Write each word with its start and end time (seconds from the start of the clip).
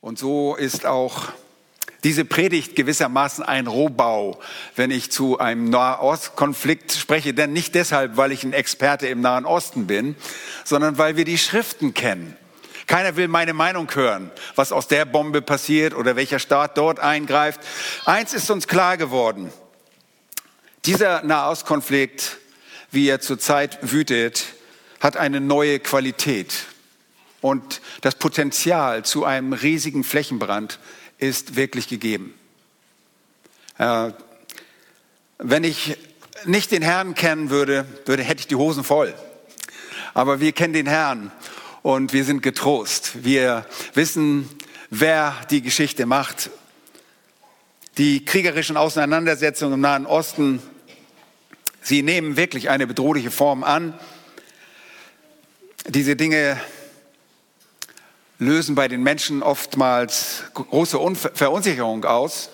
Und 0.00 0.18
so 0.18 0.54
ist 0.54 0.86
auch 0.86 1.32
diese 2.04 2.24
Predigt 2.24 2.76
gewissermaßen 2.76 3.42
ein 3.42 3.66
Rohbau, 3.66 4.38
wenn 4.76 4.90
ich 4.90 5.10
zu 5.10 5.38
einem 5.38 5.70
Nahostkonflikt 5.70 6.92
spreche. 6.92 7.34
Denn 7.34 7.52
nicht 7.52 7.74
deshalb, 7.74 8.16
weil 8.16 8.30
ich 8.30 8.44
ein 8.44 8.52
Experte 8.52 9.08
im 9.08 9.20
Nahen 9.20 9.44
Osten 9.44 9.86
bin, 9.86 10.14
sondern 10.64 10.98
weil 10.98 11.16
wir 11.16 11.24
die 11.24 11.38
Schriften 11.38 11.94
kennen. 11.94 12.36
Keiner 12.86 13.16
will 13.16 13.26
meine 13.26 13.52
Meinung 13.52 13.92
hören, 13.92 14.30
was 14.54 14.70
aus 14.70 14.86
der 14.86 15.04
Bombe 15.04 15.42
passiert 15.42 15.94
oder 15.94 16.14
welcher 16.14 16.38
Staat 16.38 16.78
dort 16.78 17.00
eingreift. 17.00 17.60
Eins 18.04 18.32
ist 18.32 18.48
uns 18.50 18.68
klar 18.68 18.96
geworden. 18.96 19.52
Dieser 20.84 21.24
Nahostkonflikt, 21.24 22.38
wie 22.92 23.08
er 23.08 23.20
zurzeit 23.20 23.78
wütet, 23.90 24.44
hat 25.00 25.16
eine 25.16 25.40
neue 25.40 25.80
Qualität. 25.80 26.66
Und 27.46 27.80
das 28.00 28.16
Potenzial 28.16 29.04
zu 29.04 29.24
einem 29.24 29.52
riesigen 29.52 30.02
Flächenbrand 30.02 30.80
ist 31.18 31.54
wirklich 31.54 31.86
gegeben. 31.86 32.34
Äh, 33.78 34.10
wenn 35.38 35.62
ich 35.62 35.96
nicht 36.44 36.72
den 36.72 36.82
Herrn 36.82 37.14
kennen 37.14 37.48
würde, 37.48 37.86
würde, 38.04 38.24
hätte 38.24 38.40
ich 38.40 38.48
die 38.48 38.56
Hosen 38.56 38.82
voll. 38.82 39.14
Aber 40.12 40.40
wir 40.40 40.50
kennen 40.50 40.72
den 40.72 40.88
Herrn 40.88 41.30
und 41.82 42.12
wir 42.12 42.24
sind 42.24 42.42
getrost. 42.42 43.24
Wir 43.24 43.64
wissen, 43.94 44.48
wer 44.90 45.32
die 45.48 45.62
Geschichte 45.62 46.04
macht. 46.04 46.50
Die 47.96 48.24
kriegerischen 48.24 48.76
Auseinandersetzungen 48.76 49.74
im 49.74 49.80
Nahen 49.82 50.06
Osten, 50.06 50.60
sie 51.80 52.02
nehmen 52.02 52.36
wirklich 52.36 52.70
eine 52.70 52.88
bedrohliche 52.88 53.30
Form 53.30 53.62
an. 53.62 53.96
Diese 55.86 56.16
Dinge 56.16 56.60
lösen 58.38 58.74
bei 58.74 58.88
den 58.88 59.02
Menschen 59.02 59.42
oftmals 59.42 60.44
große 60.54 60.98
Verunsicherung 61.34 62.04
aus. 62.04 62.50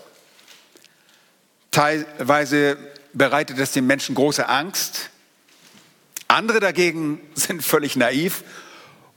Teilweise 1.71 2.77
bereitet 3.13 3.59
es 3.59 3.73
den 3.73 3.87
Menschen 3.87 4.15
große 4.15 4.49
Angst. 4.49 5.11
Andere 6.29 6.61
dagegen 6.61 7.21
sind 7.35 7.63
völlig 7.63 7.97
naiv 7.97 8.45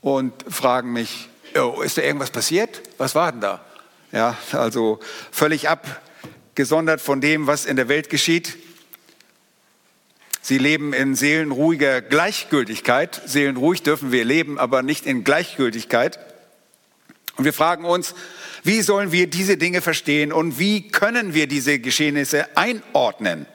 und 0.02 0.34
fragen 0.50 0.94
mich, 0.94 1.30
oh, 1.56 1.82
ist 1.82 1.98
da 1.98 2.02
irgendwas 2.02 2.32
passiert? 2.32 2.82
Was 2.98 3.16
war 3.16 3.32
denn 3.32 3.42
da? 3.42 3.64
Ja, 4.12 4.38
also 4.54 5.00
völlig 5.32 5.68
abgesondert 5.68 7.02
von 7.02 7.22
dem, 7.22 7.48
was 7.48 7.66
in 7.66 7.76
der 7.76 7.90
Welt 7.90 8.10
geschieht. 8.10 8.58
Sie 10.42 10.58
leben 10.60 10.94
in 10.94 11.16
seelenruhiger 11.16 12.02
Gleichgültigkeit. 12.02 13.20
Seelenruhig 13.26 13.82
dürfen 13.82 14.12
wir 14.12 14.24
leben, 14.24 14.60
aber 14.60 14.84
nicht 14.84 15.06
in 15.08 15.24
Gleichgültigkeit. 15.24 16.20
Und 17.38 17.46
wir 17.46 17.54
fragen 17.54 17.86
uns, 17.86 18.16
wie 18.64 18.82
sollen 18.82 19.12
wir 19.12 19.28
diese 19.28 19.58
Dinge 19.58 19.82
verstehen 19.82 20.32
und 20.32 20.58
wie 20.58 20.88
können 20.88 21.34
wir 21.34 21.48
diese 21.48 21.80
Geschehnisse 21.80 22.58
einordnen? 22.58 23.46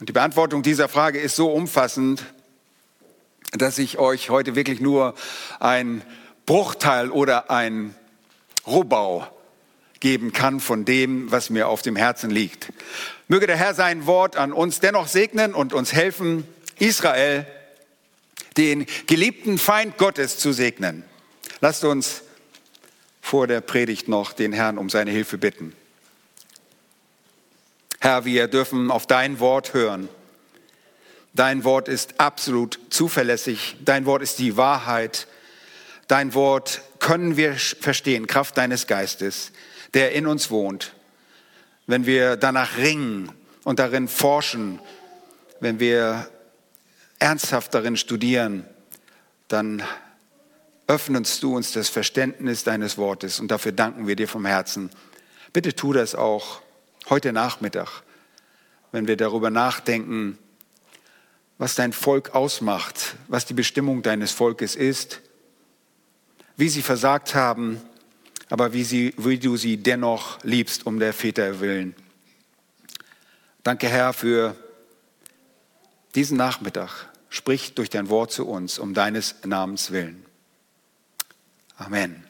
Und 0.00 0.08
die 0.08 0.12
Beantwortung 0.12 0.62
dieser 0.62 0.88
Frage 0.88 1.18
ist 1.18 1.36
so 1.36 1.50
umfassend, 1.50 2.24
dass 3.52 3.78
ich 3.78 3.98
euch 3.98 4.30
heute 4.30 4.54
wirklich 4.54 4.80
nur 4.80 5.14
ein 5.60 6.02
Bruchteil 6.46 7.10
oder 7.10 7.50
ein 7.50 7.94
Rohbau 8.66 9.26
geben 10.00 10.32
kann 10.32 10.60
von 10.60 10.84
dem, 10.84 11.30
was 11.30 11.50
mir 11.50 11.68
auf 11.68 11.82
dem 11.82 11.96
Herzen 11.96 12.30
liegt. 12.30 12.72
Möge 13.26 13.46
der 13.46 13.56
Herr 13.56 13.74
sein 13.74 14.06
Wort 14.06 14.36
an 14.36 14.52
uns 14.52 14.80
dennoch 14.80 15.08
segnen 15.08 15.54
und 15.54 15.72
uns 15.72 15.92
helfen, 15.92 16.46
Israel, 16.78 17.46
den 18.56 18.86
geliebten 19.06 19.58
Feind 19.58 19.98
Gottes, 19.98 20.38
zu 20.38 20.52
segnen. 20.52 21.04
Lasst 21.60 21.84
uns 21.84 22.22
vor 23.20 23.46
der 23.46 23.60
Predigt 23.60 24.06
noch 24.08 24.32
den 24.32 24.52
Herrn 24.52 24.78
um 24.78 24.88
seine 24.88 25.10
Hilfe 25.10 25.38
bitten. 25.38 25.74
Herr, 28.00 28.24
wir 28.24 28.46
dürfen 28.46 28.92
auf 28.92 29.06
dein 29.06 29.40
Wort 29.40 29.74
hören. 29.74 30.08
Dein 31.34 31.64
Wort 31.64 31.88
ist 31.88 32.20
absolut 32.20 32.78
zuverlässig. 32.90 33.76
Dein 33.84 34.06
Wort 34.06 34.22
ist 34.22 34.38
die 34.38 34.56
Wahrheit. 34.56 35.26
Dein 36.06 36.32
Wort 36.34 36.80
können 37.00 37.36
wir 37.36 37.54
verstehen, 37.54 38.28
Kraft 38.28 38.56
deines 38.56 38.86
Geistes, 38.86 39.50
der 39.94 40.12
in 40.12 40.26
uns 40.26 40.50
wohnt. 40.50 40.94
Wenn 41.86 42.06
wir 42.06 42.36
danach 42.36 42.76
ringen 42.78 43.32
und 43.64 43.80
darin 43.80 44.06
forschen, 44.06 44.78
wenn 45.58 45.80
wir 45.80 46.28
ernsthaft 47.18 47.74
darin 47.74 47.96
studieren, 47.96 48.64
dann 49.48 49.82
öffnest 50.88 51.42
du 51.42 51.54
uns 51.54 51.72
das 51.72 51.88
Verständnis 51.88 52.64
deines 52.64 52.98
Wortes 52.98 53.38
und 53.38 53.50
dafür 53.50 53.72
danken 53.72 54.08
wir 54.08 54.16
dir 54.16 54.26
vom 54.26 54.46
Herzen. 54.46 54.90
Bitte 55.52 55.76
tu 55.76 55.92
das 55.92 56.14
auch 56.14 56.62
heute 57.08 57.32
Nachmittag, 57.32 58.02
wenn 58.90 59.06
wir 59.06 59.16
darüber 59.16 59.50
nachdenken, 59.50 60.38
was 61.58 61.74
dein 61.74 61.92
Volk 61.92 62.34
ausmacht, 62.34 63.16
was 63.28 63.44
die 63.44 63.54
Bestimmung 63.54 64.02
deines 64.02 64.32
Volkes 64.32 64.74
ist, 64.74 65.20
wie 66.56 66.70
sie 66.70 66.82
versagt 66.82 67.34
haben, 67.34 67.80
aber 68.48 68.72
wie, 68.72 68.84
sie, 68.84 69.14
wie 69.18 69.38
du 69.38 69.56
sie 69.56 69.76
dennoch 69.76 70.42
liebst 70.42 70.86
um 70.86 70.98
der 70.98 71.12
Väter 71.12 71.60
willen. 71.60 71.94
Danke, 73.62 73.88
Herr, 73.88 74.14
für 74.14 74.56
diesen 76.14 76.38
Nachmittag. 76.38 77.08
Sprich 77.28 77.74
durch 77.74 77.90
dein 77.90 78.08
Wort 78.08 78.32
zu 78.32 78.46
uns 78.46 78.78
um 78.78 78.94
deines 78.94 79.34
Namens 79.44 79.90
willen. 79.90 80.24
Amen. 81.78 82.24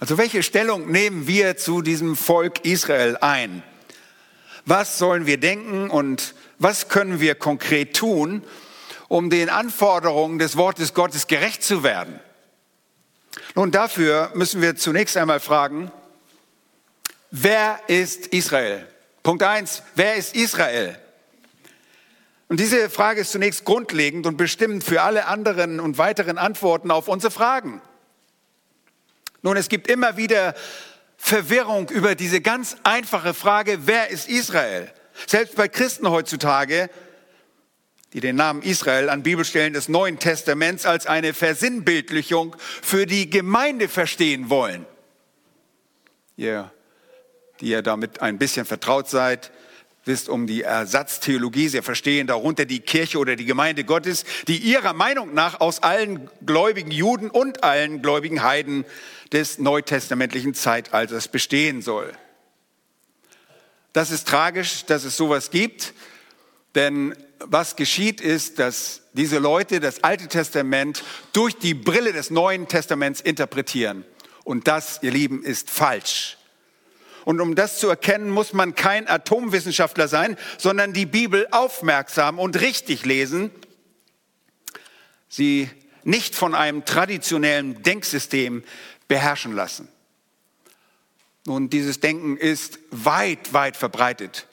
Also 0.00 0.16
welche 0.16 0.42
Stellung 0.42 0.90
nehmen 0.90 1.26
wir 1.26 1.58
zu 1.58 1.82
diesem 1.82 2.16
Volk 2.16 2.64
Israel 2.64 3.18
ein? 3.20 3.62
Was 4.64 4.98
sollen 4.98 5.26
wir 5.26 5.38
denken 5.38 5.90
und 5.90 6.34
was 6.58 6.88
können 6.88 7.20
wir 7.20 7.34
konkret 7.34 7.94
tun, 7.94 8.42
um 9.08 9.28
den 9.28 9.50
Anforderungen 9.50 10.38
des 10.38 10.56
Wortes 10.56 10.94
Gottes 10.94 11.26
gerecht 11.26 11.62
zu 11.62 11.82
werden? 11.82 12.18
Nun, 13.54 13.70
dafür 13.70 14.32
müssen 14.34 14.62
wir 14.62 14.74
zunächst 14.76 15.18
einmal 15.18 15.40
fragen, 15.40 15.92
wer 17.30 17.78
ist 17.88 18.28
Israel? 18.28 18.88
Punkt 19.22 19.42
eins: 19.42 19.82
wer 19.96 20.14
ist 20.14 20.34
Israel? 20.34 20.98
Und 22.48 22.58
diese 22.58 22.88
Frage 22.88 23.20
ist 23.20 23.32
zunächst 23.32 23.64
grundlegend 23.64 24.26
und 24.26 24.38
bestimmend 24.38 24.82
für 24.82 25.02
alle 25.02 25.26
anderen 25.26 25.78
und 25.78 25.98
weiteren 25.98 26.38
Antworten 26.38 26.90
auf 26.90 27.08
unsere 27.08 27.30
Fragen. 27.30 27.82
Nun, 29.44 29.58
es 29.58 29.68
gibt 29.68 29.88
immer 29.88 30.16
wieder 30.16 30.54
Verwirrung 31.18 31.90
über 31.90 32.14
diese 32.14 32.40
ganz 32.40 32.78
einfache 32.82 33.34
Frage, 33.34 33.86
wer 33.86 34.08
ist 34.08 34.26
Israel? 34.26 34.90
Selbst 35.26 35.54
bei 35.54 35.68
Christen 35.68 36.08
heutzutage, 36.08 36.88
die 38.14 38.20
den 38.20 38.36
Namen 38.36 38.62
Israel 38.62 39.10
an 39.10 39.22
Bibelstellen 39.22 39.74
des 39.74 39.90
Neuen 39.90 40.18
Testaments 40.18 40.86
als 40.86 41.06
eine 41.06 41.34
Versinnbildlichung 41.34 42.56
für 42.58 43.04
die 43.04 43.28
Gemeinde 43.28 43.90
verstehen 43.90 44.48
wollen. 44.48 44.86
Ihr, 46.38 46.72
die 47.60 47.66
ihr 47.66 47.82
damit 47.82 48.22
ein 48.22 48.38
bisschen 48.38 48.64
vertraut 48.64 49.10
seid, 49.10 49.52
wisst 50.04 50.28
um 50.28 50.46
die 50.46 50.62
Ersatztheologie. 50.62 51.68
Sie 51.68 51.82
verstehen 51.82 52.26
darunter 52.26 52.64
die 52.64 52.80
Kirche 52.80 53.18
oder 53.18 53.36
die 53.36 53.44
Gemeinde 53.44 53.84
Gottes, 53.84 54.24
die 54.48 54.58
ihrer 54.58 54.92
Meinung 54.92 55.34
nach 55.34 55.60
aus 55.60 55.82
allen 55.82 56.28
gläubigen 56.44 56.90
Juden 56.90 57.30
und 57.30 57.64
allen 57.64 58.02
gläubigen 58.02 58.42
Heiden 58.42 58.84
des 59.32 59.58
neutestamentlichen 59.58 60.54
Zeitalters 60.54 61.28
bestehen 61.28 61.82
soll. 61.82 62.12
Das 63.92 64.10
ist 64.10 64.26
tragisch, 64.26 64.84
dass 64.86 65.04
es 65.04 65.16
sowas 65.16 65.50
gibt, 65.50 65.94
denn 66.74 67.14
was 67.38 67.76
geschieht 67.76 68.20
ist, 68.20 68.58
dass 68.58 69.02
diese 69.12 69.38
Leute 69.38 69.80
das 69.80 70.02
Alte 70.02 70.28
Testament 70.28 71.04
durch 71.32 71.56
die 71.56 71.74
Brille 71.74 72.12
des 72.12 72.30
Neuen 72.30 72.68
Testaments 72.68 73.20
interpretieren. 73.20 74.04
Und 74.42 74.66
das, 74.66 74.98
ihr 75.02 75.12
Lieben, 75.12 75.42
ist 75.42 75.70
falsch. 75.70 76.36
Und 77.24 77.40
um 77.40 77.54
das 77.54 77.78
zu 77.78 77.88
erkennen, 77.88 78.30
muss 78.30 78.52
man 78.52 78.74
kein 78.74 79.08
Atomwissenschaftler 79.08 80.08
sein, 80.08 80.36
sondern 80.58 80.92
die 80.92 81.06
Bibel 81.06 81.46
aufmerksam 81.50 82.38
und 82.38 82.60
richtig 82.60 83.04
lesen. 83.04 83.50
Sie 85.28 85.70
nicht 86.04 86.34
von 86.34 86.54
einem 86.54 86.84
traditionellen 86.84 87.82
Denksystem 87.82 88.62
beherrschen 89.08 89.52
lassen. 89.52 89.88
Nun, 91.46 91.68
dieses 91.70 92.00
Denken 92.00 92.36
ist 92.36 92.78
weit, 92.90 93.52
weit 93.52 93.76
verbreitet 93.76 94.46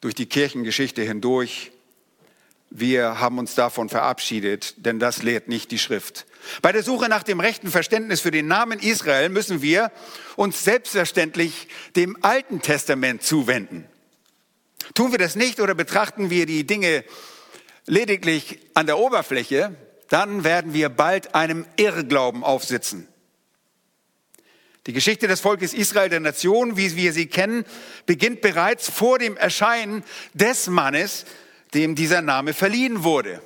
durch 0.00 0.14
die 0.14 0.26
Kirchengeschichte 0.26 1.02
hindurch. 1.02 1.72
Wir 2.70 3.20
haben 3.20 3.38
uns 3.38 3.54
davon 3.54 3.88
verabschiedet, 3.88 4.74
denn 4.84 4.98
das 4.98 5.22
lehrt 5.22 5.48
nicht 5.48 5.70
die 5.70 5.78
Schrift. 5.78 6.26
Bei 6.62 6.72
der 6.72 6.82
Suche 6.82 7.08
nach 7.08 7.22
dem 7.22 7.40
rechten 7.40 7.70
Verständnis 7.70 8.20
für 8.20 8.30
den 8.30 8.46
Namen 8.46 8.78
Israel 8.78 9.28
müssen 9.28 9.62
wir 9.62 9.92
uns 10.36 10.64
selbstverständlich 10.64 11.68
dem 11.96 12.16
Alten 12.22 12.60
Testament 12.60 13.22
zuwenden. 13.22 13.86
Tun 14.94 15.12
wir 15.12 15.18
das 15.18 15.36
nicht 15.36 15.60
oder 15.60 15.74
betrachten 15.74 16.30
wir 16.30 16.46
die 16.46 16.66
Dinge 16.66 17.04
lediglich 17.86 18.58
an 18.74 18.86
der 18.86 18.98
Oberfläche, 18.98 19.74
dann 20.08 20.44
werden 20.44 20.72
wir 20.72 20.88
bald 20.88 21.34
einem 21.34 21.66
Irrglauben 21.76 22.44
aufsitzen. 22.44 23.08
Die 24.86 24.92
Geschichte 24.92 25.26
des 25.26 25.40
Volkes 25.40 25.74
Israel, 25.74 26.08
der 26.08 26.20
Nation, 26.20 26.76
wie 26.76 26.94
wir 26.94 27.12
sie 27.12 27.26
kennen, 27.26 27.64
beginnt 28.06 28.40
bereits 28.40 28.88
vor 28.88 29.18
dem 29.18 29.36
Erscheinen 29.36 30.04
des 30.32 30.68
Mannes, 30.68 31.24
dem 31.74 31.96
dieser 31.96 32.22
Name 32.22 32.54
verliehen 32.54 33.02
wurde. 33.02 33.42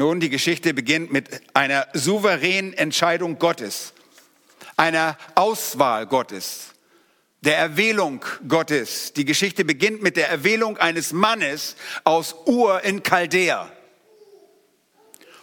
Nun, 0.00 0.18
die 0.18 0.30
Geschichte 0.30 0.72
beginnt 0.72 1.12
mit 1.12 1.28
einer 1.52 1.86
souveränen 1.92 2.72
Entscheidung 2.72 3.38
Gottes, 3.38 3.92
einer 4.78 5.18
Auswahl 5.34 6.06
Gottes, 6.06 6.70
der 7.42 7.58
Erwählung 7.58 8.24
Gottes. 8.48 9.12
Die 9.12 9.26
Geschichte 9.26 9.62
beginnt 9.62 10.02
mit 10.02 10.16
der 10.16 10.30
Erwählung 10.30 10.78
eines 10.78 11.12
Mannes 11.12 11.76
aus 12.04 12.34
Ur 12.46 12.82
in 12.82 13.02
Chaldea. 13.02 13.70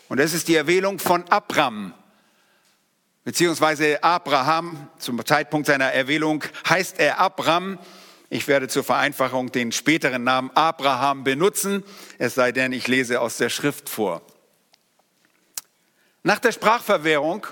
Und 0.10 0.18
es 0.18 0.34
ist 0.34 0.48
die 0.48 0.56
Erwählung 0.56 0.98
von 0.98 1.24
Abram, 1.30 1.94
beziehungsweise 3.26 4.04
Abraham. 4.04 4.90
Zum 4.98 5.24
Zeitpunkt 5.24 5.68
seiner 5.68 5.94
Erwählung 5.94 6.44
heißt 6.68 7.00
er 7.00 7.20
Abram. 7.20 7.78
Ich 8.32 8.48
werde 8.48 8.68
zur 8.68 8.84
Vereinfachung 8.84 9.52
den 9.52 9.72
späteren 9.72 10.24
Namen 10.24 10.50
Abraham 10.56 11.24
benutzen, 11.24 11.84
es 12.18 12.34
sei 12.34 12.52
denn, 12.52 12.74
ich 12.74 12.88
lese 12.88 13.22
aus 13.22 13.38
der 13.38 13.50
Schrift 13.50 13.88
vor. 13.88 14.24
Nach 16.28 16.40
der 16.40 16.52
Sprachverwehrung 16.52 17.48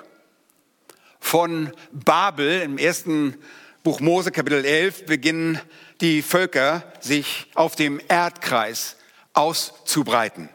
von 1.22 1.72
Babel 1.94 2.60
im 2.60 2.77
ersten 2.77 3.38
Buch 3.86 4.01
Mose 4.01 4.33
Kapitel 4.33 4.66
11 4.66 5.06
beginnen 5.06 5.62
die 6.01 6.22
Völker 6.22 6.83
sich 7.00 7.50
auf 7.56 7.77
dem 7.77 8.01
Erdkreis 8.10 8.98
auszubreiten. 9.31 10.50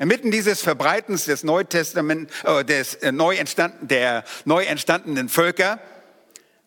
Inmitten 0.00 0.30
dieses 0.30 0.60
Verbreitens 0.60 1.24
des 1.24 1.44
Neutestament, 1.44 2.30
äh, 2.44 2.62
des 2.62 2.96
äh, 2.96 3.10
neu 3.10 3.36
entstanden, 3.36 3.88
der 3.88 4.22
neu 4.44 4.62
entstandenen 4.62 5.30
Völker, 5.30 5.80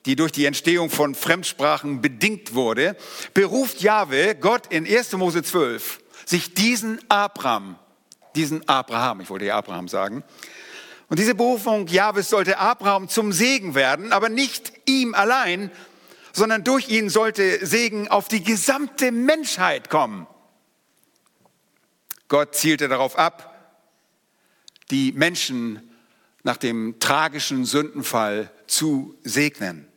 die 0.08 0.16
durch 0.16 0.32
die 0.32 0.46
Entstehung 0.46 0.90
von 0.90 1.14
Fremdsprachen 1.14 2.02
bedingt 2.02 2.56
wurde, 2.56 2.98
beruft 3.36 3.82
Jahwe, 3.82 4.34
Gott 4.34 4.74
in 4.74 4.88
1. 4.88 5.12
Mose 5.12 5.44
12, 5.44 6.00
sich 6.26 6.56
diesen 6.56 7.00
Abraham, 7.10 7.78
diesen 8.36 8.68
Abraham, 8.68 9.22
ich 9.22 9.30
wollte 9.30 9.54
Abraham 9.54 9.88
sagen, 9.88 10.24
und 11.08 11.20
diese 11.20 11.36
Berufung 11.36 11.88
Jahwes 11.88 12.30
sollte 12.30 12.58
Abraham 12.58 13.10
zum 13.10 13.32
Segen 13.32 13.76
werden, 13.76 14.12
aber 14.12 14.30
nicht 14.30 14.74
ihm 14.86 15.14
allein, 15.14 15.72
sondern 16.34 16.64
durch 16.64 16.90
ihn 16.90 17.10
sollte 17.10 17.66
Segen 17.66 18.08
auf 18.08 18.28
die 18.28 18.44
gesamte 18.44 19.12
Menschheit 19.12 19.90
kommen. 19.90 20.28
Gott 22.28 22.56
zielte 22.56 22.88
darauf 22.88 23.18
ab, 23.18 23.52
die 24.90 25.12
Menschen 25.12 25.92
nach 26.44 26.58
dem 26.58 27.00
tragischen 27.00 27.66
Sündenfall 27.66 28.52
zu 28.68 29.16
segnen. 29.24 29.88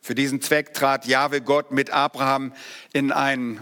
Für 0.00 0.14
diesen 0.14 0.40
Zweck 0.40 0.72
trat 0.72 1.06
Jahwe 1.06 1.40
Gott 1.40 1.70
mit 1.70 1.90
Abraham 1.90 2.52
in 2.92 3.12
einen 3.12 3.60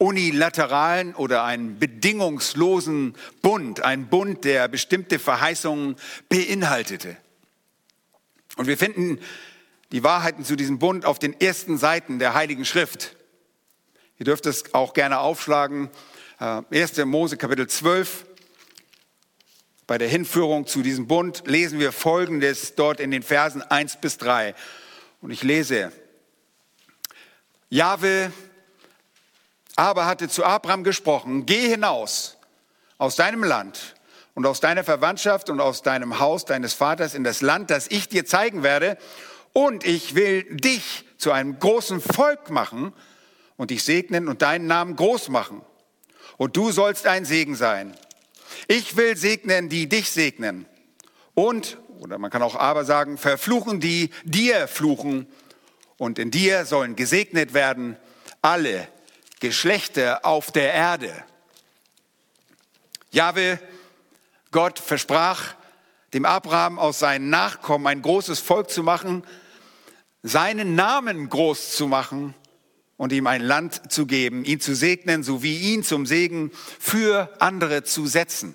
unilateralen 0.00 1.14
oder 1.14 1.44
einen 1.44 1.78
bedingungslosen 1.78 3.14
Bund, 3.42 3.84
ein 3.84 4.08
Bund, 4.08 4.44
der 4.44 4.66
bestimmte 4.66 5.18
Verheißungen 5.18 5.96
beinhaltete. 6.30 7.18
Und 8.56 8.66
wir 8.66 8.78
finden 8.78 9.20
die 9.92 10.02
Wahrheiten 10.02 10.42
zu 10.42 10.56
diesem 10.56 10.78
Bund 10.78 11.04
auf 11.04 11.18
den 11.18 11.38
ersten 11.38 11.76
Seiten 11.76 12.18
der 12.18 12.32
Heiligen 12.32 12.64
Schrift. 12.64 13.14
Ihr 14.18 14.24
dürft 14.24 14.46
es 14.46 14.72
auch 14.72 14.94
gerne 14.94 15.18
aufschlagen. 15.18 15.90
1. 16.38 16.96
Äh, 16.98 17.04
Mose 17.04 17.36
Kapitel 17.36 17.66
12. 17.66 18.24
Bei 19.86 19.98
der 19.98 20.08
Hinführung 20.08 20.66
zu 20.66 20.80
diesem 20.80 21.08
Bund 21.08 21.42
lesen 21.44 21.78
wir 21.78 21.92
Folgendes 21.92 22.74
dort 22.74 23.00
in 23.00 23.10
den 23.10 23.22
Versen 23.22 23.60
1 23.60 24.00
bis 24.00 24.16
3. 24.16 24.54
Und 25.20 25.30
ich 25.30 25.42
lese, 25.42 25.92
Jahwe 27.68 28.32
aber 29.76 30.06
hatte 30.06 30.28
zu 30.28 30.44
Abraham 30.44 30.84
gesprochen, 30.84 31.46
geh 31.46 31.68
hinaus 31.68 32.36
aus 32.98 33.16
deinem 33.16 33.44
Land 33.44 33.94
und 34.34 34.46
aus 34.46 34.60
deiner 34.60 34.84
Verwandtschaft 34.84 35.50
und 35.50 35.60
aus 35.60 35.82
deinem 35.82 36.18
Haus 36.18 36.44
deines 36.44 36.74
Vaters 36.74 37.14
in 37.14 37.24
das 37.24 37.40
Land, 37.40 37.70
das 37.70 37.86
ich 37.90 38.08
dir 38.08 38.26
zeigen 38.26 38.62
werde, 38.62 38.98
und 39.52 39.84
ich 39.84 40.14
will 40.14 40.44
dich 40.44 41.04
zu 41.18 41.32
einem 41.32 41.58
großen 41.58 42.00
Volk 42.00 42.50
machen 42.50 42.92
und 43.56 43.70
dich 43.70 43.82
segnen 43.82 44.28
und 44.28 44.42
deinen 44.42 44.66
Namen 44.66 44.96
groß 44.96 45.28
machen. 45.28 45.62
Und 46.36 46.56
du 46.56 46.70
sollst 46.70 47.06
ein 47.06 47.24
Segen 47.24 47.56
sein. 47.56 47.94
Ich 48.68 48.96
will 48.96 49.16
segnen, 49.16 49.68
die 49.68 49.88
dich 49.88 50.10
segnen. 50.10 50.66
Und, 51.34 51.78
oder 51.98 52.18
man 52.18 52.30
kann 52.30 52.42
auch 52.42 52.54
aber 52.54 52.84
sagen, 52.84 53.18
verfluchen, 53.18 53.80
die 53.80 54.10
dir 54.24 54.68
fluchen. 54.68 55.26
Und 55.98 56.18
in 56.18 56.30
dir 56.30 56.64
sollen 56.64 56.96
gesegnet 56.96 57.52
werden 57.52 57.96
alle, 58.40 58.88
Geschlechter 59.40 60.24
auf 60.24 60.52
der 60.52 60.72
Erde. 60.72 61.24
Jahwe, 63.10 63.58
Gott 64.52 64.78
versprach 64.78 65.54
dem 66.12 66.24
Abraham 66.24 66.78
aus 66.78 66.98
seinen 66.98 67.30
Nachkommen 67.30 67.86
ein 67.86 68.02
großes 68.02 68.40
Volk 68.40 68.70
zu 68.70 68.82
machen, 68.82 69.24
seinen 70.22 70.74
Namen 70.74 71.28
groß 71.28 71.72
zu 71.72 71.86
machen 71.86 72.34
und 72.96 73.12
ihm 73.12 73.26
ein 73.26 73.40
Land 73.40 73.90
zu 73.90 74.06
geben, 74.06 74.44
ihn 74.44 74.60
zu 74.60 74.74
segnen, 74.74 75.22
sowie 75.22 75.56
ihn 75.56 75.82
zum 75.82 76.04
Segen 76.04 76.52
für 76.78 77.34
andere 77.38 77.82
zu 77.82 78.06
setzen. 78.06 78.54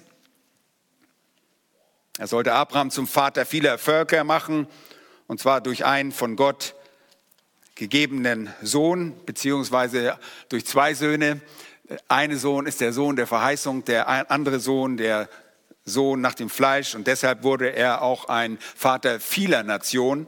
Er 2.17 2.27
sollte 2.27 2.53
Abraham 2.53 2.91
zum 2.91 3.07
Vater 3.07 3.45
vieler 3.45 3.77
Völker 3.77 4.23
machen, 4.23 4.67
und 5.27 5.39
zwar 5.39 5.61
durch 5.61 5.83
einen 5.83 6.11
von 6.11 6.35
Gott 6.35 6.75
gegebenen 7.75 8.53
Sohn, 8.61 9.13
beziehungsweise 9.25 10.17
durch 10.49 10.65
zwei 10.65 10.93
Söhne. 10.93 11.41
Eine 12.07 12.37
Sohn 12.37 12.65
ist 12.65 12.81
der 12.81 12.93
Sohn 12.93 13.15
der 13.15 13.27
Verheißung, 13.27 13.85
der 13.85 14.31
andere 14.31 14.59
Sohn 14.59 14.97
der 14.97 15.29
Sohn 15.83 16.19
nach 16.19 16.33
dem 16.33 16.49
Fleisch 16.49 16.95
und 16.95 17.05
deshalb 17.05 17.43
wurde 17.43 17.69
er 17.69 18.01
auch 18.01 18.25
ein 18.25 18.57
Vater 18.59 19.19
vieler 19.19 19.61
Nationen. 19.61 20.27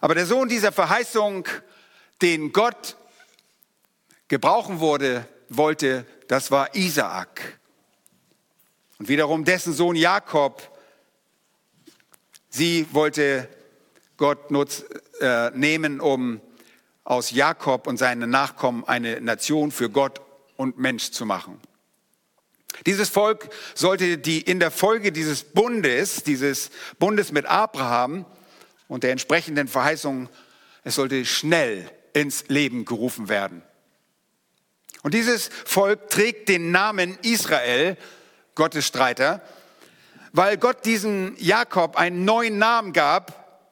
Aber 0.00 0.14
der 0.14 0.26
Sohn 0.26 0.48
dieser 0.48 0.72
Verheißung, 0.72 1.46
den 2.22 2.52
Gott 2.52 2.96
gebrauchen 4.28 4.80
wurde, 4.80 5.28
wollte, 5.50 6.06
das 6.28 6.50
war 6.50 6.74
Isaak. 6.74 7.58
Und 8.98 9.08
wiederum 9.08 9.44
dessen 9.44 9.74
Sohn 9.74 9.96
Jakob, 9.96 10.62
sie 12.48 12.86
wollte 12.92 13.48
Gott 14.16 14.50
nutz, 14.50 14.84
äh, 15.20 15.50
nehmen, 15.50 16.00
um 16.00 16.40
aus 17.04 17.30
Jakob 17.30 17.86
und 17.86 17.98
seinen 17.98 18.30
Nachkommen 18.30 18.84
eine 18.84 19.20
Nation 19.20 19.70
für 19.70 19.90
Gott 19.90 20.20
und 20.56 20.78
Mensch 20.78 21.10
zu 21.10 21.26
machen. 21.26 21.60
Dieses 22.86 23.08
Volk 23.08 23.50
sollte 23.74 24.18
die 24.18 24.40
in 24.40 24.58
der 24.58 24.70
Folge 24.70 25.12
dieses 25.12 25.44
Bundes, 25.44 26.24
dieses 26.24 26.70
Bundes 26.98 27.30
mit 27.30 27.46
Abraham 27.46 28.24
und 28.88 29.04
der 29.04 29.12
entsprechenden 29.12 29.68
Verheißung, 29.68 30.28
es 30.82 30.96
sollte 30.96 31.24
schnell 31.24 31.90
ins 32.12 32.48
Leben 32.48 32.84
gerufen 32.84 33.28
werden. 33.28 33.62
Und 35.02 35.14
dieses 35.14 35.50
Volk 35.64 36.08
trägt 36.08 36.48
den 36.48 36.70
Namen 36.70 37.18
Israel, 37.22 37.96
Gottes 38.54 38.86
Streiter, 38.86 39.42
weil 40.32 40.56
Gott 40.56 40.84
diesem 40.84 41.36
Jakob 41.38 41.96
einen 41.96 42.24
neuen 42.24 42.58
Namen 42.58 42.92
gab, 42.92 43.62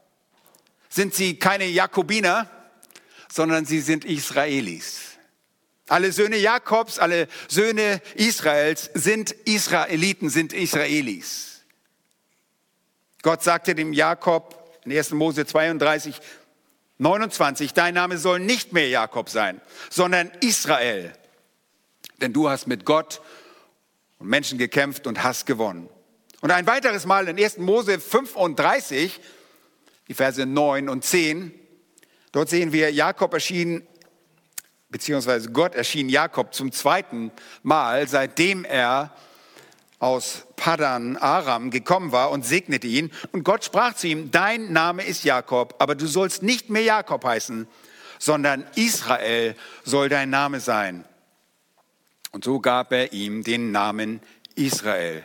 sind 0.88 1.14
sie 1.14 1.38
keine 1.38 1.64
Jakobiner, 1.64 2.48
sondern 3.32 3.64
sie 3.64 3.80
sind 3.80 4.04
Israelis. 4.04 5.16
Alle 5.88 6.12
Söhne 6.12 6.36
Jakobs, 6.36 6.98
alle 6.98 7.28
Söhne 7.48 8.02
Israels 8.14 8.90
sind 8.92 9.30
Israeliten, 9.30 10.28
sind 10.28 10.52
Israelis. 10.52 11.62
Gott 13.22 13.42
sagte 13.42 13.74
dem 13.74 13.94
Jakob 13.94 14.78
in 14.84 14.92
1. 14.92 15.12
Mose 15.12 15.46
32, 15.46 16.20
29, 16.98 17.72
dein 17.72 17.94
Name 17.94 18.18
soll 18.18 18.38
nicht 18.38 18.74
mehr 18.74 18.88
Jakob 18.88 19.30
sein, 19.30 19.62
sondern 19.88 20.30
Israel. 20.40 21.14
Denn 22.20 22.34
du 22.34 22.50
hast 22.50 22.66
mit 22.66 22.84
Gott 22.84 23.22
und 24.18 24.28
Menschen 24.28 24.58
gekämpft 24.58 25.06
und 25.06 25.22
hast 25.22 25.46
gewonnen. 25.46 25.88
Und 26.42 26.50
ein 26.50 26.66
weiteres 26.66 27.06
Mal 27.06 27.28
in 27.28 27.42
1. 27.42 27.58
Mose 27.58 27.98
35, 27.98 29.20
die 30.08 30.14
Verse 30.14 30.44
9 30.44 30.90
und 30.90 31.02
10. 31.02 31.61
Dort 32.32 32.48
sehen 32.48 32.72
wir, 32.72 32.90
Jakob 32.90 33.34
erschien, 33.34 33.86
beziehungsweise 34.88 35.50
Gott 35.52 35.74
erschien 35.74 36.08
Jakob 36.08 36.54
zum 36.54 36.72
zweiten 36.72 37.30
Mal, 37.62 38.08
seitdem 38.08 38.64
er 38.64 39.14
aus 39.98 40.46
Padan 40.56 41.16
Aram 41.16 41.70
gekommen 41.70 42.10
war 42.10 42.30
und 42.30 42.44
segnete 42.44 42.86
ihn. 42.86 43.12
Und 43.32 43.44
Gott 43.44 43.64
sprach 43.64 43.94
zu 43.94 44.08
ihm, 44.08 44.30
dein 44.30 44.72
Name 44.72 45.04
ist 45.04 45.24
Jakob, 45.24 45.76
aber 45.78 45.94
du 45.94 46.06
sollst 46.06 46.42
nicht 46.42 46.70
mehr 46.70 46.82
Jakob 46.82 47.24
heißen, 47.24 47.68
sondern 48.18 48.66
Israel 48.74 49.54
soll 49.84 50.08
dein 50.08 50.30
Name 50.30 50.60
sein. 50.60 51.04
Und 52.32 52.44
so 52.44 52.60
gab 52.60 52.92
er 52.92 53.12
ihm 53.12 53.44
den 53.44 53.72
Namen 53.72 54.20
Israel. 54.54 55.22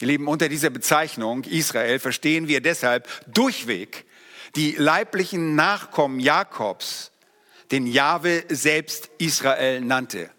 Ihr 0.00 0.08
Lieben, 0.08 0.28
unter 0.28 0.48
dieser 0.48 0.70
Bezeichnung 0.70 1.44
Israel 1.44 1.98
verstehen 1.98 2.46
wir 2.46 2.60
deshalb 2.60 3.08
durchweg 3.26 4.04
die 4.56 4.72
leiblichen 4.72 5.54
Nachkommen 5.54 6.20
Jakobs, 6.20 7.10
den 7.70 7.86
Jahwe 7.86 8.44
selbst 8.48 9.10
Israel 9.18 9.80
nannte. 9.80 10.30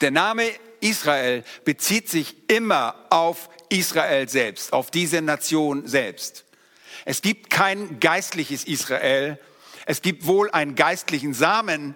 Der 0.00 0.10
Name 0.10 0.50
Israel 0.80 1.44
bezieht 1.64 2.08
sich 2.10 2.50
immer 2.50 2.94
auf 3.10 3.48
Israel 3.68 4.28
selbst, 4.28 4.72
auf 4.72 4.90
diese 4.90 5.22
Nation 5.22 5.86
selbst. 5.86 6.44
Es 7.04 7.22
gibt 7.22 7.50
kein 7.50 8.00
geistliches 8.00 8.64
Israel. 8.64 9.38
Es 9.86 10.02
gibt 10.02 10.26
wohl 10.26 10.50
einen 10.50 10.74
geistlichen 10.74 11.34
Samen, 11.34 11.94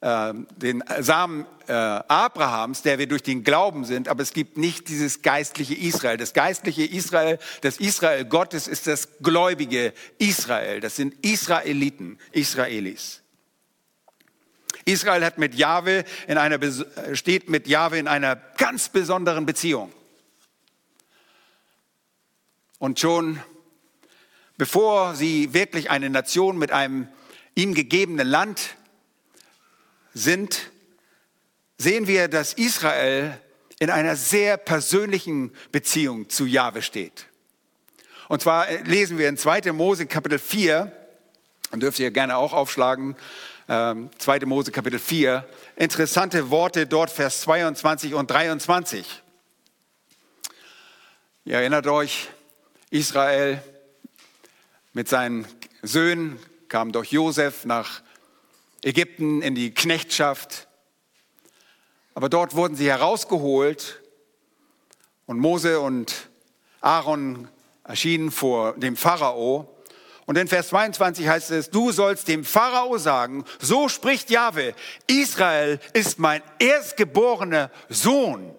äh, 0.00 0.32
den 0.56 0.82
Samen 1.00 1.46
äh, 1.66 1.72
Abrahams, 1.72 2.82
der 2.82 2.98
wir 2.98 3.06
durch 3.06 3.22
den 3.22 3.44
Glauben 3.44 3.84
sind, 3.84 4.08
aber 4.08 4.22
es 4.22 4.32
gibt 4.32 4.56
nicht 4.56 4.88
dieses 4.88 5.22
geistliche 5.22 5.74
Israel. 5.74 6.16
Das 6.16 6.32
geistliche 6.32 6.84
Israel, 6.84 7.38
das 7.60 7.76
Israel 7.78 8.24
Gottes 8.24 8.66
ist 8.68 8.86
das 8.86 9.18
gläubige 9.18 9.92
Israel. 10.18 10.80
Das 10.80 10.96
sind 10.96 11.14
Israeliten, 11.24 12.18
Israelis. 12.32 13.22
Israel 14.84 15.24
hat 15.24 15.38
mit 15.38 15.54
Jahwe 15.54 16.04
in 16.26 16.38
einer, 16.38 16.58
steht 17.14 17.48
mit 17.50 17.68
Jahwe 17.68 17.98
in 17.98 18.08
einer 18.08 18.36
ganz 18.36 18.88
besonderen 18.88 19.46
Beziehung. 19.46 19.92
Und 22.78 22.98
schon 22.98 23.38
bevor 24.60 25.14
sie 25.14 25.54
wirklich 25.54 25.90
eine 25.90 26.10
Nation 26.10 26.58
mit 26.58 26.70
einem 26.70 27.08
ihm 27.54 27.72
gegebenen 27.72 28.28
Land 28.28 28.76
sind, 30.14 30.70
sehen 31.78 32.06
wir, 32.06 32.28
dass 32.28 32.52
Israel 32.52 33.38
in 33.78 33.90
einer 33.90 34.16
sehr 34.16 34.56
persönlichen 34.56 35.52
Beziehung 35.72 36.28
zu 36.28 36.44
Jahwe 36.44 36.82
steht. 36.82 37.26
Und 38.28 38.42
zwar 38.42 38.70
lesen 38.84 39.18
wir 39.18 39.28
in 39.28 39.36
2. 39.36 39.72
Mose 39.72 40.06
Kapitel 40.06 40.38
4, 40.38 40.92
und 41.72 41.82
dürft 41.82 41.98
ihr 41.98 42.10
gerne 42.10 42.36
auch 42.36 42.52
aufschlagen, 42.52 43.16
2. 43.66 44.36
Ähm, 44.36 44.48
Mose 44.48 44.72
Kapitel 44.72 44.98
4, 44.98 45.48
interessante 45.76 46.50
Worte 46.50 46.86
dort, 46.86 47.10
Vers 47.10 47.40
22 47.42 48.14
und 48.14 48.30
23. 48.30 49.22
Ihr 51.44 51.54
erinnert 51.54 51.86
euch, 51.86 52.28
Israel 52.90 53.62
mit 54.92 55.08
seinen 55.08 55.46
Söhnen 55.82 56.38
kam 56.68 56.92
durch 56.92 57.12
Josef 57.12 57.64
nach 57.64 58.02
Ägypten 58.82 59.42
in 59.42 59.54
die 59.54 59.72
Knechtschaft. 59.72 60.68
Aber 62.14 62.28
dort 62.28 62.54
wurden 62.54 62.76
sie 62.76 62.88
herausgeholt 62.88 64.00
und 65.26 65.38
Mose 65.38 65.80
und 65.80 66.28
Aaron 66.80 67.48
erschienen 67.84 68.30
vor 68.30 68.74
dem 68.74 68.96
Pharao 68.96 69.68
und 70.30 70.38
in 70.38 70.46
Vers 70.46 70.68
22 70.68 71.26
heißt 71.26 71.50
es, 71.50 71.70
du 71.70 71.90
sollst 71.90 72.28
dem 72.28 72.44
Pharao 72.44 72.98
sagen, 72.98 73.44
so 73.58 73.88
spricht 73.88 74.30
Jahwe, 74.30 74.74
Israel 75.08 75.80
ist 75.92 76.20
mein 76.20 76.40
erstgeborener 76.60 77.72
Sohn. 77.88 78.54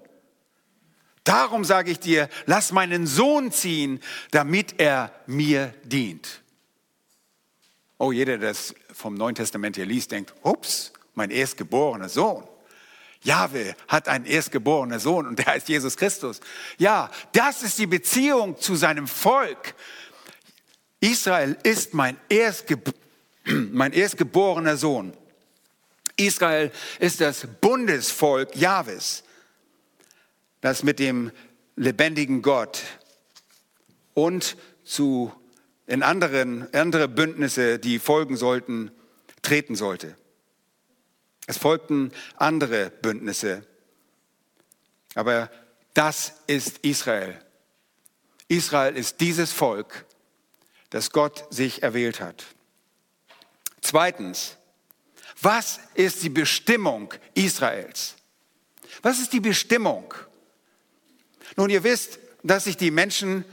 Darum 1.23 1.63
sage 1.63 1.91
ich 1.91 1.99
dir, 1.99 2.27
lass 2.45 2.73
meinen 2.73 3.07
Sohn 3.07 3.53
ziehen, 3.53 4.01
damit 4.31 4.81
er 4.81 5.13
mir 5.27 5.73
dient. 5.85 6.40
Oh, 8.03 8.12
jeder, 8.12 8.39
der 8.39 8.50
das 8.50 8.74
vom 8.91 9.13
Neuen 9.13 9.36
Testament 9.36 9.75
hier 9.75 9.86
liest, 9.86 10.12
denkt, 10.12 10.34
ups, 10.41 10.91
mein 11.13 11.29
erstgeborener 11.29 12.10
Sohn. 12.10 12.43
Jahwe 13.22 13.75
hat 13.88 14.08
einen 14.08 14.25
erstgeborenen 14.25 15.00
Sohn 15.00 15.27
und 15.27 15.38
der 15.38 15.46
heißt 15.46 15.70
Jesus 15.70 15.98
Christus. 15.98 16.41
Ja, 16.79 17.12
das 17.31 17.62
ist 17.62 17.77
die 17.77 17.86
Beziehung 17.86 18.60
zu 18.60 18.75
seinem 18.75 19.08
Volk. 19.08 19.75
Israel 21.00 21.55
ist 21.62 21.93
mein, 21.93 22.17
Erstgeb 22.27 22.91
mein 23.46 23.93
erstgeborener 23.93 24.77
Sohn. 24.77 25.13
Israel 26.15 26.72
ist 26.98 27.22
das 27.22 27.46
Bundesvolk 27.62 28.55
Jahwes, 28.55 29.24
das 30.60 30.81
mit 30.81 30.98
dem 30.98 31.31
lebendigen 31.75 32.41
Gott 32.41 32.81
und 34.15 34.58
zu 34.84 35.31
in 35.88 36.03
anderen, 36.03 36.73
andere 36.73 37.07
Bündnisse, 37.07 37.79
die 37.79 38.00
folgen 38.00 38.38
sollten, 38.38 38.91
treten 39.41 39.75
sollte. 39.75 40.15
Es 41.47 41.57
folgten 41.57 42.11
andere 42.38 42.89
Bündnisse. 42.89 43.65
Aber 45.15 45.50
das 45.93 46.33
ist 46.47 46.79
Israel. 46.79 47.43
Israel 48.47 48.95
ist 48.95 49.19
dieses 49.19 49.51
Volk, 49.51 50.05
das 50.89 51.11
Gott 51.11 51.45
sich 51.50 51.83
erwählt 51.83 52.21
hat. 52.21 52.45
Zweitens, 53.81 54.57
was 55.41 55.79
ist 55.95 56.23
die 56.23 56.29
Bestimmung 56.29 57.13
Israels? 57.33 58.15
Was 59.01 59.19
ist 59.19 59.33
die 59.33 59.39
Bestimmung? 59.39 60.13
Nun, 61.55 61.69
ihr 61.69 61.83
wisst, 61.83 62.19
dass 62.43 62.65
sich 62.65 62.77
die 62.77 62.91
Menschen 62.91 63.45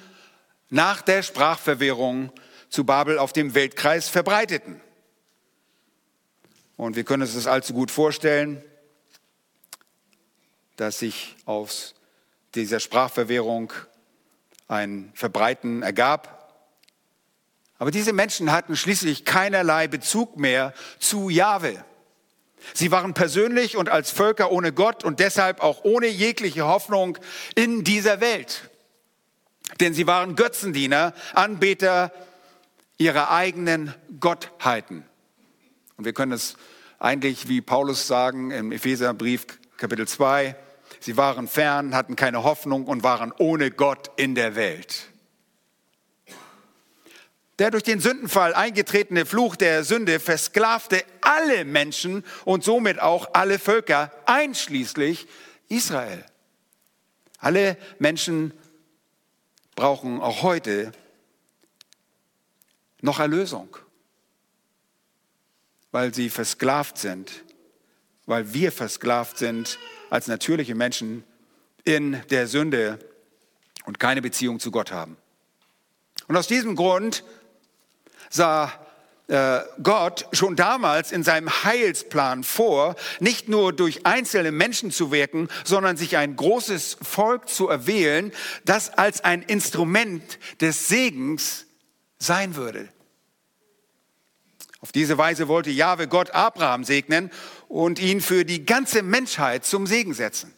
nach 0.70 1.02
der 1.02 1.22
Sprachverwirrung 1.22 2.32
zu 2.68 2.84
Babel 2.84 3.18
auf 3.18 3.32
dem 3.32 3.54
Weltkreis 3.54 4.08
verbreiteten. 4.08 4.80
Und 6.76 6.96
wir 6.96 7.04
können 7.04 7.22
uns 7.22 7.34
das 7.34 7.46
allzu 7.46 7.74
gut 7.74 7.90
vorstellen, 7.90 8.62
dass 10.76 11.00
sich 11.00 11.36
aus 11.44 11.94
dieser 12.54 12.80
Sprachverwirrung 12.80 13.72
ein 14.68 15.10
Verbreiten 15.14 15.82
ergab. 15.82 16.38
Aber 17.78 17.90
diese 17.90 18.12
Menschen 18.12 18.52
hatten 18.52 18.76
schließlich 18.76 19.24
keinerlei 19.24 19.88
Bezug 19.88 20.36
mehr 20.36 20.74
zu 20.98 21.30
Jahwe. 21.30 21.84
Sie 22.74 22.90
waren 22.90 23.14
persönlich 23.14 23.76
und 23.76 23.88
als 23.88 24.10
Völker 24.10 24.50
ohne 24.50 24.72
Gott 24.72 25.04
und 25.04 25.20
deshalb 25.20 25.60
auch 25.60 25.84
ohne 25.84 26.06
jegliche 26.06 26.66
Hoffnung 26.66 27.18
in 27.54 27.84
dieser 27.84 28.20
Welt. 28.20 28.70
Denn 29.80 29.94
sie 29.94 30.06
waren 30.06 30.36
Götzendiener, 30.36 31.14
Anbeter 31.34 32.12
ihrer 32.96 33.30
eigenen 33.30 33.94
Gottheiten. 34.20 35.04
Und 35.96 36.04
wir 36.04 36.12
können 36.12 36.32
es 36.32 36.56
eigentlich 36.98 37.48
wie 37.48 37.60
Paulus 37.60 38.06
sagen 38.06 38.50
im 38.50 38.72
Epheserbrief 38.72 39.46
Kapitel 39.76 40.08
2, 40.08 40.56
sie 41.00 41.16
waren 41.16 41.46
fern, 41.46 41.94
hatten 41.94 42.16
keine 42.16 42.42
Hoffnung 42.42 42.86
und 42.86 43.04
waren 43.04 43.32
ohne 43.38 43.70
Gott 43.70 44.10
in 44.16 44.34
der 44.34 44.56
Welt. 44.56 45.08
Der 47.60 47.70
durch 47.70 47.82
den 47.82 48.00
Sündenfall 48.00 48.54
eingetretene 48.54 49.26
Fluch 49.26 49.56
der 49.56 49.84
Sünde 49.84 50.20
versklavte 50.20 51.02
alle 51.20 51.64
Menschen 51.64 52.24
und 52.44 52.64
somit 52.64 53.00
auch 53.00 53.30
alle 53.34 53.58
Völker, 53.58 54.12
einschließlich 54.26 55.26
Israel. 55.68 56.24
Alle 57.38 57.76
Menschen 57.98 58.52
brauchen 59.78 60.20
auch 60.20 60.42
heute 60.42 60.90
noch 63.00 63.20
Erlösung, 63.20 63.76
weil 65.92 66.12
sie 66.12 66.30
versklavt 66.30 66.98
sind, 66.98 67.44
weil 68.26 68.52
wir 68.52 68.72
versklavt 68.72 69.38
sind 69.38 69.78
als 70.10 70.26
natürliche 70.26 70.74
Menschen 70.74 71.22
in 71.84 72.20
der 72.28 72.48
Sünde 72.48 72.98
und 73.84 74.00
keine 74.00 74.20
Beziehung 74.20 74.58
zu 74.58 74.72
Gott 74.72 74.90
haben. 74.90 75.16
Und 76.26 76.36
aus 76.36 76.48
diesem 76.48 76.74
Grund 76.74 77.22
sah 78.30 78.72
Gott 79.28 80.26
schon 80.32 80.56
damals 80.56 81.12
in 81.12 81.22
seinem 81.22 81.50
Heilsplan 81.62 82.44
vor, 82.44 82.96
nicht 83.20 83.46
nur 83.46 83.74
durch 83.74 84.06
einzelne 84.06 84.52
Menschen 84.52 84.90
zu 84.90 85.12
wirken, 85.12 85.48
sondern 85.64 85.98
sich 85.98 86.16
ein 86.16 86.34
großes 86.34 86.96
Volk 87.02 87.46
zu 87.50 87.68
erwählen, 87.68 88.32
das 88.64 88.88
als 88.88 89.22
ein 89.22 89.42
Instrument 89.42 90.38
des 90.62 90.88
Segens 90.88 91.66
sein 92.18 92.56
würde. 92.56 92.88
Auf 94.80 94.92
diese 94.92 95.18
Weise 95.18 95.46
wollte 95.46 95.70
Jahwe 95.70 96.08
Gott 96.08 96.30
Abraham 96.30 96.84
segnen 96.84 97.30
und 97.68 97.98
ihn 97.98 98.22
für 98.22 98.46
die 98.46 98.64
ganze 98.64 99.02
Menschheit 99.02 99.66
zum 99.66 99.86
Segen 99.86 100.14
setzen. 100.14 100.54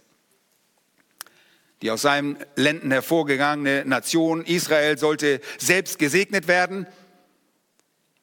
Die 1.83 1.91
aus 1.91 2.03
seinen 2.03 2.37
Lenden 2.55 2.93
hervorgegangene 2.93 3.85
Nation 3.85 4.45
Israel 4.45 4.97
sollte 4.97 5.41
selbst 5.59 5.99
gesegnet 5.99 6.47
werden– 6.47 6.87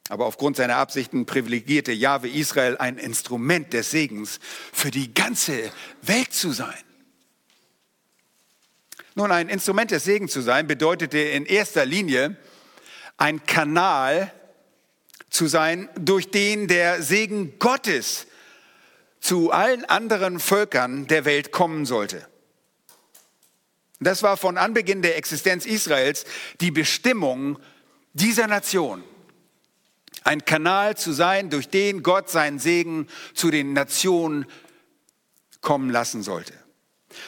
aber 0.10 0.26
aufgrund 0.26 0.58
seiner 0.58 0.78
Absichten 0.78 1.26
privilegierte 1.26 1.92
Jahwe 1.92 2.30
Israel 2.30 2.78
ein 2.78 2.98
Instrument 2.98 3.74
des 3.74 3.92
Segens 3.92 4.40
für 4.72 4.92
die 4.92 5.14
ganze 5.14 5.72
Welt 6.02 6.34
zu 6.34 6.52
sein. 6.52 6.78
Nun, 9.16 9.32
ein 9.32 9.50
Instrument 9.50 9.92
des 9.92 10.04
Segens 10.04 10.32
zu 10.32 10.42
sein 10.42 10.68
bedeutete 10.68 11.18
in 11.18 11.46
erster 11.46 11.86
Linie 11.86 12.38
ein 13.18 13.44
Kanal 13.46 14.32
zu 15.30 15.48
sein, 15.48 15.90
durch 16.00 16.30
den 16.30 16.68
der 16.68 17.02
Segen 17.02 17.58
Gottes 17.60 18.28
zu 19.20 19.52
allen 19.52 19.86
anderen 19.86 20.40
Völkern 20.40 21.08
der 21.08 21.26
Welt 21.26 21.52
kommen 21.52 21.86
sollte. 21.86 22.28
Das 24.00 24.22
war 24.22 24.38
von 24.38 24.58
Anbeginn 24.58 25.02
der 25.02 25.18
Existenz 25.18 25.66
Israels 25.66 26.26
die 26.62 26.72
Bestimmung 26.72 27.58
dieser 28.14 28.48
Nation. 28.48 29.04
Ein 30.24 30.46
Kanal 30.46 30.98
zu 30.98 31.12
sein, 31.12 31.50
durch 31.50 31.70
den 31.70 32.04
Gott 32.04 32.30
seinen 32.30 32.60
Segen 32.60 33.08
zu 33.34 33.52
den 33.52 33.74
Nationen 33.74 34.46
kommen 35.62 35.90
lassen 35.90 36.24
sollte. 36.24 36.54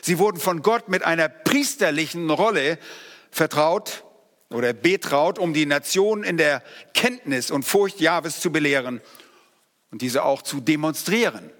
Sie 0.01 0.19
wurden 0.19 0.39
von 0.39 0.61
Gott 0.61 0.89
mit 0.89 1.03
einer 1.03 1.29
priesterlichen 1.29 2.29
Rolle 2.29 2.77
vertraut 3.31 4.03
oder 4.49 4.73
betraut, 4.73 5.39
um 5.39 5.53
die 5.53 5.65
Nation 5.65 6.23
in 6.23 6.37
der 6.37 6.63
Kenntnis 6.93 7.51
und 7.51 7.63
Furcht 7.63 7.99
Jahwes 7.99 8.39
zu 8.39 8.51
belehren 8.51 9.01
und 9.91 10.01
diese 10.01 10.23
auch 10.23 10.41
zu 10.41 10.59
demonstrieren. 10.59 11.51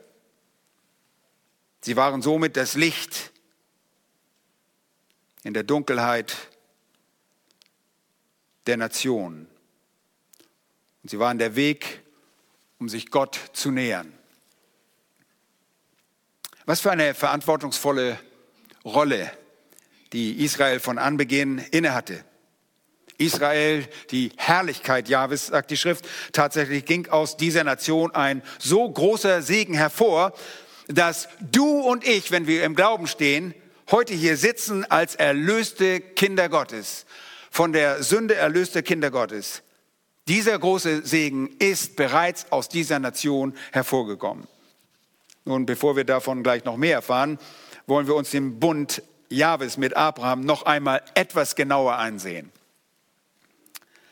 Sie 1.81 1.95
waren 1.95 2.21
somit 2.21 2.57
das 2.57 2.74
Licht 2.74 3.31
in 5.43 5.53
der 5.53 5.63
Dunkelheit 5.63 6.36
der 8.67 8.77
Nation. 8.77 9.48
Und 11.03 11.09
sie 11.09 11.19
waren 11.19 11.37
der 11.37 11.55
Weg, 11.55 12.01
um 12.79 12.89
sich 12.89 13.11
Gott 13.11 13.39
zu 13.53 13.71
nähern. 13.71 14.13
Was 16.65 16.81
für 16.81 16.91
eine 16.91 17.13
verantwortungsvolle 17.13 18.19
Rolle, 18.85 19.31
die 20.13 20.43
Israel 20.43 20.79
von 20.79 20.97
Anbeginn 20.97 21.59
innehatte. 21.71 22.23
Israel, 23.17 23.85
die 24.11 24.31
Herrlichkeit 24.37 25.09
Jahwes, 25.09 25.47
sagt 25.47 25.71
die 25.71 25.77
Schrift, 25.77 26.07
tatsächlich 26.31 26.85
ging 26.85 27.09
aus 27.09 27.37
dieser 27.37 27.63
Nation 27.63 28.15
ein 28.15 28.41
so 28.59 28.89
großer 28.89 29.41
Segen 29.41 29.73
hervor, 29.73 30.33
dass 30.87 31.27
du 31.39 31.81
und 31.81 32.07
ich, 32.07 32.31
wenn 32.31 32.47
wir 32.47 32.63
im 32.63 32.75
Glauben 32.75 33.07
stehen, 33.07 33.53
heute 33.91 34.13
hier 34.13 34.37
sitzen 34.37 34.85
als 34.85 35.15
erlöste 35.15 35.99
Kinder 35.99 36.47
Gottes, 36.49 37.05
von 37.51 37.73
der 37.73 38.03
Sünde 38.03 38.35
erlöste 38.35 38.83
Kinder 38.83 39.11
Gottes. 39.11 39.63
Dieser 40.29 40.59
große 40.59 41.07
Segen 41.07 41.50
ist 41.57 41.95
bereits 41.95 42.51
aus 42.51 42.69
dieser 42.69 43.00
Nation 43.00 43.57
hervorgekommen. 43.71 44.48
Nun, 45.43 45.65
bevor 45.65 45.95
wir 45.95 46.03
davon 46.03 46.43
gleich 46.43 46.65
noch 46.65 46.77
mehr 46.77 46.98
erfahren, 46.98 47.39
wollen 47.88 48.05
wir 48.05 48.13
uns 48.13 48.29
den 48.29 48.59
Bund 48.59 49.01
Jahwes 49.29 49.77
mit 49.77 49.98
Abraham 49.98 50.41
noch 50.41 50.63
einmal 50.63 51.01
etwas 51.15 51.55
genauer 51.55 51.95
ansehen. 51.95 52.51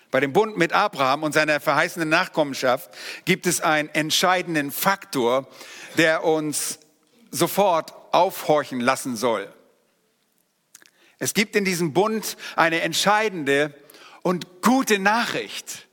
Bei 0.09 0.19
dem 0.19 0.33
Bund 0.33 0.57
mit 0.57 0.73
Abraham 0.73 1.21
und 1.21 1.33
seiner 1.33 1.59
verheißenen 1.59 2.09
Nachkommenschaft 2.09 2.89
gibt 3.25 3.45
es 3.45 3.61
einen 3.61 3.89
entscheidenden 3.89 4.71
Faktor, 4.71 5.47
der 5.99 6.23
uns 6.23 6.79
sofort 7.29 7.93
aufhorchen 8.11 8.79
lassen 8.79 9.15
soll. 9.15 9.53
Es 11.19 11.35
gibt 11.35 11.55
in 11.55 11.63
diesem 11.63 11.93
Bund 11.93 12.37
eine 12.55 12.81
entscheidende 12.81 13.71
und 14.23 14.63
gute 14.63 14.97
Nachricht. 14.97 15.86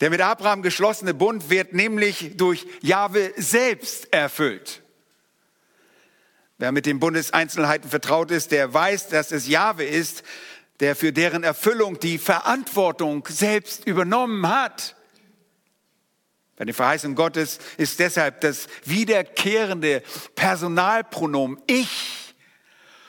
Der 0.00 0.10
mit 0.10 0.20
Abraham 0.20 0.62
geschlossene 0.62 1.12
Bund 1.12 1.50
wird 1.50 1.72
nämlich 1.72 2.36
durch 2.36 2.66
Jahwe 2.80 3.32
selbst 3.36 4.12
erfüllt. 4.12 4.82
Wer 6.58 6.72
mit 6.72 6.86
den 6.86 7.00
Bundeseinzelheiten 7.00 7.88
vertraut 7.88 8.30
ist, 8.30 8.52
der 8.52 8.72
weiß, 8.72 9.08
dass 9.08 9.32
es 9.32 9.48
Jahwe 9.48 9.84
ist, 9.84 10.22
der 10.80 10.94
für 10.94 11.12
deren 11.12 11.42
Erfüllung 11.44 11.98
die 11.98 12.18
Verantwortung 12.18 13.26
selbst 13.28 13.86
übernommen 13.86 14.48
hat. 14.48 14.96
Bei 16.56 16.64
den 16.64 16.74
Verheißungen 16.74 17.14
Gottes 17.14 17.58
ist 17.76 18.00
deshalb 18.00 18.40
das 18.40 18.68
wiederkehrende 18.84 20.02
Personalpronomen 20.34 21.60
Ich 21.66 22.34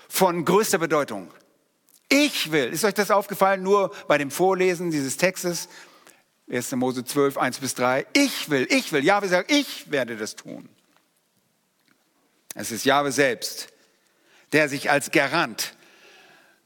von 0.07 0.45
größter 0.45 0.77
Bedeutung. 0.77 1.31
Ich 2.09 2.51
will. 2.51 2.71
Ist 2.71 2.85
euch 2.85 2.93
das 2.93 3.11
aufgefallen 3.11 3.61
nur 3.63 3.91
bei 4.07 4.17
dem 4.17 4.31
Vorlesen 4.31 4.91
dieses 4.91 5.17
Textes? 5.17 5.69
1. 6.49 6.71
Mose 6.73 7.03
12, 7.03 7.37
1 7.37 7.59
bis 7.59 7.75
3. 7.75 8.07
Ich 8.13 8.49
will, 8.49 8.67
ich 8.69 8.91
will. 8.91 9.03
Jahwe 9.03 9.27
sagt, 9.27 9.51
ich 9.51 9.91
werde 9.91 10.17
das 10.17 10.35
tun. 10.35 10.67
Es 12.55 12.71
ist 12.71 12.85
Jahwe 12.85 13.11
selbst, 13.11 13.69
der 14.51 14.67
sich 14.67 14.89
als 14.89 15.11
Garant 15.11 15.75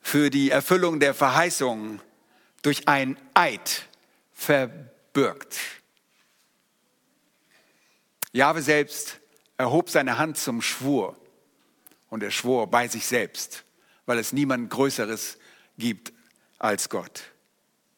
für 0.02 0.30
die 0.30 0.50
Erfüllung 0.50 1.00
der 1.00 1.14
Verheißungen 1.14 2.02
durch 2.62 2.88
ein 2.88 3.18
Eid 3.34 3.88
verbirgt. 4.34 5.58
Jahwe 8.32 8.62
selbst 8.62 9.20
erhob 9.58 9.90
seine 9.90 10.18
Hand 10.18 10.38
zum 10.38 10.62
Schwur 10.62 11.18
und 12.10 12.24
er 12.24 12.32
schwor 12.32 12.68
bei 12.68 12.88
sich 12.88 13.06
selbst, 13.06 13.64
weil 14.06 14.18
es 14.18 14.34
niemand 14.34 14.70
Größeres 14.70 15.38
gibt 15.78 16.14
als 16.58 16.90
Gott. 16.90 17.24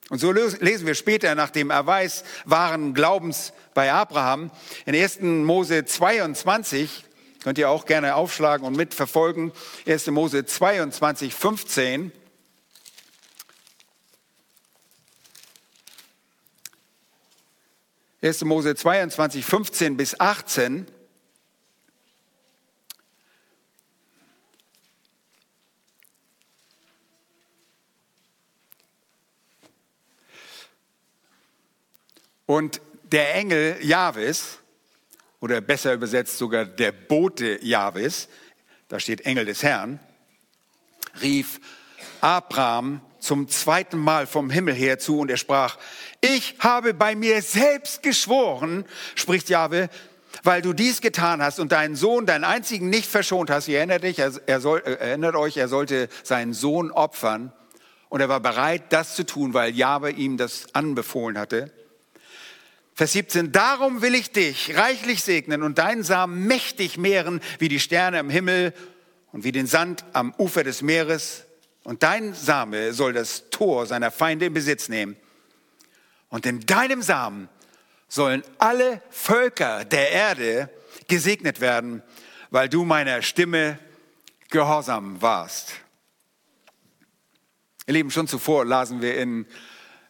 Und 0.09 0.19
so 0.19 0.31
lesen 0.31 0.85
wir 0.85 0.95
später 0.95 1.33
nach 1.35 1.49
dem 1.49 1.71
Erweis 1.71 2.23
wahren 2.45 2.93
Glaubens 2.93 3.53
bei 3.73 3.91
Abraham 3.91 4.51
in 4.85 4.95
1. 4.95 5.21
Mose 5.21 5.85
22, 5.85 7.05
Könnt 7.45 7.59
ihr 7.59 7.69
auch 7.69 7.85
gerne 7.85 8.15
aufschlagen 8.15 8.65
und 8.65 8.75
mitverfolgen. 8.75 9.51
1. 9.85 10.07
Mose 10.07 10.47
22, 10.47 11.35
15. 11.35 12.11
Erste 18.19 18.45
Mose 18.45 18.73
22, 18.73 19.45
15 19.45 19.95
bis 19.95 20.19
18. 20.19 20.87
Und 32.45 32.81
der 33.03 33.35
Engel 33.35 33.77
Jahwes, 33.81 34.59
oder 35.39 35.61
besser 35.61 35.93
übersetzt 35.93 36.37
sogar 36.37 36.65
der 36.65 36.91
Bote 36.91 37.63
Jahwes, 37.63 38.27
da 38.87 38.99
steht 38.99 39.21
Engel 39.25 39.45
des 39.45 39.63
Herrn, 39.63 39.99
rief 41.21 41.59
Abraham 42.21 43.01
zum 43.19 43.47
zweiten 43.47 43.97
Mal 43.97 44.27
vom 44.27 44.49
Himmel 44.49 44.75
her 44.75 44.99
zu 44.99 45.19
und 45.19 45.31
er 45.31 45.37
sprach, 45.37 45.77
ich 46.21 46.55
habe 46.59 46.93
bei 46.93 47.15
mir 47.15 47.41
selbst 47.41 48.03
geschworen, 48.03 48.85
spricht 49.15 49.49
Jahwe, 49.49 49.89
weil 50.43 50.61
du 50.61 50.73
dies 50.73 51.01
getan 51.01 51.41
hast 51.41 51.59
und 51.59 51.71
deinen 51.71 51.95
Sohn, 51.95 52.25
deinen 52.25 52.43
einzigen 52.43 52.89
nicht 52.89 53.09
verschont 53.09 53.49
hast. 53.49 53.67
Ihr 53.67 53.77
erinnert, 53.77 54.03
dich, 54.03 54.19
er 54.19 54.59
soll, 54.59 54.79
äh, 54.85 54.93
erinnert 54.95 55.35
euch, 55.35 55.57
er 55.57 55.67
sollte 55.67 56.09
seinen 56.23 56.53
Sohn 56.53 56.91
opfern 56.91 57.51
und 58.09 58.21
er 58.21 58.29
war 58.29 58.39
bereit, 58.39 58.83
das 58.89 59.15
zu 59.15 59.25
tun, 59.25 59.53
weil 59.53 59.75
Jahwe 59.75 60.11
ihm 60.11 60.37
das 60.37 60.67
anbefohlen 60.73 61.39
hatte. 61.39 61.71
Vers 62.97 63.11
17, 63.11 63.51
darum 63.51 64.01
will 64.01 64.15
ich 64.15 64.31
dich 64.31 64.77
reichlich 64.77 65.21
segnen 65.21 65.63
und 65.63 65.79
deinen 65.79 66.03
Samen 66.03 66.47
mächtig 66.47 66.97
mehren 66.97 67.41
wie 67.59 67.67
die 67.67 67.81
Sterne 67.81 68.19
am 68.19 68.29
Himmel 68.29 68.73
und 69.33 69.43
wie 69.43 69.51
den 69.51 69.67
Sand 69.67 70.05
am 70.13 70.33
Ufer 70.37 70.63
des 70.63 70.81
Meeres. 70.81 71.43
Und 71.83 72.03
dein 72.03 72.33
Same 72.33 72.93
soll 72.93 73.11
das 73.11 73.49
Tor 73.49 73.85
seiner 73.85 74.11
Feinde 74.11 74.45
in 74.45 74.53
Besitz 74.53 74.87
nehmen. 74.87 75.17
Und 76.29 76.45
in 76.45 76.61
deinem 76.61 77.01
Samen 77.01 77.49
sollen 78.07 78.43
alle 78.59 79.01
Völker 79.09 79.83
der 79.83 80.11
Erde 80.11 80.69
gesegnet 81.09 81.59
werden, 81.59 82.01
weil 82.49 82.69
du 82.69 82.85
meiner 82.85 83.21
Stimme 83.23 83.77
gehorsam 84.49 85.21
warst. 85.21 85.73
Ihr 87.87 87.95
Lieben, 87.95 88.09
schon 88.09 88.29
zuvor 88.29 88.63
lasen 88.63 89.01
wir 89.01 89.17
in 89.17 89.45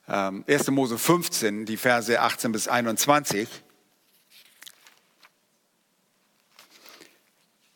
1. 0.08 0.68
Ähm, 0.68 0.74
Mose 0.74 0.98
15, 0.98 1.66
die 1.66 1.78
Verse 1.78 2.20
18 2.20 2.52
bis 2.52 2.68
21, 2.68 3.48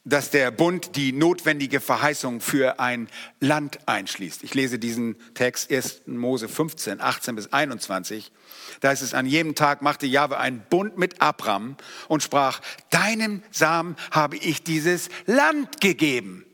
dass 0.05 0.31
der 0.31 0.49
Bund 0.51 0.95
die 0.95 1.11
notwendige 1.11 1.79
Verheißung 1.79 2.41
für 2.41 2.79
ein 2.79 3.09
Land 3.39 3.87
einschließt. 3.87 4.43
Ich 4.43 4.53
lese 4.53 4.79
diesen 4.79 5.15
Text 5.33 5.71
1. 5.71 6.03
Mose 6.07 6.47
15, 6.47 7.01
18 7.01 7.35
bis 7.35 7.51
21. 7.53 8.31
Da 8.79 8.91
ist 8.91 9.01
es, 9.01 9.13
an 9.13 9.25
jedem 9.25 9.55
Tag 9.55 9.81
machte 9.81 10.07
Jahwe 10.07 10.37
einen 10.37 10.61
Bund 10.69 10.97
mit 10.97 11.21
Abram 11.21 11.77
und 12.07 12.23
sprach, 12.23 12.61
deinem 12.89 13.43
Samen 13.51 13.95
habe 14.11 14.37
ich 14.37 14.63
dieses 14.63 15.09
Land 15.25 15.81
gegeben. 15.81 16.45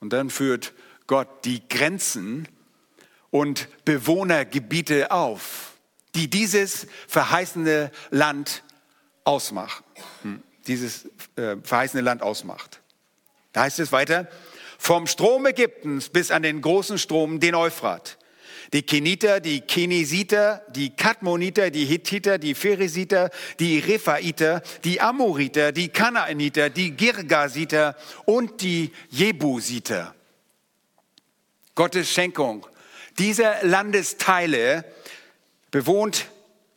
Und 0.00 0.12
dann 0.12 0.30
führt 0.30 0.72
Gott 1.06 1.44
die 1.44 1.68
Grenzen 1.68 2.48
und 3.32 3.66
Bewohnergebiete 3.84 5.10
auf, 5.10 5.72
die 6.14 6.28
dieses 6.28 6.86
verheißene 7.08 7.90
Land 8.10 8.62
ausmachen. 9.24 9.82
Hm, 10.22 10.42
dieses 10.68 11.06
äh, 11.36 11.56
verheißene 11.64 12.02
Land 12.02 12.22
ausmacht. 12.22 12.80
Da 13.52 13.62
heißt 13.62 13.80
es 13.80 13.90
weiter, 13.90 14.28
vom 14.78 15.06
Strom 15.06 15.46
Ägyptens 15.46 16.10
bis 16.10 16.30
an 16.30 16.42
den 16.42 16.60
großen 16.60 16.98
Strom, 16.98 17.40
den 17.40 17.54
Euphrat, 17.54 18.18
Die 18.72 18.82
Keniter, 18.82 19.40
die 19.40 19.60
Kenesiter, 19.60 20.62
die 20.74 20.90
Kadmoniter, 20.90 21.70
die 21.70 21.84
Hittiter, 21.84 22.38
die 22.38 22.54
Pheresiter, 22.54 23.30
die 23.58 23.78
Rephaiter, 23.78 24.62
die 24.84 25.00
Amoriter, 25.00 25.72
die 25.72 25.88
Kanaaniter, 25.88 26.70
die 26.70 26.92
Girgasiter 26.92 27.96
und 28.24 28.60
die 28.60 28.92
Jebusiter. 29.10 30.14
Gottes 31.74 32.10
Schenkung 32.10 32.66
dieser 33.18 33.62
Landesteile, 33.62 34.84
bewohnt 35.70 36.26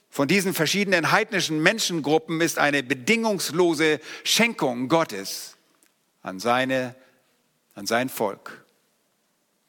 von 0.10 0.28
diesen 0.28 0.54
verschiedenen 0.54 1.12
heidnischen 1.12 1.62
Menschengruppen, 1.62 2.42
ist 2.42 2.58
eine 2.58 2.84
bedingungslose 2.84 4.00
Schenkung 4.24 4.88
Gottes 4.88 5.58
an, 6.22 6.40
seine, 6.40 6.96
an 7.74 7.86
sein 7.86 8.10
Volk. 8.10 8.66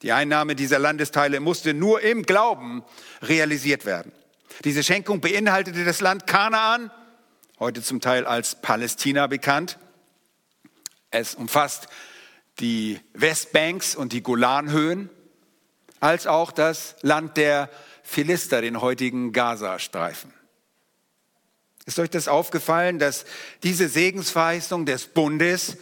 Die 0.03 0.13
Einnahme 0.13 0.55
dieser 0.55 0.79
Landesteile 0.79 1.41
musste 1.41 1.75
nur 1.75 2.03
im 2.03 2.23
Glauben 2.23 2.85
realisiert 3.23 3.87
werden. 3.87 4.13
Diese 4.65 4.83
Schenkung 4.83 5.21
beinhaltete 5.21 5.85
das 5.85 6.01
Land 6.01 6.27
Kanaan, 6.27 6.91
heute 7.59 7.83
zum 7.83 8.01
Teil 8.01 8.27
als 8.27 8.61
Palästina 8.61 9.27
bekannt. 9.27 9.79
Es 11.11 11.35
umfasst 11.35 11.89
die 12.61 13.01
Westbanks 13.15 13.97
und 13.97 14.13
die 14.13 14.23
Golanhöhen, 14.23 15.11
als 16.01 16.27
auch 16.27 16.53
das 16.53 16.97
Land 17.03 17.37
der 17.37 17.71
Philister, 18.03 18.61
den 18.61 18.81
heutigen 18.81 19.33
Gazastreifen. 19.33 20.33
Ist 21.87 21.99
euch 21.99 22.11
das 22.11 22.29
aufgefallen, 22.29 22.99
dass 22.99 23.25
diese 23.63 23.89
Segensverheißung 23.89 24.87
des 24.87 25.07
Bundes 25.07 25.77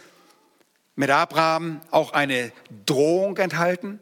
mit 0.95 1.09
Abraham 1.09 1.81
auch 1.91 2.13
eine 2.13 2.51
Drohung 2.85 3.37
enthalten? 3.37 3.99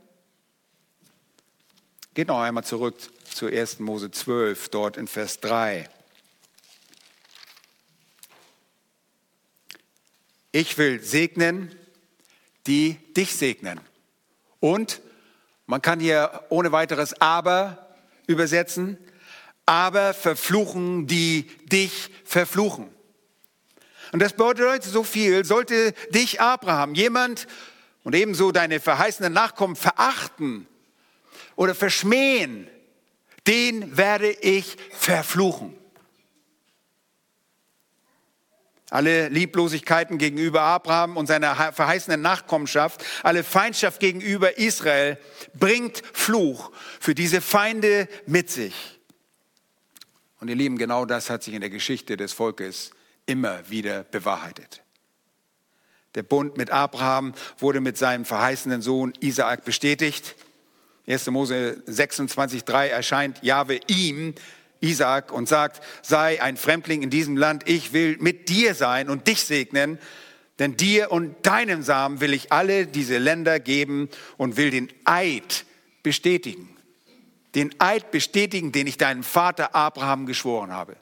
Geht 2.13 2.28
noch 2.28 2.41
einmal 2.41 2.63
zurück 2.63 2.97
zu 3.23 3.47
1. 3.47 3.80
Mose 3.80 4.12
12, 4.12 4.69
dort 4.69 4.97
in 4.97 5.08
Vers 5.08 5.39
3. 5.39 5.89
Ich 10.52 10.78
will 10.78 11.02
segnen, 11.02 11.73
die 12.67 12.95
dich 13.15 13.36
segnen. 13.36 13.80
Und 14.60 15.02
man 15.65 15.82
kann 15.82 15.99
hier 15.99 16.43
ohne 16.49 16.71
weiteres 16.71 17.19
aber 17.21 17.88
übersetzen, 18.28 18.97
aber 19.65 20.13
verfluchen, 20.13 21.08
die 21.08 21.43
dich 21.65 22.10
verfluchen. 22.26 22.89
Und 24.12 24.21
das 24.21 24.34
bedeutet 24.34 24.84
so 24.84 25.04
viel, 25.04 25.45
sollte 25.45 25.93
dich 26.10 26.39
Abraham, 26.39 26.93
jemand 26.93 27.47
und 28.04 28.13
ebenso 28.13 28.52
deine 28.52 28.80
verheißenen 28.80 29.34
Nachkommen 29.34 29.76
verachten 29.76 30.67
oder 31.56 31.73
verschmähen, 31.73 32.67
den 33.47 33.97
werde 33.97 34.30
ich 34.30 34.78
verfluchen. 34.91 35.76
Alle 38.93 39.27
Lieblosigkeiten 39.29 40.19
gegenüber 40.19 40.62
Abraham 40.62 41.17
und 41.17 41.25
seiner 41.25 41.56
verheißenen 41.73 42.21
Nachkommenschaft, 42.21 43.03
alle 43.23 43.43
Feindschaft 43.43 43.99
gegenüber 43.99 44.60
Israel 44.60 45.17
bringt 45.56 46.03
Fluch 46.13 46.71
für 46.99 47.15
diese 47.15 47.41
Feinde 47.41 48.08
mit 48.27 48.51
sich. 48.51 48.75
Und 50.39 50.47
ihr 50.47 50.56
Lieben, 50.56 50.77
genau 50.77 51.06
das 51.06 51.32
hat 51.32 51.41
sich 51.41 51.56
in 51.56 51.62
der 51.62 51.71
Geschichte 51.71 52.17
des 52.17 52.34
Volkes 52.34 52.91
immer 53.25 53.67
wieder 53.67 54.03
bewahrheitet. 54.03 54.84
Der 56.13 56.21
Bund 56.21 56.58
mit 56.58 56.69
Abraham 56.69 57.34
wurde 57.58 57.82
mit 57.82 57.97
seinem 57.97 58.25
verheißenen 58.25 58.84
Sohn 58.84 59.13
Isaak 59.21 59.65
bestätigt. 59.65 60.36
1. 61.08 61.25
Mose 61.32 61.82
26, 61.88 62.63
3 62.63 62.89
erscheint 62.89 63.41
Jahwe 63.41 63.79
ihm, 63.88 64.36
Isaak, 64.84 65.32
und 65.32 65.48
sagt, 65.48 65.82
sei 66.02 66.41
ein 66.41 66.58
Fremdling 66.58 67.02
in 67.02 67.10
diesem 67.10 67.38
Land, 67.38 67.67
ich 67.67 67.93
will 67.93 68.17
mit 68.19 68.50
dir 68.50 68.76
sein 68.76 69.10
und 69.10 69.28
dich 69.28 69.43
segnen, 69.43 69.98
denn 70.60 70.78
dir 70.78 71.12
und 71.12 71.46
deinem 71.46 71.82
Samen 71.82 72.22
will 72.22 72.34
ich 72.34 72.52
alle 72.52 72.86
diese 72.86 73.17
Länder 73.17 73.60
geben 73.60 74.10
und 74.38 74.58
will 74.58 74.69
den 74.69 74.89
Eid 75.06 75.65
bestätigen. 76.04 76.69
Den 77.56 77.74
Eid 77.80 78.12
bestätigen, 78.12 78.72
den 78.72 78.86
ich 78.86 78.98
deinem 78.98 79.24
Vater 79.24 79.76
Abraham 79.76 80.26
geschworen 80.26 80.72
habe. 80.72 80.96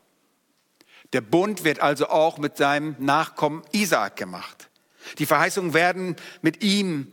Der 1.14 1.22
Bund 1.22 1.64
wird 1.64 1.82
also 1.82 2.08
auch 2.08 2.38
mit 2.38 2.56
seinem 2.56 2.96
Nachkommen 3.00 3.64
Isaak 3.74 4.16
gemacht. 4.16 4.70
Die 5.18 5.26
Verheißungen 5.26 5.74
werden 5.74 6.16
mit 6.42 6.64
ihm 6.64 7.12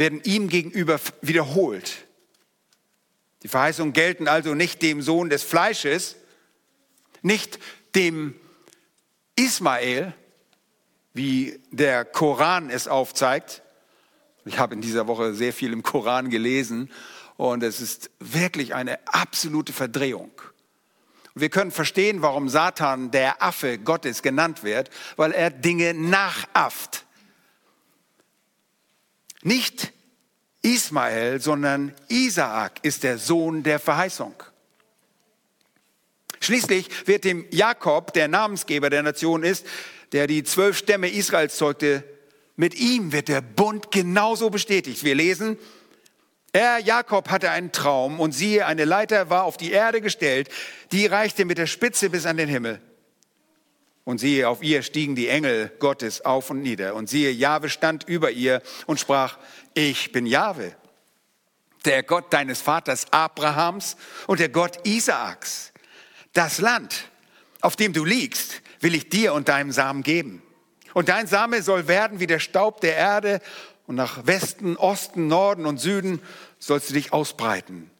werden 0.00 0.20
ihm 0.24 0.48
gegenüber 0.48 0.98
wiederholt. 1.20 2.06
Die 3.42 3.48
Verheißungen 3.48 3.92
gelten 3.92 4.28
also 4.28 4.54
nicht 4.54 4.82
dem 4.82 5.02
Sohn 5.02 5.30
des 5.30 5.42
Fleisches, 5.42 6.16
nicht 7.22 7.58
dem 7.94 8.34
Ismael, 9.36 10.14
wie 11.14 11.60
der 11.70 12.04
Koran 12.04 12.70
es 12.70 12.86
aufzeigt. 12.86 13.62
Ich 14.44 14.58
habe 14.58 14.74
in 14.74 14.80
dieser 14.80 15.06
Woche 15.06 15.34
sehr 15.34 15.52
viel 15.52 15.72
im 15.72 15.82
Koran 15.82 16.30
gelesen 16.30 16.90
und 17.36 17.62
es 17.62 17.80
ist 17.80 18.10
wirklich 18.18 18.74
eine 18.74 18.98
absolute 19.06 19.72
Verdrehung. 19.72 20.30
Wir 21.34 21.48
können 21.48 21.70
verstehen, 21.70 22.22
warum 22.22 22.48
Satan 22.48 23.10
der 23.10 23.42
Affe 23.42 23.78
Gottes 23.78 24.22
genannt 24.22 24.62
wird, 24.62 24.90
weil 25.16 25.32
er 25.32 25.50
Dinge 25.50 25.94
nachafft. 25.94 27.06
Nicht 29.42 29.92
Ismael, 30.62 31.40
sondern 31.40 31.94
Isaak 32.08 32.80
ist 32.82 33.02
der 33.02 33.18
Sohn 33.18 33.62
der 33.62 33.78
Verheißung. 33.78 34.34
Schließlich 36.40 37.06
wird 37.06 37.24
dem 37.24 37.46
Jakob, 37.50 38.12
der 38.12 38.28
Namensgeber 38.28 38.90
der 38.90 39.02
Nation 39.02 39.42
ist, 39.42 39.66
der 40.12 40.26
die 40.26 40.42
zwölf 40.42 40.76
Stämme 40.76 41.08
Israels 41.10 41.56
zeugte, 41.56 42.02
mit 42.56 42.74
ihm 42.74 43.12
wird 43.12 43.28
der 43.28 43.40
Bund 43.40 43.90
genauso 43.90 44.50
bestätigt. 44.50 45.04
Wir 45.04 45.14
lesen, 45.14 45.56
er, 46.52 46.78
Jakob, 46.78 47.28
hatte 47.30 47.50
einen 47.50 47.72
Traum 47.72 48.18
und 48.18 48.32
siehe, 48.32 48.66
eine 48.66 48.84
Leiter 48.84 49.30
war 49.30 49.44
auf 49.44 49.56
die 49.56 49.70
Erde 49.70 50.00
gestellt, 50.00 50.48
die 50.90 51.06
reichte 51.06 51.44
mit 51.44 51.58
der 51.58 51.66
Spitze 51.66 52.10
bis 52.10 52.26
an 52.26 52.36
den 52.36 52.48
Himmel. 52.48 52.80
Und 54.04 54.18
siehe, 54.18 54.48
auf 54.48 54.62
ihr 54.62 54.82
stiegen 54.82 55.14
die 55.14 55.28
Engel 55.28 55.70
Gottes 55.78 56.24
auf 56.24 56.50
und 56.50 56.62
nieder. 56.62 56.96
Und 56.96 57.08
siehe, 57.08 57.30
Jahwe 57.30 57.68
stand 57.68 58.08
über 58.08 58.30
ihr 58.30 58.62
und 58.86 58.98
sprach, 58.98 59.38
ich 59.74 60.12
bin 60.12 60.26
Jahwe, 60.26 60.74
der 61.84 62.02
Gott 62.02 62.32
deines 62.32 62.60
Vaters 62.60 63.12
Abrahams 63.12 63.96
und 64.26 64.40
der 64.40 64.48
Gott 64.48 64.86
Isaaks. 64.86 65.72
Das 66.32 66.58
Land, 66.58 67.10
auf 67.60 67.76
dem 67.76 67.92
du 67.92 68.04
liegst, 68.04 68.62
will 68.80 68.94
ich 68.94 69.08
dir 69.08 69.34
und 69.34 69.48
deinem 69.48 69.72
Samen 69.72 70.02
geben. 70.02 70.42
Und 70.94 71.08
dein 71.08 71.26
Same 71.26 71.62
soll 71.62 71.88
werden 71.88 72.20
wie 72.20 72.26
der 72.26 72.40
Staub 72.40 72.80
der 72.80 72.96
Erde 72.96 73.40
und 73.86 73.94
nach 73.94 74.26
Westen, 74.26 74.76
Osten, 74.76 75.26
Norden 75.28 75.66
und 75.66 75.78
Süden 75.78 76.20
sollst 76.58 76.90
du 76.90 76.94
dich 76.94 77.12
ausbreiten. 77.12 77.90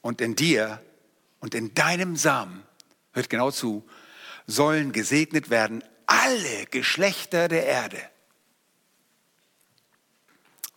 Und 0.00 0.20
in 0.20 0.36
dir 0.36 0.82
und 1.40 1.54
in 1.54 1.74
deinem 1.74 2.16
Samen, 2.16 2.62
hört 3.12 3.30
genau 3.30 3.50
zu, 3.50 3.84
sollen 4.46 4.92
gesegnet 4.92 5.50
werden 5.50 5.84
alle 6.06 6.66
Geschlechter 6.70 7.48
der 7.48 7.66
Erde. 7.66 7.98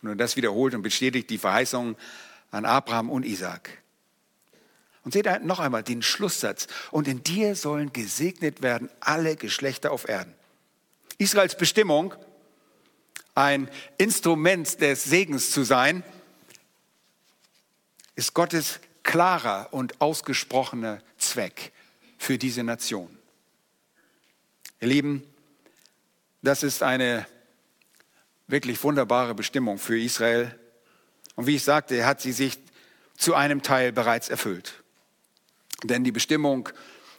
Und 0.07 0.17
das 0.17 0.35
wiederholt 0.35 0.73
und 0.73 0.81
bestätigt 0.81 1.29
die 1.29 1.37
Verheißung 1.37 1.95
an 2.51 2.65
Abraham 2.65 3.09
und 3.09 3.25
Isaac. 3.25 3.81
Und 5.03 5.11
seht 5.11 5.27
noch 5.43 5.59
einmal 5.59 5.83
den 5.83 6.01
Schlusssatz. 6.01 6.67
Und 6.91 7.07
in 7.07 7.23
dir 7.23 7.55
sollen 7.55 7.93
gesegnet 7.93 8.61
werden 8.61 8.89
alle 8.99 9.35
Geschlechter 9.35 9.91
auf 9.91 10.09
Erden. 10.09 10.33
Israels 11.17 11.55
Bestimmung, 11.55 12.15
ein 13.35 13.69
Instrument 13.97 14.81
des 14.81 15.03
Segens 15.03 15.51
zu 15.51 15.63
sein, 15.63 16.03
ist 18.15 18.33
Gottes 18.33 18.79
klarer 19.03 19.69
und 19.71 20.01
ausgesprochener 20.01 21.01
Zweck 21.17 21.71
für 22.17 22.37
diese 22.37 22.63
Nation. 22.63 23.15
Ihr 24.79 24.87
Lieben, 24.87 25.23
das 26.41 26.63
ist 26.63 26.81
eine 26.81 27.27
wirklich 28.47 28.83
wunderbare 28.83 29.35
Bestimmung 29.35 29.77
für 29.77 29.99
Israel. 29.99 30.57
Und 31.35 31.47
wie 31.47 31.55
ich 31.55 31.63
sagte, 31.63 32.05
hat 32.05 32.21
sie 32.21 32.31
sich 32.31 32.59
zu 33.17 33.33
einem 33.35 33.61
Teil 33.61 33.91
bereits 33.91 34.29
erfüllt. 34.29 34.83
Denn 35.83 36.03
die 36.03 36.11
Bestimmung 36.11 36.69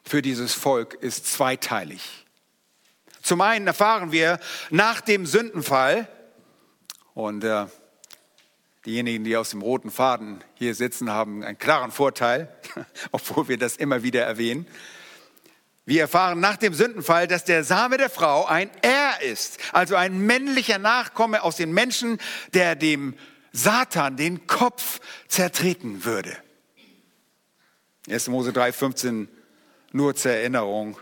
für 0.05 0.23
dieses 0.23 0.55
Volk 0.55 0.95
ist 0.95 1.27
zweiteilig. 1.27 2.27
Zum 3.23 3.41
einen 3.41 3.67
erfahren 3.67 4.13
wir 4.13 4.39
nach 4.71 5.01
dem 5.01 5.27
Sündenfall, 5.27 6.09
und 7.15 7.45
äh, 7.45 7.67
diejenigen, 8.85 9.25
die 9.25 9.37
aus 9.37 9.51
dem 9.51 9.63
roten 9.63 9.91
Faden 9.91 10.45
hier 10.55 10.75
sitzen, 10.75 11.11
haben 11.11 11.43
einen 11.43 11.59
klaren 11.59 11.91
Vorteil, 11.91 12.55
obwohl 13.11 13.49
wir 13.49 13.59
das 13.59 13.77
immer 13.77 14.03
wieder 14.03 14.23
erwähnen. 14.23 14.67
Wir 15.89 16.01
erfahren 16.01 16.41
nach 16.41 16.57
dem 16.57 16.75
Sündenfall, 16.75 17.29
dass 17.29 17.45
der 17.45 17.63
Same 17.63 17.97
der 17.97 18.11
Frau 18.11 18.45
ein 18.45 18.71
Er 18.83 19.23
ist, 19.23 19.59
also 19.73 19.95
ein 19.95 20.19
männlicher 20.19 20.79
Nachkomme 20.79 21.45
aus 21.45 21.57
den 21.57 21.73
Menschen, 21.73 22.19
der 22.55 22.75
dem 22.75 23.15
Satan 23.53 24.17
den 24.17 24.49
Kopf 24.49 25.01
zertreten 25.29 26.05
würde. 26.05 26.37
1. 28.11 28.27
Mose 28.29 28.53
3, 28.53 28.73
15, 28.73 29.29
nur 29.93 30.17
zur 30.17 30.33
Erinnerung. 30.33 30.99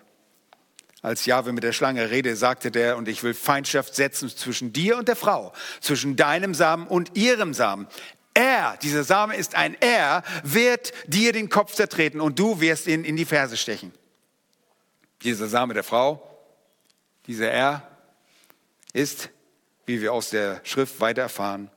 Als 1.01 1.25
Jahwe 1.25 1.53
mit 1.53 1.65
der 1.65 1.73
Schlange 1.73 2.11
rede, 2.11 2.37
sagte 2.37 2.71
der, 2.71 2.99
und 2.99 3.09
ich 3.09 3.23
will 3.23 3.33
Feindschaft 3.33 3.95
setzen 3.95 4.29
zwischen 4.29 4.75
dir 4.75 4.99
und 4.99 5.09
der 5.09 5.17
Frau, 5.17 5.55
zwischen 5.81 6.17
deinem 6.17 6.53
Samen 6.53 6.87
und 6.87 7.17
ihrem 7.17 7.55
Samen. 7.55 7.87
Er, 8.35 8.77
dieser 8.83 9.05
Same 9.05 9.35
ist 9.35 9.55
ein 9.55 9.77
Er, 9.81 10.23
wird 10.43 10.93
dir 11.07 11.33
den 11.33 11.49
Kopf 11.49 11.73
zertreten 11.73 12.21
und 12.21 12.39
du 12.39 12.61
wirst 12.61 12.87
ihn 12.87 13.05
in 13.05 13.17
die 13.17 13.25
Ferse 13.25 13.57
stechen. 13.57 13.93
Dieser 15.23 15.49
Same 15.49 15.75
der 15.75 15.85
Frau, 15.85 16.23
dieser 17.27 17.51
Er, 17.51 17.89
ist, 18.93 19.31
wie 19.87 20.01
wir 20.01 20.13
aus 20.13 20.31
der 20.31 20.61
Schrift 20.65 21.01
weiter 21.01 21.23
erfahren, 21.23 21.71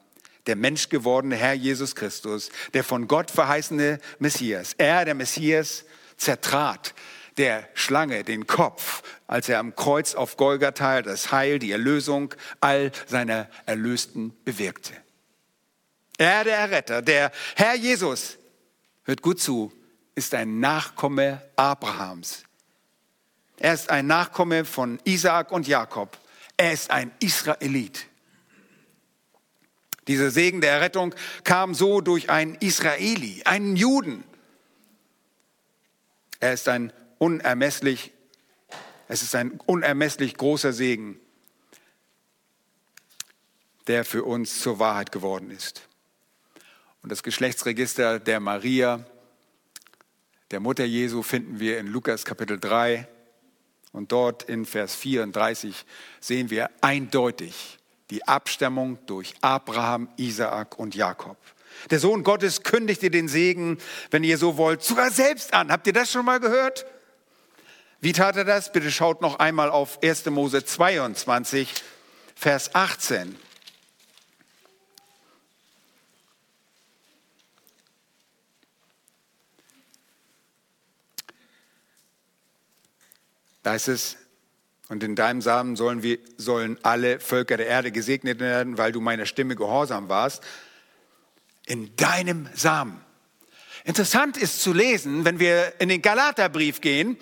der 0.45 0.55
menschgewordene 0.55 1.35
Herr 1.35 1.53
Jesus 1.53 1.95
Christus, 1.95 2.49
der 2.73 2.83
von 2.83 3.07
Gott 3.07 3.31
verheißene 3.31 3.99
Messias. 4.19 4.73
Er, 4.77 5.05
der 5.05 5.15
Messias, 5.15 5.85
zertrat 6.17 6.93
der 7.37 7.67
Schlange 7.75 8.23
den 8.23 8.47
Kopf, 8.47 9.03
als 9.27 9.47
er 9.49 9.59
am 9.59 9.75
Kreuz 9.75 10.15
auf 10.15 10.37
Golgatha 10.37 11.01
das 11.01 11.31
Heil, 11.31 11.59
die 11.59 11.71
Erlösung 11.71 12.33
all 12.61 12.91
seiner 13.05 13.47
Erlösten 13.65 14.35
bewirkte. 14.43 14.93
Er, 16.17 16.43
der 16.43 16.57
Erretter, 16.57 17.01
der 17.01 17.31
Herr 17.55 17.75
Jesus, 17.75 18.37
hört 19.03 19.21
gut 19.21 19.39
zu, 19.39 19.71
ist 20.15 20.33
ein 20.33 20.59
Nachkomme 20.59 21.41
Abrahams. 21.55 22.46
Er 23.59 23.73
ist 23.73 23.89
ein 23.89 24.07
Nachkomme 24.07 24.65
von 24.65 24.99
Isaak 25.03 25.51
und 25.51 25.67
Jakob. 25.67 26.17
Er 26.57 26.73
ist 26.73 26.91
ein 26.91 27.11
Israelit. 27.19 28.07
Dieser 30.07 30.31
Segen 30.31 30.61
der 30.61 30.71
Errettung 30.71 31.13
kam 31.43 31.73
so 31.73 32.01
durch 32.01 32.29
einen 32.29 32.55
Israeli, 32.55 33.41
einen 33.43 33.75
Juden. 33.75 34.23
Er 36.39 36.53
ist 36.53 36.69
ein 36.69 36.93
unermesslich, 37.17 38.13
es 39.07 39.21
ist 39.21 39.35
ein 39.35 39.59
unermesslich 39.65 40.37
großer 40.37 40.71
Segen, 40.71 41.19
der 43.87 44.05
für 44.05 44.23
uns 44.23 44.61
zur 44.61 44.79
Wahrheit 44.79 45.11
geworden 45.11 45.49
ist. 45.49 45.81
Und 47.01 47.11
das 47.11 47.23
Geschlechtsregister 47.23 48.19
der 48.19 48.39
Maria, 48.39 49.05
der 50.51 50.59
Mutter 50.59 50.85
Jesu, 50.85 51.23
finden 51.23 51.59
wir 51.59 51.79
in 51.79 51.87
Lukas 51.87 52.23
Kapitel 52.23 52.59
3. 52.59 53.07
Und 53.97 54.11
dort 54.11 54.43
in 54.43 54.67
Vers 54.67 54.93
34 54.93 55.83
sehen 56.19 56.51
wir 56.51 56.69
eindeutig 56.81 57.79
die 58.11 58.27
Abstammung 58.27 58.99
durch 59.07 59.33
Abraham, 59.41 60.07
Isaak 60.17 60.77
und 60.77 60.93
Jakob. 60.93 61.35
Der 61.89 61.99
Sohn 61.99 62.23
Gottes 62.23 62.61
kündigte 62.61 63.09
den 63.09 63.27
Segen, 63.27 63.79
wenn 64.11 64.23
ihr 64.23 64.37
so 64.37 64.55
wollt, 64.55 64.83
sogar 64.83 65.09
selbst 65.09 65.51
an. 65.55 65.71
Habt 65.71 65.87
ihr 65.87 65.93
das 65.93 66.11
schon 66.11 66.25
mal 66.25 66.39
gehört? 66.39 66.85
Wie 67.99 68.11
tat 68.11 68.35
er 68.35 68.45
das? 68.45 68.71
Bitte 68.71 68.91
schaut 68.91 69.23
noch 69.23 69.39
einmal 69.39 69.71
auf 69.71 69.97
1. 70.03 70.27
Mose 70.27 70.63
22, 70.63 71.73
Vers 72.35 72.75
18. 72.75 73.35
Da 83.67 83.73
heißt 83.73 83.89
es, 83.89 84.15
und 84.87 85.03
in 85.03 85.17
deinem 85.17 85.41
Samen 85.41 85.75
sollen, 85.75 86.01
wir, 86.01 86.19
sollen 86.37 86.79
alle 86.83 87.19
Völker 87.19 87.57
der 87.57 87.67
Erde 87.67 87.91
gesegnet 87.91 88.39
werden, 88.39 88.77
weil 88.77 88.93
du 88.93 89.01
meiner 89.01 89.25
Stimme 89.25 89.57
gehorsam 89.57 90.07
warst. 90.07 90.41
In 91.65 91.93
deinem 91.97 92.47
Samen. 92.53 93.01
Interessant 93.83 94.37
ist 94.37 94.61
zu 94.61 94.71
lesen, 94.71 95.25
wenn 95.25 95.39
wir 95.39 95.73
in 95.79 95.89
den 95.89 96.01
Galaterbrief 96.01 96.79
gehen, 96.79 97.17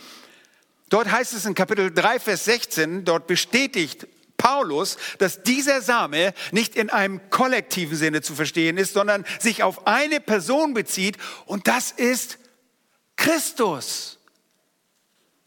dort 0.89 1.09
heißt 1.09 1.33
es 1.33 1.47
in 1.47 1.55
Kapitel 1.55 1.91
3, 1.91 2.19
Vers 2.19 2.45
16, 2.45 3.05
dort 3.05 3.25
bestätigt 3.25 4.05
Paulus, 4.37 4.97
dass 5.17 5.41
dieser 5.41 5.81
Same 5.81 6.35
nicht 6.51 6.75
in 6.75 6.91
einem 6.91 7.27
kollektiven 7.31 7.97
Sinne 7.97 8.21
zu 8.21 8.35
verstehen 8.35 8.77
ist, 8.77 8.93
sondern 8.93 9.25
sich 9.39 9.63
auf 9.63 9.87
eine 9.87 10.19
Person 10.19 10.75
bezieht 10.75 11.17
und 11.47 11.67
das 11.67 11.91
ist 11.91 12.37
Christus. 13.15 14.19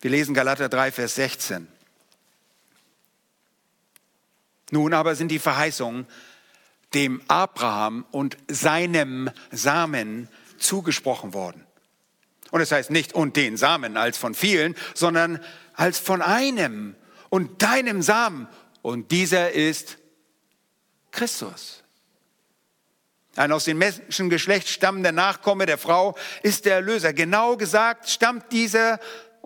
Wir 0.01 0.11
lesen 0.13 0.33
Galater 0.33 0.69
3, 0.69 0.93
Vers 0.93 1.17
16. 1.17 1.67
Nun 4.71 4.95
aber 4.95 5.17
sind 5.17 5.29
die 5.29 5.41
Verheißungen 5.41 6.07
dem 6.95 7.21
Abraham 7.27 8.07
und 8.13 8.37
seinem 8.47 9.31
Samen 9.51 10.29
zugesprochen 10.59 11.35
worden. 11.35 11.67
Und 12.51 12.61
es 12.61 12.71
heißt 12.71 12.91
nicht 12.91 13.13
und 13.13 13.37
den 13.37 13.57
Samen 13.57 13.97
als 13.97 14.17
von 14.19 14.35
vielen, 14.35 14.77
sondern 14.95 15.43
als 15.75 15.99
von 15.99 16.23
einem 16.23 16.95
und 17.29 17.63
deinem 17.63 18.01
Samen. 18.01 18.47
Und 18.83 19.11
dieser 19.11 19.51
ist 19.51 19.99
Christus. 21.11 21.83
Ein 23.37 23.53
aus 23.53 23.65
dem 23.65 23.79
Menschengeschlecht 23.79 24.69
stammender 24.69 25.13
Nachkomme 25.13 25.67
der 25.67 25.79
Frau 25.79 26.17
ist 26.43 26.65
der 26.65 26.77
Erlöser. 26.77 27.13
Genau 27.13 27.57
gesagt 27.57 28.09
stammt 28.09 28.51
dieser 28.53 28.99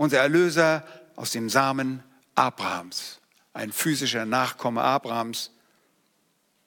unser 0.02 0.18
Erlöser 0.18 0.84
aus 1.14 1.30
dem 1.30 1.48
Samen 1.48 2.02
Abrahams, 2.34 3.20
ein 3.52 3.70
physischer 3.70 4.26
Nachkomme 4.26 4.82
Abrahams. 4.82 5.52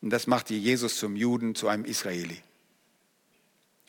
Und 0.02 0.12
das 0.12 0.26
macht 0.26 0.50
Jesus 0.52 0.96
zum 0.96 1.18
Juden, 1.18 1.54
zu 1.54 1.68
einem 1.68 1.84
Israeli. 1.84 2.42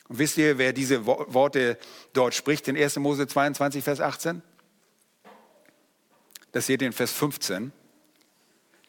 Und 0.09 0.19
wisst 0.19 0.37
ihr, 0.37 0.57
wer 0.57 0.73
diese 0.73 1.05
Worte 1.05 1.77
dort 2.11 2.33
spricht 2.33 2.67
in 2.67 2.75
1. 2.75 2.97
Mose 2.97 3.25
22, 3.25 3.85
Vers 3.85 4.01
18? 4.01 4.41
Das 6.51 6.65
seht 6.65 6.81
ihr 6.81 6.87
in 6.87 6.93
Vers 6.93 7.13
15. 7.13 7.71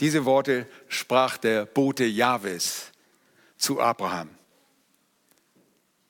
Diese 0.00 0.24
Worte 0.24 0.66
sprach 0.88 1.38
der 1.38 1.66
Bote 1.66 2.04
Jahwes 2.04 2.90
zu 3.58 3.80
Abraham, 3.80 4.30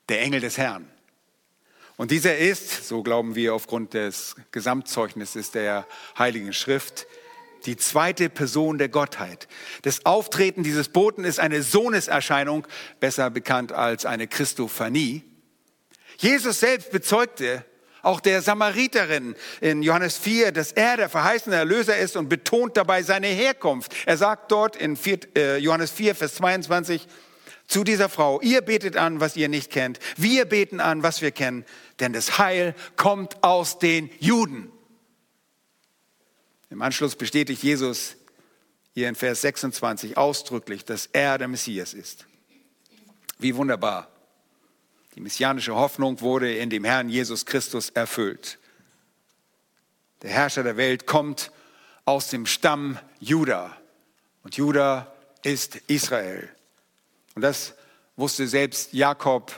der 0.08 0.22
Engel 0.22 0.40
des 0.40 0.56
Herrn. 0.56 0.90
Und 1.98 2.12
dieser 2.12 2.38
ist, 2.38 2.86
so 2.86 3.02
glauben 3.02 3.34
wir 3.34 3.54
aufgrund 3.54 3.92
des 3.92 4.36
Gesamtzeugnisses 4.52 5.50
der 5.50 5.84
Heiligen 6.16 6.52
Schrift, 6.52 7.08
die 7.66 7.76
zweite 7.76 8.30
Person 8.30 8.78
der 8.78 8.88
Gottheit. 8.88 9.48
Das 9.82 10.06
Auftreten 10.06 10.62
dieses 10.62 10.90
Boten 10.90 11.24
ist 11.24 11.40
eine 11.40 11.64
Sohneserscheinung, 11.64 12.68
besser 13.00 13.30
bekannt 13.30 13.72
als 13.72 14.06
eine 14.06 14.28
Christophanie. 14.28 15.24
Jesus 16.18 16.60
selbst 16.60 16.92
bezeugte 16.92 17.64
auch 18.02 18.20
der 18.20 18.42
Samariterin 18.42 19.34
in 19.60 19.82
Johannes 19.82 20.16
4, 20.18 20.52
dass 20.52 20.70
er 20.70 20.98
der 20.98 21.08
verheißene 21.08 21.56
Erlöser 21.56 21.96
ist 21.96 22.16
und 22.16 22.28
betont 22.28 22.76
dabei 22.76 23.02
seine 23.02 23.26
Herkunft. 23.26 23.92
Er 24.06 24.16
sagt 24.16 24.52
dort 24.52 24.76
in 24.76 24.96
äh, 25.36 25.56
Johannes 25.56 25.90
4, 25.90 26.14
Vers 26.14 26.36
22, 26.36 27.08
zu 27.68 27.84
dieser 27.84 28.08
Frau, 28.08 28.40
ihr 28.40 28.62
betet 28.62 28.96
an, 28.96 29.20
was 29.20 29.36
ihr 29.36 29.48
nicht 29.48 29.70
kennt, 29.70 30.00
wir 30.16 30.46
beten 30.46 30.80
an, 30.80 31.02
was 31.02 31.20
wir 31.20 31.30
kennen, 31.30 31.64
denn 32.00 32.14
das 32.14 32.38
Heil 32.38 32.74
kommt 32.96 33.44
aus 33.44 33.78
den 33.78 34.10
Juden. 34.18 34.72
Im 36.70 36.82
Anschluss 36.82 37.14
bestätigt 37.14 37.62
Jesus 37.62 38.16
hier 38.94 39.08
in 39.08 39.14
Vers 39.14 39.42
26 39.42 40.16
ausdrücklich, 40.16 40.84
dass 40.84 41.06
er 41.12 41.38
der 41.38 41.48
Messias 41.48 41.94
ist. 41.94 42.26
Wie 43.38 43.54
wunderbar. 43.54 44.10
Die 45.14 45.20
messianische 45.20 45.74
Hoffnung 45.74 46.20
wurde 46.20 46.54
in 46.54 46.70
dem 46.70 46.84
Herrn 46.84 47.08
Jesus 47.08 47.44
Christus 47.44 47.90
erfüllt. 47.90 48.58
Der 50.22 50.30
Herrscher 50.30 50.62
der 50.62 50.76
Welt 50.76 51.06
kommt 51.06 51.52
aus 52.04 52.28
dem 52.28 52.46
Stamm 52.46 52.98
Juda. 53.20 53.76
Und 54.42 54.56
Juda 54.56 55.12
ist 55.42 55.76
Israel. 55.86 56.48
Und 57.38 57.42
das 57.42 57.74
wusste 58.16 58.48
selbst 58.48 58.92
Jakob 58.92 59.54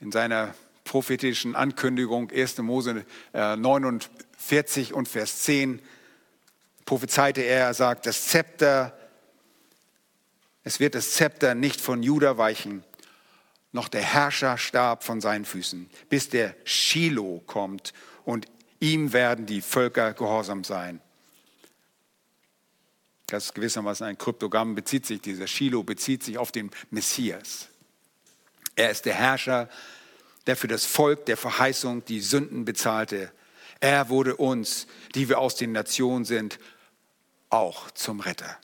in 0.00 0.12
seiner 0.12 0.54
prophetischen 0.84 1.56
Ankündigung 1.56 2.30
1. 2.30 2.58
Mose 2.58 3.06
49 3.32 4.90
äh, 4.90 4.92
und 4.92 5.08
Vers 5.08 5.44
10 5.44 5.80
prophezeite 6.84 7.40
er, 7.40 7.68
er 7.68 7.72
sagt, 7.72 8.04
das 8.04 8.26
Zepter, 8.26 8.94
es 10.62 10.78
wird 10.78 10.94
das 10.94 11.12
Zepter 11.12 11.54
nicht 11.54 11.80
von 11.80 12.02
Juda 12.02 12.36
weichen, 12.36 12.84
noch 13.72 13.88
der 13.88 14.02
Herrscherstab 14.02 15.04
von 15.04 15.22
seinen 15.22 15.46
Füßen, 15.46 15.88
bis 16.10 16.28
der 16.28 16.54
Shiloh 16.64 17.40
kommt 17.46 17.94
und 18.26 18.44
ihm 18.78 19.14
werden 19.14 19.46
die 19.46 19.62
Völker 19.62 20.12
gehorsam 20.12 20.64
sein. 20.64 21.00
Das 23.26 23.46
ist 23.46 23.54
gewissermaßen 23.54 24.06
ein 24.06 24.18
Kryptogramm, 24.18 24.74
bezieht 24.74 25.06
sich, 25.06 25.20
dieser 25.20 25.46
Shiloh 25.46 25.82
bezieht 25.82 26.22
sich 26.22 26.38
auf 26.38 26.52
den 26.52 26.70
Messias. 26.90 27.68
Er 28.76 28.90
ist 28.90 29.04
der 29.04 29.14
Herrscher, 29.14 29.68
der 30.46 30.56
für 30.56 30.68
das 30.68 30.84
Volk 30.84 31.26
der 31.26 31.36
Verheißung 31.36 32.04
die 32.04 32.20
Sünden 32.20 32.64
bezahlte. 32.64 33.32
Er 33.80 34.08
wurde 34.10 34.36
uns, 34.36 34.86
die 35.14 35.28
wir 35.28 35.38
aus 35.38 35.56
den 35.56 35.72
Nationen 35.72 36.24
sind, 36.24 36.58
auch 37.50 37.90
zum 37.90 38.20
Retter. 38.20 38.58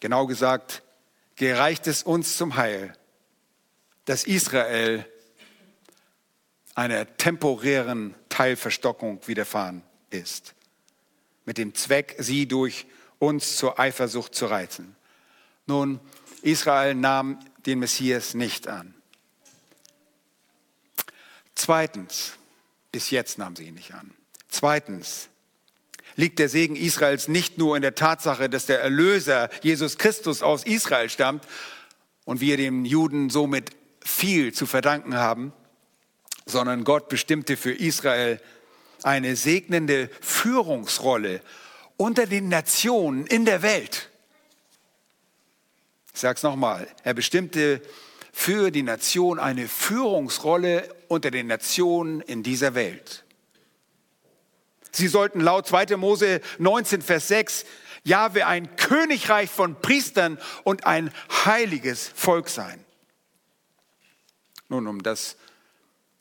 Genau 0.00 0.26
gesagt, 0.26 0.82
gereicht 1.36 1.86
es 1.86 2.02
uns 2.02 2.36
zum 2.36 2.56
Heil, 2.56 2.94
dass 4.06 4.24
Israel 4.24 5.04
einer 6.74 7.16
temporären 7.16 8.14
Teilverstockung 8.30 9.20
widerfahren 9.26 9.82
ist, 10.08 10.54
mit 11.44 11.58
dem 11.58 11.74
Zweck, 11.74 12.16
sie 12.18 12.46
durch 12.46 12.86
uns 13.18 13.56
zur 13.56 13.78
Eifersucht 13.78 14.34
zu 14.34 14.46
reizen. 14.46 14.96
Nun, 15.66 16.00
Israel 16.42 16.94
nahm 16.94 17.38
den 17.66 17.78
Messias 17.78 18.34
nicht 18.34 18.66
an. 18.66 18.94
Zweitens, 21.54 22.32
bis 22.92 23.10
jetzt 23.10 23.38
nahm 23.38 23.54
sie 23.56 23.64
ihn 23.64 23.74
nicht 23.74 23.92
an. 23.92 24.12
Zweitens 24.48 25.28
liegt 26.16 26.38
der 26.38 26.48
Segen 26.48 26.76
Israels 26.76 27.28
nicht 27.28 27.58
nur 27.58 27.76
in 27.76 27.82
der 27.82 27.94
Tatsache, 27.94 28.48
dass 28.48 28.66
der 28.66 28.80
Erlöser 28.80 29.50
Jesus 29.62 29.98
Christus 29.98 30.42
aus 30.42 30.64
Israel 30.64 31.08
stammt 31.08 31.46
und 32.24 32.40
wir 32.40 32.56
dem 32.56 32.84
Juden 32.84 33.30
somit 33.30 33.70
viel 34.02 34.52
zu 34.52 34.66
verdanken 34.66 35.14
haben, 35.14 35.52
sondern 36.46 36.84
Gott 36.84 37.08
bestimmte 37.08 37.56
für 37.56 37.72
Israel 37.72 38.40
eine 39.04 39.36
segnende 39.36 40.08
Führungsrolle 40.20 41.40
unter 41.96 42.26
den 42.26 42.48
Nationen 42.48 43.26
in 43.26 43.44
der 43.44 43.62
Welt. 43.62 44.10
Ich 46.14 46.20
sage 46.20 46.36
es 46.36 46.42
nochmal, 46.42 46.88
er 47.04 47.14
bestimmte 47.14 47.82
für 48.32 48.70
die 48.70 48.82
Nation 48.82 49.38
eine 49.38 49.68
Führungsrolle 49.68 50.94
unter 51.08 51.30
den 51.30 51.46
Nationen 51.46 52.20
in 52.20 52.42
dieser 52.42 52.74
Welt. 52.74 53.24
Sie 54.92 55.08
sollten 55.08 55.40
laut 55.40 55.66
2. 55.66 55.96
Mose 55.96 56.40
19, 56.58 57.02
Vers 57.02 57.28
6 57.28 57.64
Jahwe 58.02 58.46
ein 58.46 58.76
Königreich 58.76 59.50
von 59.50 59.80
Priestern 59.80 60.38
und 60.64 60.86
ein 60.86 61.12
heiliges 61.44 62.08
Volk 62.08 62.48
sein. 62.48 62.82
Nun, 64.68 64.86
um 64.86 65.02
das 65.02 65.36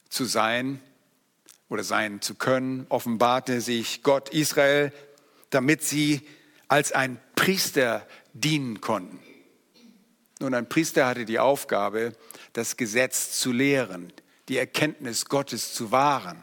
zu 0.10 0.26
sein 0.26 0.82
oder 1.70 1.84
sein 1.84 2.22
zu 2.22 2.36
können, 2.36 2.86
offenbarte 2.90 3.62
sich 3.62 4.04
Gott 4.04 4.30
Israel, 4.30 4.92
damit 5.52 5.84
sie 5.84 6.22
als 6.68 6.92
ein 6.92 7.20
Priester 7.36 8.06
dienen 8.34 8.82
konnten. 8.82 9.20
Nun, 10.40 10.54
ein 10.54 10.70
Priester 10.70 11.06
hatte 11.06 11.26
die 11.26 11.40
Aufgabe, 11.40 12.14
das 12.54 12.78
Gesetz 12.78 13.40
zu 13.40 13.52
lehren, 13.52 14.12
die 14.48 14.58
Erkenntnis 14.58 15.26
Gottes 15.26 15.74
zu 15.74 15.92
wahren. 15.92 16.42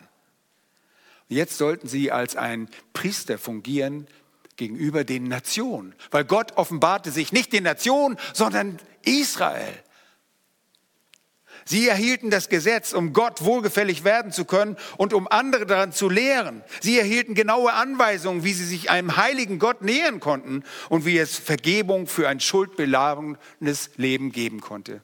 Jetzt 1.29 1.59
sollten 1.59 1.89
sie 1.89 2.13
als 2.13 2.37
ein 2.37 2.69
Priester 2.93 3.39
fungieren 3.39 4.07
gegenüber 4.57 5.05
den 5.05 5.25
Nationen, 5.25 5.95
weil 6.11 6.25
Gott 6.25 6.57
offenbarte 6.57 7.11
sich 7.11 7.33
nicht 7.33 7.53
den 7.53 7.65
Nationen, 7.65 8.17
sondern 8.33 8.79
Israel. 9.03 9.75
Sie 11.69 11.89
erhielten 11.89 12.31
das 12.31 12.49
Gesetz, 12.49 12.93
um 12.93 13.13
Gott 13.13 13.45
wohlgefällig 13.45 14.05
werden 14.05 14.31
zu 14.31 14.45
können 14.45 14.77
und 14.97 15.13
um 15.13 15.27
andere 15.29 15.67
daran 15.67 15.93
zu 15.93 16.09
lehren. 16.09 16.63
Sie 16.81 16.99
erhielten 16.99 17.35
genaue 17.35 17.73
Anweisungen, 17.73 18.45
wie 18.45 18.53
sie 18.53 18.65
sich 18.65 18.89
einem 18.89 19.17
heiligen 19.17 19.59
Gott 19.59 19.83
nähern 19.83 20.21
konnten 20.21 20.63
und 20.89 21.05
wie 21.05 21.19
es 21.19 21.37
Vergebung 21.37 22.07
für 22.07 22.29
ein 22.29 22.41
schuldbeladenes 22.41 23.91
Leben 23.97 24.31
geben 24.31 24.61
konnte. 24.61 25.03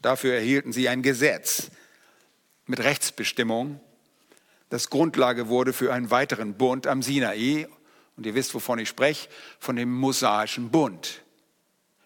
Dafür 0.00 0.34
erhielten 0.34 0.72
sie 0.72 0.88
ein 0.88 1.02
Gesetz 1.02 1.70
mit 2.66 2.80
Rechtsbestimmung, 2.80 3.80
das 4.70 4.90
Grundlage 4.90 5.48
wurde 5.48 5.72
für 5.72 5.92
einen 5.92 6.10
weiteren 6.10 6.54
Bund 6.54 6.86
am 6.86 7.02
Sinai. 7.02 7.66
Und 8.16 8.26
ihr 8.26 8.34
wisst, 8.34 8.54
wovon 8.54 8.78
ich 8.78 8.88
spreche, 8.88 9.28
von 9.58 9.76
dem 9.76 9.92
mosaischen 9.92 10.70
Bund. 10.70 11.22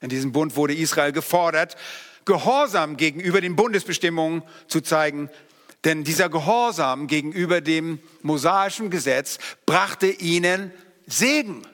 In 0.01 0.09
diesem 0.09 0.33
Bund 0.33 0.57
wurde 0.57 0.75
Israel 0.75 1.13
gefordert, 1.13 1.77
Gehorsam 2.25 2.97
gegenüber 2.97 3.41
den 3.41 3.57
Bundesbestimmungen 3.57 4.43
zu 4.69 4.81
zeigen, 4.81 5.29
denn 5.85 6.05
dieser 6.05 6.29
Gehorsam 6.29 7.07
gegenüber 7.07 7.61
dem 7.61 7.99
mosaischen 8.23 8.91
Gesetz 8.91 9.39
brachte 9.67 10.07
ihnen 10.07 10.73
Segen. 11.07 11.67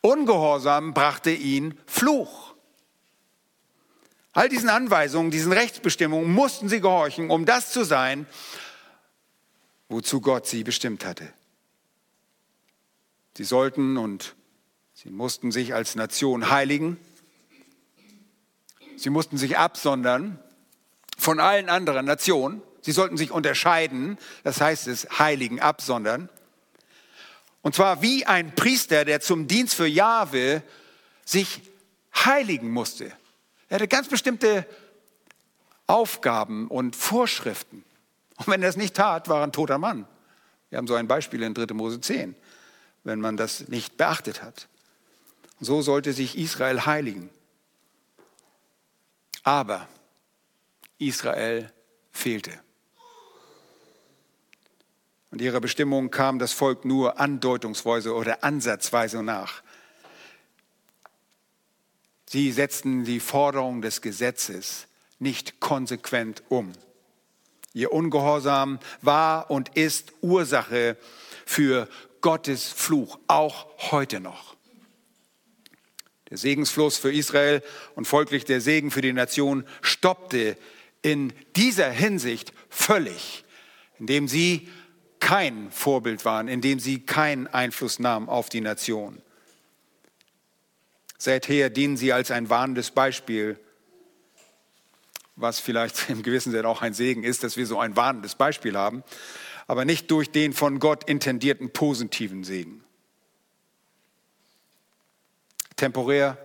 Ungehorsam 0.00 0.94
brachte 0.94 1.30
ihnen 1.30 1.78
Fluch. 1.86 2.54
All 4.32 4.48
diesen 4.48 4.68
Anweisungen, 4.68 5.30
diesen 5.30 5.52
Rechtsbestimmungen 5.52 6.32
mussten 6.32 6.68
sie 6.68 6.80
gehorchen, 6.80 7.30
um 7.30 7.46
das 7.46 7.70
zu 7.70 7.84
sein, 7.84 8.26
wozu 9.88 10.20
Gott 10.20 10.46
sie 10.46 10.64
bestimmt 10.64 11.04
hatte. 11.04 11.32
Sie 13.36 13.44
sollten 13.44 13.96
und 13.96 14.34
sie 14.92 15.10
mussten 15.10 15.52
sich 15.52 15.74
als 15.74 15.94
Nation 15.94 16.50
heiligen, 16.50 16.98
Sie 18.96 19.10
mussten 19.10 19.38
sich 19.38 19.58
absondern 19.58 20.38
von 21.16 21.40
allen 21.40 21.68
anderen 21.68 22.06
Nationen. 22.06 22.62
Sie 22.80 22.92
sollten 22.92 23.16
sich 23.16 23.30
unterscheiden, 23.30 24.18
das 24.42 24.60
heißt 24.60 24.88
es, 24.88 25.18
heiligen, 25.18 25.60
absondern. 25.60 26.28
Und 27.62 27.74
zwar 27.74 28.02
wie 28.02 28.26
ein 28.26 28.54
Priester, 28.54 29.04
der 29.04 29.20
zum 29.20 29.48
Dienst 29.48 29.74
für 29.74 29.86
Jahwe 29.86 30.62
sich 31.24 31.62
heiligen 32.14 32.70
musste. 32.70 33.12
Er 33.68 33.76
hatte 33.76 33.88
ganz 33.88 34.08
bestimmte 34.08 34.66
Aufgaben 35.86 36.68
und 36.68 36.94
Vorschriften. 36.94 37.84
Und 38.36 38.48
wenn 38.48 38.62
er 38.62 38.68
es 38.68 38.76
nicht 38.76 38.94
tat, 38.94 39.28
war 39.28 39.40
er 39.40 39.44
ein 39.44 39.52
toter 39.52 39.78
Mann. 39.78 40.06
Wir 40.70 40.78
haben 40.78 40.86
so 40.86 40.94
ein 40.94 41.08
Beispiel 41.08 41.42
in 41.42 41.54
3. 41.54 41.72
Mose 41.74 42.00
10, 42.00 42.34
wenn 43.04 43.20
man 43.20 43.36
das 43.36 43.68
nicht 43.68 43.96
beachtet 43.96 44.42
hat. 44.42 44.68
so 45.60 45.82
sollte 45.82 46.12
sich 46.12 46.36
Israel 46.36 46.84
heiligen. 46.84 47.30
Aber 49.44 49.88
Israel 50.98 51.72
fehlte. 52.10 52.52
Und 55.30 55.40
ihrer 55.40 55.60
Bestimmung 55.60 56.10
kam 56.10 56.38
das 56.38 56.52
Volk 56.52 56.84
nur 56.84 57.18
andeutungsweise 57.18 58.14
oder 58.14 58.42
ansatzweise 58.42 59.22
nach. 59.22 59.62
Sie 62.26 62.50
setzten 62.52 63.04
die 63.04 63.20
Forderung 63.20 63.82
des 63.82 64.00
Gesetzes 64.00 64.86
nicht 65.18 65.60
konsequent 65.60 66.42
um. 66.48 66.72
Ihr 67.72 67.92
Ungehorsam 67.92 68.78
war 69.02 69.50
und 69.50 69.76
ist 69.76 70.12
Ursache 70.20 70.96
für 71.44 71.88
Gottes 72.20 72.68
Fluch, 72.68 73.18
auch 73.26 73.66
heute 73.90 74.20
noch. 74.20 74.53
Der 76.34 76.38
Segensfluss 76.38 76.96
für 76.96 77.12
Israel 77.12 77.62
und 77.94 78.06
folglich 78.06 78.44
der 78.44 78.60
Segen 78.60 78.90
für 78.90 79.02
die 79.02 79.12
Nation 79.12 79.64
stoppte 79.82 80.56
in 81.00 81.32
dieser 81.54 81.88
Hinsicht 81.88 82.52
völlig, 82.68 83.44
indem 84.00 84.26
sie 84.26 84.68
kein 85.20 85.70
Vorbild 85.70 86.24
waren, 86.24 86.48
indem 86.48 86.80
sie 86.80 86.98
keinen 86.98 87.46
Einfluss 87.46 88.00
nahmen 88.00 88.28
auf 88.28 88.48
die 88.48 88.62
Nation. 88.62 89.22
Seither 91.18 91.70
dienen 91.70 91.96
sie 91.96 92.12
als 92.12 92.32
ein 92.32 92.50
warnendes 92.50 92.90
Beispiel, 92.90 93.56
was 95.36 95.60
vielleicht 95.60 96.10
im 96.10 96.24
gewissen 96.24 96.50
Sinne 96.50 96.66
auch 96.66 96.82
ein 96.82 96.94
Segen 96.94 97.22
ist, 97.22 97.44
dass 97.44 97.56
wir 97.56 97.68
so 97.68 97.78
ein 97.78 97.94
warnendes 97.94 98.34
Beispiel 98.34 98.76
haben, 98.76 99.04
aber 99.68 99.84
nicht 99.84 100.10
durch 100.10 100.32
den 100.32 100.52
von 100.52 100.80
Gott 100.80 101.08
intendierten 101.08 101.70
positiven 101.72 102.42
Segen. 102.42 102.83
Temporär 105.76 106.38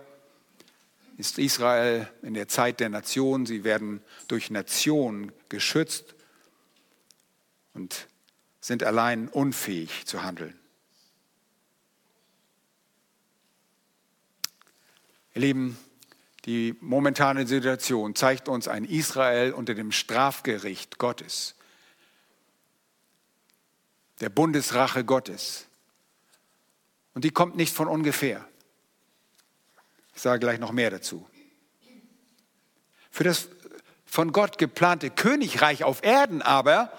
ist 1.16 1.38
Israel 1.38 2.10
in 2.22 2.34
der 2.34 2.48
Zeit 2.48 2.80
der 2.80 2.88
Nation. 2.88 3.46
Sie 3.46 3.62
werden 3.62 4.02
durch 4.26 4.50
Nationen 4.50 5.32
geschützt 5.48 6.14
und 7.74 8.08
sind 8.60 8.82
allein 8.82 9.28
unfähig 9.28 10.06
zu 10.06 10.22
handeln. 10.22 10.58
Ihr 15.34 15.42
Lieben, 15.42 15.78
die 16.44 16.74
momentane 16.80 17.46
Situation 17.46 18.14
zeigt 18.14 18.48
uns 18.48 18.66
ein 18.66 18.84
Israel 18.84 19.52
unter 19.52 19.74
dem 19.74 19.92
Strafgericht 19.92 20.98
Gottes, 20.98 21.54
der 24.20 24.30
Bundesrache 24.30 25.04
Gottes. 25.04 25.66
Und 27.14 27.24
die 27.24 27.30
kommt 27.30 27.56
nicht 27.56 27.74
von 27.74 27.88
ungefähr. 27.88 28.46
Ich 30.20 30.22
sage 30.22 30.40
gleich 30.40 30.58
noch 30.58 30.72
mehr 30.72 30.90
dazu. 30.90 31.26
Für 33.10 33.24
das 33.24 33.48
von 34.04 34.32
Gott 34.32 34.58
geplante 34.58 35.08
Königreich 35.08 35.82
auf 35.82 36.04
Erden 36.04 36.42
aber, 36.42 36.92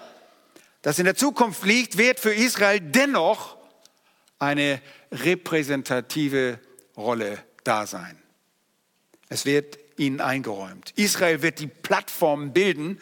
das 0.82 0.98
in 0.98 1.04
der 1.04 1.14
Zukunft 1.14 1.62
liegt, 1.64 1.98
wird 1.98 2.18
für 2.18 2.34
Israel 2.34 2.80
dennoch 2.80 3.56
eine 4.40 4.82
repräsentative 5.12 6.58
Rolle 6.96 7.38
da 7.62 7.86
sein. 7.86 8.20
Es 9.28 9.46
wird 9.46 9.78
ihnen 9.96 10.20
eingeräumt. 10.20 10.92
Israel 10.96 11.42
wird 11.42 11.60
die 11.60 11.68
Plattform 11.68 12.52
bilden, 12.52 13.00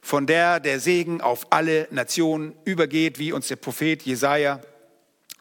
von 0.00 0.28
der 0.28 0.60
der 0.60 0.78
Segen 0.78 1.20
auf 1.20 1.50
alle 1.50 1.88
Nationen 1.90 2.54
übergeht, 2.64 3.18
wie 3.18 3.32
uns 3.32 3.48
der 3.48 3.56
Prophet 3.56 4.02
Jesaja 4.02 4.60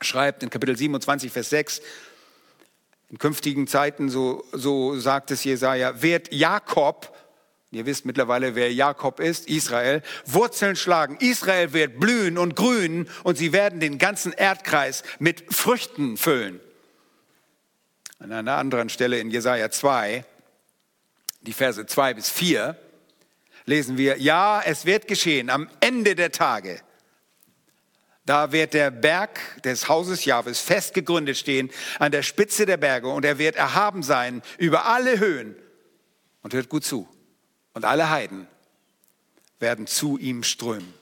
schreibt 0.02 0.42
in 0.42 0.50
Kapitel 0.50 0.76
27, 0.76 1.32
Vers 1.32 1.52
6. 1.52 1.82
In 3.12 3.18
künftigen 3.18 3.68
Zeiten, 3.68 4.10
so, 4.10 4.46
so 4.54 4.98
sagt 4.98 5.32
es 5.32 5.44
Jesaja, 5.44 6.02
wird 6.02 6.34
Jakob, 6.34 7.14
Ihr 7.74 7.86
wisst 7.86 8.06
mittlerweile, 8.06 8.56
wer 8.56 8.74
Jakob 8.74 9.22
ist, 9.22 9.48
Israel. 9.48 10.02
Wurzeln 10.26 10.76
schlagen. 10.76 11.16
Israel 11.22 11.72
wird 11.72 12.02
blühen 12.02 12.38
und 12.38 12.58
grünen 12.58 13.10
und 13.24 13.38
sie 13.38 13.54
werden 13.54 13.80
den 13.80 13.98
ganzen 13.98 14.34
Erdkreis 14.34 15.04
mit 15.20 15.54
Früchten 15.54 16.18
füllen. 16.18 16.60
An 18.20 18.34
einer 18.34 18.58
anderen 18.58 18.90
Stelle 18.90 19.20
in 19.20 19.32
Jesaja 19.32 19.72
2, 19.72 20.26
die 21.42 21.54
Verse 21.54 21.86
2 21.86 22.14
bis 22.14 22.30
4, 22.30 22.78
lesen 23.66 23.98
wir, 23.98 24.18
ja, 24.18 24.62
es 24.66 24.86
wird 24.86 25.08
geschehen 25.08 25.50
am 25.50 25.70
Ende 25.80 26.16
der 26.16 26.34
Tage. 26.34 26.82
Da 28.32 28.54
wird 28.54 28.74
der 28.74 28.92
Berg 28.92 29.42
des 29.64 29.90
Hauses 29.90 30.24
Jahwes 30.24 30.62
fest 30.62 30.94
gegründet 30.94 31.36
stehen 31.36 31.70
an 32.00 32.14
der 32.14 32.24
Spitze 32.24 32.66
der 32.66 32.78
Berge 32.78 33.10
und 33.10 33.26
er 33.26 33.40
wird 33.40 33.58
erhaben 33.58 34.04
sein 34.04 34.42
über 34.58 34.86
alle 34.86 35.20
Höhen. 35.20 35.54
Und 36.42 36.54
hört 36.54 36.70
gut 36.70 36.86
zu. 36.86 37.10
Und 37.74 37.84
alle 37.84 38.10
Heiden 38.10 38.48
werden 39.60 39.86
zu 39.86 40.18
ihm 40.18 40.44
strömen. 40.44 40.94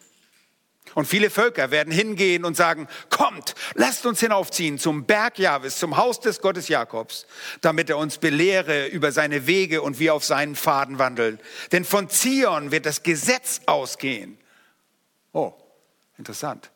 Und 0.96 1.06
viele 1.06 1.30
Völker 1.30 1.70
werden 1.70 1.94
hingehen 1.94 2.46
und 2.46 2.58
sagen, 2.58 2.88
kommt, 3.12 3.54
lasst 3.76 4.08
uns 4.08 4.22
hinaufziehen 4.22 4.80
zum 4.80 5.06
Berg 5.06 5.38
Jahwes, 5.38 5.78
zum 5.78 5.98
Haus 5.98 6.20
des 6.20 6.42
Gottes 6.42 6.68
Jakobs, 6.68 7.28
damit 7.62 7.92
er 7.92 8.00
uns 8.00 8.18
belehre 8.18 8.88
über 8.88 9.12
seine 9.12 9.46
Wege 9.46 9.84
und 9.84 10.00
wir 10.00 10.16
auf 10.16 10.26
seinen 10.26 10.56
Pfaden 10.56 10.98
wandeln. 10.98 11.40
Denn 11.74 11.86
von 11.86 12.10
Zion 12.10 12.72
wird 12.72 12.88
das 12.88 13.04
Gesetz 13.04 13.62
ausgehen. 13.68 14.40
Oh, 15.32 15.54
interessant 16.18 16.72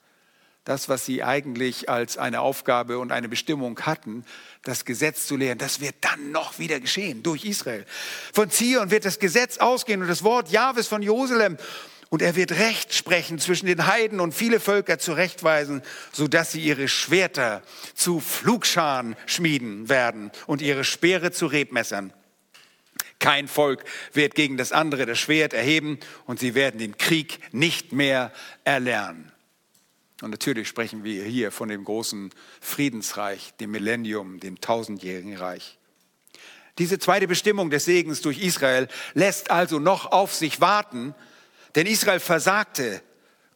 das, 0.64 0.88
was 0.88 1.06
sie 1.06 1.24
eigentlich 1.24 1.90
als 1.90 2.18
eine 2.18 2.42
Aufgabe 2.42 2.98
und 3.00 3.12
eine 3.12 3.28
Bestimmung 3.28 3.80
hatten, 3.82 4.24
das 4.64 4.86
Gesetz 4.86 5.28
zu 5.28 5.36
lehren, 5.36 5.58
das 5.58 5.82
wird 5.82 5.96
dann 6.02 6.32
noch 6.32 6.58
wieder 6.58 6.80
geschehen 6.80 7.22
durch 7.22 7.44
Israel. 7.44 7.86
Von 8.34 8.50
Zion 8.50 8.90
wird 8.90 9.06
das 9.06 9.20
Gesetz 9.20 9.58
ausgehen 9.58 10.02
und 10.02 10.08
das 10.08 10.24
Wort 10.24 10.50
Jahwes 10.50 10.88
von 10.88 11.02
Jerusalem 11.02 11.58
und 12.10 12.22
er 12.22 12.36
wird 12.36 12.52
Recht 12.52 12.94
sprechen 12.94 13.40
zwischen 13.40 13.66
den 13.66 13.88
Heiden 13.88 14.20
und 14.20 14.34
viele 14.34 14.60
Völker 14.60 15.00
zurechtweisen, 15.00 15.82
sodass 16.12 16.52
sie 16.52 16.62
ihre 16.62 16.88
Schwerter 16.88 17.62
zu 17.96 18.20
Flugscharen 18.20 19.16
schmieden 19.26 19.90
werden 19.90 20.32
und 20.46 20.62
ihre 20.62 20.86
Speere 20.86 21.32
zu 21.32 21.48
Rebmessern. 21.48 22.14
Kein 23.20 23.48
Volk 23.48 23.84
wird 24.14 24.36
gegen 24.36 24.58
das 24.58 24.72
andere 24.72 25.06
das 25.06 25.18
Schwert 25.18 25.54
erheben 25.54 26.00
und 26.26 26.40
sie 26.40 26.56
werden 26.56 26.78
den 26.78 26.98
Krieg 26.98 27.40
nicht 27.52 27.92
mehr 27.92 28.32
erlernen. 28.64 29.33
Und 30.24 30.32
natürlich 30.32 30.70
sprechen 30.70 31.04
wir 31.04 31.26
hier 31.26 31.52
von 31.52 31.68
dem 31.68 31.84
großen 31.84 32.32
Friedensreich, 32.62 33.56
dem 33.60 33.72
Millennium, 33.72 34.40
dem 34.40 34.62
tausendjährigen 34.62 35.36
Reich. 35.36 35.78
Diese 36.78 36.98
zweite 36.98 37.28
Bestimmung 37.28 37.70
des 37.70 37.84
Segens 37.84 38.22
durch 38.22 38.40
Israel 38.40 38.88
lässt 39.16 39.52
also 39.52 39.80
noch 39.80 40.14
auf 40.14 40.34
sich 40.34 40.62
warten, 40.62 41.14
denn 41.76 41.88
Israel 41.88 42.22
versagte 42.22 43.02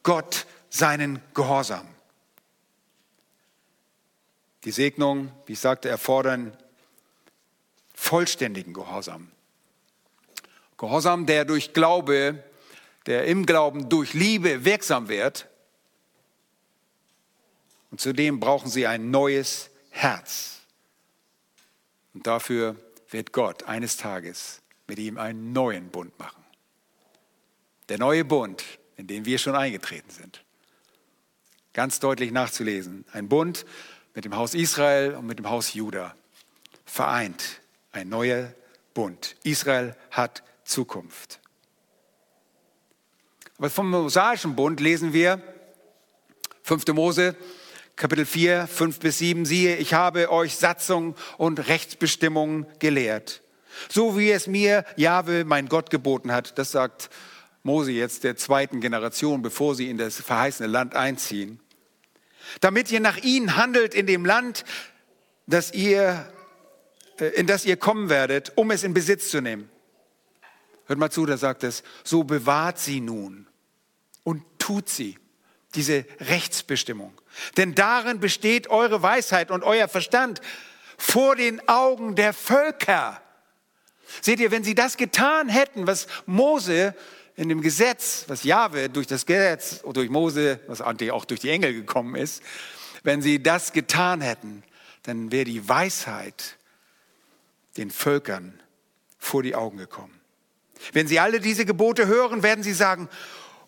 Gott 0.02 0.44
seinen 0.68 1.22
Gehorsam. 1.32 1.88
Die 4.64 4.70
Segnung, 4.70 5.32
wie 5.46 5.54
ich 5.54 5.60
sagte, 5.60 5.88
erfordern 5.88 6.54
vollständigen 7.94 8.74
Gehorsam. 8.74 9.30
Gehorsam, 10.76 11.24
der 11.24 11.46
durch 11.46 11.72
Glaube, 11.72 12.44
der 13.06 13.24
im 13.24 13.46
Glauben 13.46 13.88
durch 13.88 14.12
Liebe 14.12 14.66
wirksam 14.66 15.08
wird 15.08 15.48
und 17.90 18.00
zudem 18.00 18.40
brauchen 18.40 18.70
sie 18.70 18.86
ein 18.86 19.10
neues 19.10 19.70
Herz. 19.90 20.60
Und 22.14 22.26
dafür 22.26 22.76
wird 23.10 23.32
Gott 23.32 23.64
eines 23.64 23.96
Tages 23.96 24.60
mit 24.86 24.98
ihm 24.98 25.18
einen 25.18 25.52
neuen 25.52 25.90
Bund 25.90 26.18
machen. 26.18 26.42
Der 27.88 27.98
neue 27.98 28.24
Bund, 28.24 28.64
in 28.96 29.06
den 29.06 29.24
wir 29.24 29.38
schon 29.38 29.54
eingetreten 29.54 30.10
sind. 30.10 30.44
Ganz 31.72 32.00
deutlich 32.00 32.32
nachzulesen. 32.32 33.04
Ein 33.12 33.28
Bund 33.28 33.64
mit 34.14 34.24
dem 34.24 34.36
Haus 34.36 34.54
Israel 34.54 35.14
und 35.14 35.26
mit 35.26 35.38
dem 35.38 35.48
Haus 35.48 35.74
Juda. 35.74 36.14
Vereint. 36.84 37.60
Ein 37.92 38.08
neuer 38.08 38.52
Bund. 38.94 39.36
Israel 39.44 39.96
hat 40.10 40.42
Zukunft. 40.64 41.40
Aber 43.58 43.70
vom 43.70 43.90
mosaischen 43.90 44.54
Bund 44.54 44.80
lesen 44.80 45.12
wir 45.12 45.42
5. 46.62 46.86
Mose 46.88 47.36
Kapitel 47.98 48.26
4, 48.26 48.68
5 48.68 49.00
bis 49.00 49.18
7, 49.18 49.44
siehe, 49.44 49.74
ich 49.74 49.92
habe 49.92 50.30
euch 50.30 50.54
Satzung 50.54 51.16
und 51.36 51.66
Rechtsbestimmungen 51.66 52.64
gelehrt. 52.78 53.42
So 53.88 54.16
wie 54.16 54.30
es 54.30 54.46
mir 54.46 54.84
Jahwe, 54.94 55.44
mein 55.44 55.68
Gott, 55.68 55.90
geboten 55.90 56.30
hat. 56.30 56.60
Das 56.60 56.70
sagt 56.70 57.10
Mose 57.64 57.90
jetzt 57.90 58.22
der 58.22 58.36
zweiten 58.36 58.80
Generation, 58.80 59.42
bevor 59.42 59.74
sie 59.74 59.90
in 59.90 59.98
das 59.98 60.20
verheißene 60.20 60.68
Land 60.68 60.94
einziehen. 60.94 61.58
Damit 62.60 62.92
ihr 62.92 63.00
nach 63.00 63.16
ihnen 63.16 63.56
handelt 63.56 63.94
in 63.94 64.06
dem 64.06 64.24
Land, 64.24 64.64
das 65.48 65.72
ihr, 65.72 66.32
äh, 67.18 67.26
in 67.30 67.48
das 67.48 67.64
ihr 67.64 67.76
kommen 67.76 68.10
werdet, 68.10 68.52
um 68.54 68.70
es 68.70 68.84
in 68.84 68.94
Besitz 68.94 69.28
zu 69.28 69.40
nehmen. 69.40 69.68
Hört 70.86 71.00
mal 71.00 71.10
zu, 71.10 71.26
da 71.26 71.36
sagt 71.36 71.64
es, 71.64 71.82
so 72.04 72.22
bewahrt 72.22 72.78
sie 72.78 73.00
nun 73.00 73.48
und 74.22 74.44
tut 74.60 74.88
sie 74.88 75.18
diese 75.74 76.04
Rechtsbestimmung. 76.20 77.12
Denn 77.56 77.74
darin 77.74 78.20
besteht 78.20 78.68
eure 78.68 79.02
Weisheit 79.02 79.50
und 79.50 79.62
euer 79.62 79.88
Verstand 79.88 80.40
vor 80.96 81.36
den 81.36 81.66
Augen 81.68 82.14
der 82.14 82.32
Völker. 82.32 83.20
Seht 84.20 84.40
ihr, 84.40 84.50
wenn 84.50 84.64
sie 84.64 84.74
das 84.74 84.96
getan 84.96 85.48
hätten, 85.48 85.86
was 85.86 86.06
Mose 86.26 86.94
in 87.36 87.48
dem 87.48 87.60
Gesetz, 87.60 88.24
was 88.26 88.42
Jahwe 88.42 88.88
durch 88.88 89.06
das 89.06 89.26
Gesetz 89.26 89.80
und 89.82 89.96
durch 89.96 90.10
Mose, 90.10 90.60
was 90.66 90.80
auch 90.80 91.24
durch 91.24 91.40
die 91.40 91.50
Engel 91.50 91.72
gekommen 91.72 92.16
ist, 92.16 92.42
wenn 93.04 93.22
sie 93.22 93.42
das 93.42 93.72
getan 93.72 94.20
hätten, 94.20 94.64
dann 95.04 95.30
wäre 95.30 95.44
die 95.44 95.68
Weisheit 95.68 96.56
den 97.76 97.90
Völkern 97.90 98.60
vor 99.18 99.42
die 99.42 99.54
Augen 99.54 99.78
gekommen. 99.78 100.20
Wenn 100.92 101.06
sie 101.06 101.20
alle 101.20 101.40
diese 101.40 101.64
Gebote 101.64 102.06
hören, 102.06 102.42
werden 102.42 102.64
sie 102.64 102.72
sagen, 102.72 103.08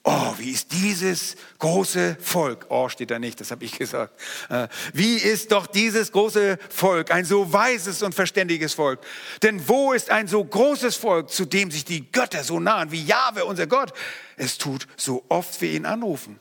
Oh, 0.03 0.35
wie 0.39 0.51
ist 0.51 0.73
dieses 0.73 1.37
große 1.59 2.17
Volk? 2.21 2.67
Oh, 2.71 2.89
steht 2.89 3.11
da 3.11 3.19
nicht, 3.19 3.39
das 3.39 3.51
habe 3.51 3.65
ich 3.67 3.73
gesagt. 3.79 4.19
Äh, 4.49 4.69
wie 4.95 5.17
ist 5.17 5.53
doch 5.53 5.67
dieses 5.67 6.11
große 6.11 6.59
Volk, 6.71 7.11
ein 7.11 7.27
so 7.27 7.53
weises 7.53 8.03
und 8.03 8.15
verständiges 8.15 8.73
Volk? 8.73 9.01
Denn 9.43 9.69
wo 9.69 9.93
ist 9.93 10.09
ein 10.09 10.27
so 10.27 10.43
großes 10.43 10.97
Volk, 10.97 11.29
zu 11.29 11.45
dem 11.45 11.71
sich 11.71 11.85
die 11.85 12.11
Götter 12.11 12.45
so 12.45 12.61
nahen 12.61 12.91
wie 12.93 13.05
Jahwe, 13.05 13.45
unser 13.45 13.67
Gott? 13.67 13.93
Es 14.37 14.57
tut 14.57 14.87
so 14.97 15.23
oft 15.29 15.61
wir 15.61 15.71
ihn 15.71 15.85
anrufen. 15.85 16.41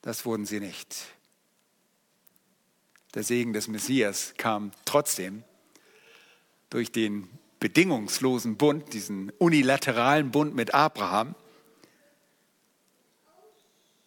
Das 0.00 0.24
wurden 0.24 0.46
sie 0.46 0.60
nicht. 0.60 0.96
Der 3.12 3.24
Segen 3.24 3.52
des 3.52 3.68
Messias 3.68 4.32
kam 4.38 4.70
trotzdem 4.86 5.44
durch 6.70 6.92
den 6.92 7.28
bedingungslosen 7.60 8.56
Bund, 8.56 8.92
diesen 8.94 9.30
unilateralen 9.38 10.30
Bund 10.30 10.54
mit 10.54 10.74
Abraham. 10.74 11.34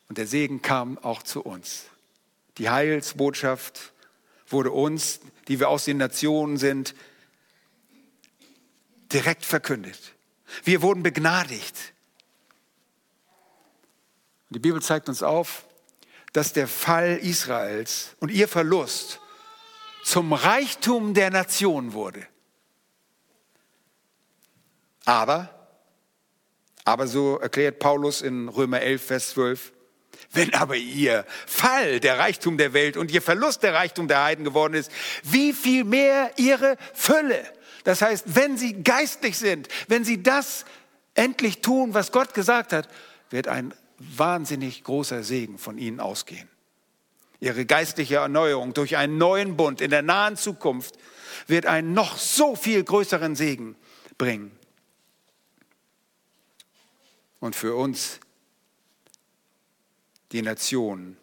Und 0.10 0.18
der 0.18 0.28
Segen 0.28 0.62
kam 0.62 0.98
auch 0.98 1.24
zu 1.24 1.42
uns. 1.42 1.86
Die 2.58 2.70
Heilsbotschaft 2.70 3.94
wurde 4.48 4.72
uns, 4.72 5.22
die 5.48 5.60
wir 5.60 5.70
aus 5.70 5.86
den 5.86 5.98
Nationen 5.98 6.58
sind, 6.58 6.96
direkt 9.12 9.46
verkündet. 9.46 10.14
Wir 10.64 10.82
wurden 10.82 11.04
begnadigt. 11.04 11.94
Die 14.50 14.60
Bibel 14.60 14.82
zeigt 14.82 15.10
uns 15.10 15.24
auf, 15.24 15.66
dass 16.32 16.54
der 16.54 16.68
Fall 16.68 17.18
Israels 17.18 18.16
und 18.20 18.30
ihr 18.30 18.48
Verlust 18.48 19.20
zum 20.04 20.34
Reichtum 20.34 21.14
der 21.14 21.30
Nation 21.30 21.94
wurde. 21.94 22.28
Aber, 25.06 25.50
aber 26.86 27.08
so 27.08 27.38
erklärt 27.38 27.80
Paulus 27.80 28.22
in 28.22 28.50
Römer 28.50 28.82
11, 28.82 29.06
Vers 29.06 29.30
12, 29.32 29.74
wenn 30.32 30.54
aber 30.54 30.76
ihr 30.76 31.26
Fall 31.46 32.00
der 32.00 32.20
Reichtum 32.20 32.58
der 32.58 32.74
Welt 32.74 32.98
und 32.98 33.12
ihr 33.12 33.22
Verlust 33.22 33.64
der 33.64 33.74
Reichtum 33.74 34.08
der 34.08 34.24
Heiden 34.24 34.44
geworden 34.44 34.74
ist, 34.74 34.92
wie 35.24 35.54
viel 35.54 35.84
mehr 35.84 36.32
ihre 36.38 36.78
Fülle. 36.94 37.44
Das 37.84 38.02
heißt, 38.02 38.36
wenn 38.36 38.58
sie 38.58 38.82
geistlich 38.84 39.38
sind, 39.38 39.68
wenn 39.88 40.04
sie 40.04 40.24
das 40.24 40.66
endlich 41.14 41.62
tun, 41.62 41.94
was 41.94 42.12
Gott 42.12 42.34
gesagt 42.34 42.74
hat, 42.74 42.88
wird 43.30 43.48
ein 43.48 43.74
wahnsinnig 44.00 44.84
großer 44.84 45.24
Segen 45.24 45.58
von 45.58 45.78
ihnen 45.78 46.00
ausgehen. 46.00 46.50
Ihre 47.40 47.66
geistliche 47.66 48.16
Erneuerung 48.16 48.74
durch 48.74 48.96
einen 48.96 49.18
neuen 49.18 49.58
Bund 49.58 49.82
in 49.82 49.92
der 49.92 50.02
nahen 50.02 50.38
Zukunft 50.38 50.96
wird 51.48 51.66
einen 51.66 51.94
noch 51.94 52.18
so 52.18 52.56
viel 52.56 52.84
größeren 52.84 53.36
Segen 53.36 53.76
bringen 54.18 54.58
und 57.44 57.58
für 57.58 57.76
uns 57.76 58.22
die 60.32 60.42
Nation 60.42 61.18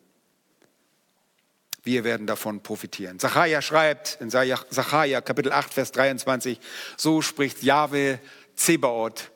Wir 1.83 2.05
werden 2.05 2.27
davon 2.27 2.63
profitieren. 2.63 3.19
Zachariah 3.19 3.63
schreibt 3.63 4.19
in 4.21 4.29
Zachariah 4.29 5.23
Kapitel 5.23 5.51
8, 5.51 5.73
Vers 5.73 5.93
23, 5.93 6.61
so 6.99 7.23
spricht 7.23 7.63
Jahwe 7.63 8.21
Zebaoth, 8.55 9.31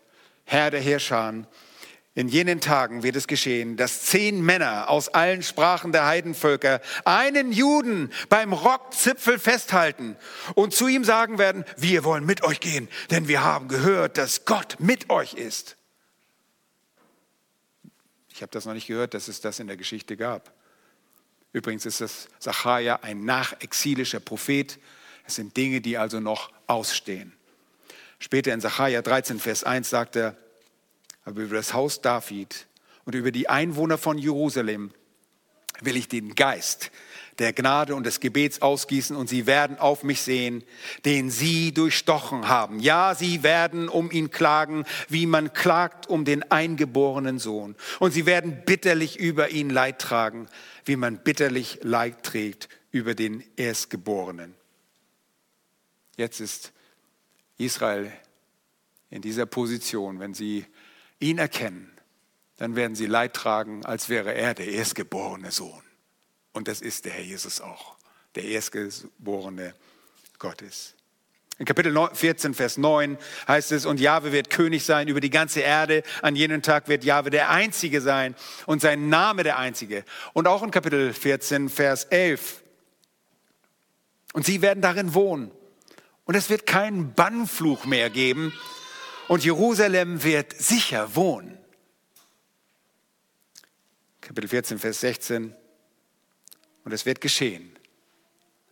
Herr 0.44 0.70
der 0.70 0.82
Herrscher, 0.82 1.46
in 2.12 2.28
jenen 2.28 2.60
Tagen 2.60 3.02
wird 3.02 3.16
es 3.16 3.28
geschehen, 3.28 3.78
dass 3.78 4.02
zehn 4.02 4.42
Männer 4.42 4.90
aus 4.90 5.08
allen 5.08 5.42
Sprachen 5.42 5.90
der 5.90 6.04
Heidenvölker 6.04 6.82
einen 7.06 7.50
Juden 7.50 8.12
beim 8.28 8.52
Rockzipfel 8.52 9.38
festhalten 9.38 10.18
und 10.54 10.74
zu 10.74 10.86
ihm 10.86 11.04
sagen 11.04 11.38
werden, 11.38 11.64
wir 11.78 12.04
wollen 12.04 12.26
mit 12.26 12.44
euch 12.44 12.60
gehen, 12.60 12.90
denn 13.10 13.26
wir 13.26 13.42
haben 13.42 13.68
gehört, 13.68 14.18
dass 14.18 14.44
Gott 14.44 14.76
mit 14.80 15.08
euch 15.08 15.32
ist. 15.32 15.78
Ich 18.34 18.42
habe 18.42 18.50
das 18.50 18.66
noch 18.66 18.74
nicht 18.74 18.88
gehört, 18.88 19.14
dass 19.14 19.28
es 19.28 19.40
das 19.40 19.60
in 19.60 19.68
der 19.68 19.76
Geschichte 19.76 20.16
gab. 20.16 20.52
Übrigens 21.52 21.86
ist 21.86 22.00
das 22.00 22.28
Sacharja 22.40 22.98
ein 23.02 23.24
nachexilischer 23.24 24.18
Prophet. 24.18 24.80
Es 25.24 25.36
sind 25.36 25.56
Dinge, 25.56 25.80
die 25.80 25.96
also 25.96 26.18
noch 26.18 26.50
ausstehen. 26.66 27.32
Später 28.18 28.52
in 28.52 28.60
Sacharja 28.60 29.02
13, 29.02 29.38
Vers 29.38 29.62
1 29.62 29.88
sagt 29.88 30.16
er, 30.16 30.36
aber 31.24 31.42
über 31.42 31.54
das 31.54 31.74
Haus 31.74 32.02
David 32.02 32.66
und 33.04 33.14
über 33.14 33.30
die 33.30 33.48
Einwohner 33.48 33.98
von 33.98 34.18
Jerusalem 34.18 34.92
will 35.80 35.96
ich 35.96 36.08
den 36.08 36.34
Geist 36.34 36.90
der 37.38 37.52
Gnade 37.52 37.94
und 37.94 38.04
des 38.04 38.20
Gebets 38.20 38.62
ausgießen 38.62 39.16
und 39.16 39.28
sie 39.28 39.46
werden 39.46 39.78
auf 39.78 40.02
mich 40.02 40.22
sehen, 40.22 40.62
den 41.04 41.30
sie 41.30 41.72
durchstochen 41.72 42.48
haben. 42.48 42.80
Ja, 42.80 43.14
sie 43.14 43.42
werden 43.42 43.88
um 43.88 44.10
ihn 44.10 44.30
klagen, 44.30 44.84
wie 45.08 45.26
man 45.26 45.52
klagt 45.52 46.08
um 46.08 46.24
den 46.24 46.50
eingeborenen 46.50 47.38
Sohn. 47.38 47.74
Und 47.98 48.12
sie 48.12 48.26
werden 48.26 48.62
bitterlich 48.64 49.18
über 49.18 49.50
ihn 49.50 49.70
Leid 49.70 49.98
tragen, 50.00 50.48
wie 50.84 50.96
man 50.96 51.18
bitterlich 51.18 51.80
Leid 51.82 52.22
trägt 52.22 52.68
über 52.90 53.14
den 53.14 53.42
Erstgeborenen. 53.56 54.54
Jetzt 56.16 56.40
ist 56.40 56.72
Israel 57.58 58.12
in 59.10 59.22
dieser 59.22 59.46
Position, 59.46 60.20
wenn 60.20 60.34
sie 60.34 60.66
ihn 61.18 61.38
erkennen, 61.38 61.90
dann 62.56 62.76
werden 62.76 62.94
sie 62.94 63.06
Leid 63.06 63.34
tragen, 63.34 63.84
als 63.84 64.08
wäre 64.08 64.34
er 64.34 64.54
der 64.54 64.68
erstgeborene 64.68 65.50
Sohn. 65.50 65.82
Und 66.54 66.68
das 66.68 66.80
ist 66.80 67.04
der 67.04 67.12
Herr 67.12 67.22
Jesus 67.22 67.60
auch, 67.60 67.96
der 68.34 68.44
erstgeborene 68.44 69.74
Gottes. 70.38 70.94
In 71.58 71.66
Kapitel 71.66 71.94
14, 72.12 72.54
Vers 72.54 72.78
9 72.78 73.18
heißt 73.46 73.72
es, 73.72 73.86
und 73.86 74.00
Jahwe 74.00 74.32
wird 74.32 74.50
König 74.50 74.84
sein 74.84 75.06
über 75.06 75.20
die 75.20 75.30
ganze 75.30 75.60
Erde. 75.60 76.02
An 76.22 76.34
jenem 76.34 76.62
Tag 76.62 76.88
wird 76.88 77.04
Jahwe 77.04 77.30
der 77.30 77.50
Einzige 77.50 78.00
sein 78.00 78.34
und 78.66 78.80
sein 78.80 79.08
Name 79.08 79.42
der 79.42 79.58
Einzige. 79.58 80.04
Und 80.32 80.48
auch 80.48 80.62
in 80.62 80.70
Kapitel 80.70 81.12
14, 81.12 81.68
Vers 81.68 82.04
11. 82.04 82.62
Und 84.32 84.46
sie 84.46 84.62
werden 84.62 84.80
darin 84.80 85.14
wohnen. 85.14 85.52
Und 86.24 86.34
es 86.34 86.50
wird 86.50 86.66
keinen 86.66 87.14
Bannfluch 87.14 87.84
mehr 87.84 88.10
geben, 88.10 88.52
und 89.26 89.42
Jerusalem 89.42 90.22
wird 90.22 90.52
sicher 90.52 91.16
wohnen. 91.16 91.58
Kapitel 94.20 94.48
14, 94.48 94.78
Vers 94.78 95.00
16. 95.00 95.54
Und 96.84 96.92
es 96.92 97.06
wird 97.06 97.20
geschehen, 97.20 97.70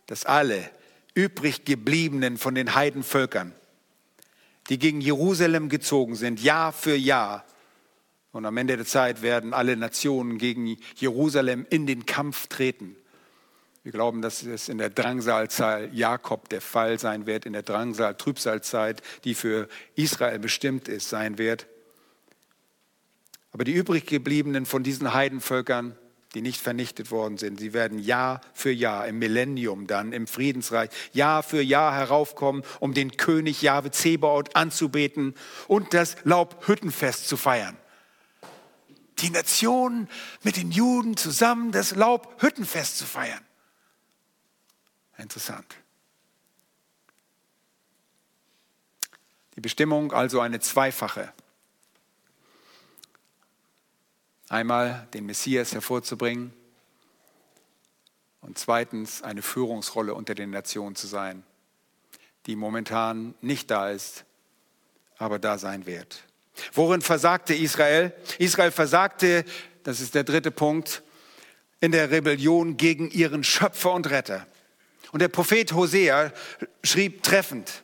dass 0.05 0.25
alle 0.25 0.69
übrig 1.13 1.65
gebliebenen 1.65 2.37
von 2.37 2.55
den 2.55 2.75
Heidenvölkern, 2.75 3.53
die 4.69 4.79
gegen 4.79 5.01
Jerusalem 5.01 5.69
gezogen 5.69 6.15
sind, 6.15 6.41
Jahr 6.41 6.71
für 6.71 6.95
Jahr, 6.95 7.45
und 8.33 8.47
am 8.47 8.57
Ende 8.57 8.75
der 8.77 8.85
Zeit 8.85 9.21
werden 9.21 9.53
alle 9.53 9.77
Nationen 9.77 10.39
gegen 10.39 10.77
Jerusalem 10.95 11.67
in 11.69 11.85
den 11.85 12.07
Kampf 12.07 12.47
treten. 12.47 12.95
Wir 13.83 13.91
glauben, 13.91 14.23
dass 14.23 14.41
es 14.41 14.69
in 14.69 14.79
der 14.79 14.89
Drangsalzahl 14.89 15.89
Jakob 15.93 16.49
der 16.49 16.61
Fall 16.61 16.97
sein 16.97 17.27
wird, 17.27 17.45
in 17.45 17.53
der 17.53 17.61
Drangsal 17.61 18.15
Trübsalzeit, 18.15 19.03
die 19.23 19.35
für 19.35 19.67
Israel 19.95 20.39
bestimmt 20.39 20.87
ist, 20.87 21.09
sein 21.09 21.37
wird. 21.37 21.67
Aber 23.51 23.65
die 23.65 23.73
übrig 23.73 24.07
gebliebenen 24.07 24.65
von 24.65 24.81
diesen 24.81 25.13
Heidenvölkern, 25.13 25.95
die 26.33 26.41
nicht 26.41 26.61
vernichtet 26.61 27.11
worden 27.11 27.37
sind, 27.37 27.59
sie 27.59 27.73
werden 27.73 27.99
Jahr 27.99 28.41
für 28.53 28.71
Jahr 28.71 29.07
im 29.07 29.19
Millennium 29.19 29.85
dann, 29.85 30.13
im 30.13 30.25
Friedensreich, 30.25 30.89
Jahr 31.11 31.43
für 31.43 31.61
Jahr 31.61 31.93
heraufkommen, 31.93 32.63
um 32.79 32.93
den 32.93 33.17
König 33.17 33.61
Jahwe 33.61 33.91
Zebaoth 33.91 34.55
anzubeten 34.55 35.35
und 35.67 35.93
das 35.93 36.15
Laubhüttenfest 36.23 37.27
zu 37.27 37.37
feiern. 37.37 37.77
Die 39.19 39.29
Nation 39.29 40.09
mit 40.41 40.57
den 40.57 40.71
Juden 40.71 41.15
zusammen 41.17 41.71
das 41.71 41.95
Laubhüttenfest 41.95 42.97
zu 42.97 43.05
feiern. 43.05 43.45
Interessant. 45.17 45.75
Die 49.55 49.61
Bestimmung 49.61 50.11
also 50.11 50.39
eine 50.39 50.59
zweifache. 50.59 51.31
Einmal 54.53 55.07
den 55.15 55.25
Messias 55.25 55.73
hervorzubringen 55.73 56.53
und 58.39 58.59
zweitens 58.59 59.23
eine 59.23 59.41
Führungsrolle 59.41 60.13
unter 60.13 60.35
den 60.35 60.51
Nationen 60.51 60.95
zu 60.95 61.07
sein, 61.07 61.41
die 62.45 62.55
momentan 62.55 63.33
nicht 63.41 63.71
da 63.71 63.89
ist, 63.89 64.25
aber 65.17 65.39
da 65.39 65.57
sein 65.57 65.87
wird. 65.87 66.21
Worin 66.71 67.01
versagte 67.01 67.55
Israel? 67.55 68.13
Israel 68.37 68.69
versagte, 68.69 69.43
das 69.81 69.99
ist 69.99 70.13
der 70.13 70.23
dritte 70.23 70.51
Punkt, 70.51 71.01
in 71.79 71.91
der 71.91 72.11
Rebellion 72.11 72.77
gegen 72.77 73.09
ihren 73.09 73.43
Schöpfer 73.43 73.91
und 73.93 74.07
Retter. 74.11 74.45
Und 75.11 75.23
der 75.23 75.29
Prophet 75.29 75.73
Hosea 75.73 76.31
schrieb 76.83 77.23
treffend, 77.23 77.81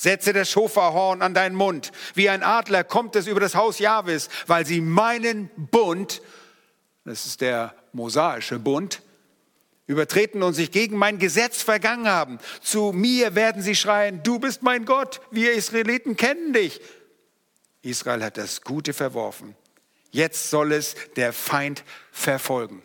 Setze 0.00 0.32
das 0.32 0.50
Schofarhorn 0.50 1.20
an 1.20 1.34
deinen 1.34 1.54
Mund. 1.54 1.92
Wie 2.14 2.30
ein 2.30 2.42
Adler 2.42 2.84
kommt 2.84 3.16
es 3.16 3.26
über 3.26 3.38
das 3.38 3.54
Haus 3.54 3.78
Jahwes, 3.78 4.30
weil 4.46 4.64
sie 4.64 4.80
meinen 4.80 5.50
Bund, 5.58 6.22
das 7.04 7.26
ist 7.26 7.42
der 7.42 7.74
mosaische 7.92 8.58
Bund, 8.58 9.02
übertreten 9.86 10.42
und 10.42 10.54
sich 10.54 10.70
gegen 10.70 10.96
mein 10.96 11.18
Gesetz 11.18 11.62
vergangen 11.62 12.08
haben. 12.08 12.38
Zu 12.62 12.92
mir 12.92 13.34
werden 13.34 13.60
sie 13.60 13.76
schreien, 13.76 14.22
du 14.22 14.38
bist 14.38 14.62
mein 14.62 14.86
Gott, 14.86 15.20
wir 15.30 15.52
Israeliten 15.52 16.16
kennen 16.16 16.54
dich. 16.54 16.80
Israel 17.82 18.24
hat 18.24 18.38
das 18.38 18.62
Gute 18.62 18.94
verworfen. 18.94 19.54
Jetzt 20.12 20.48
soll 20.48 20.72
es 20.72 20.94
der 21.16 21.34
Feind 21.34 21.84
verfolgen. 22.10 22.82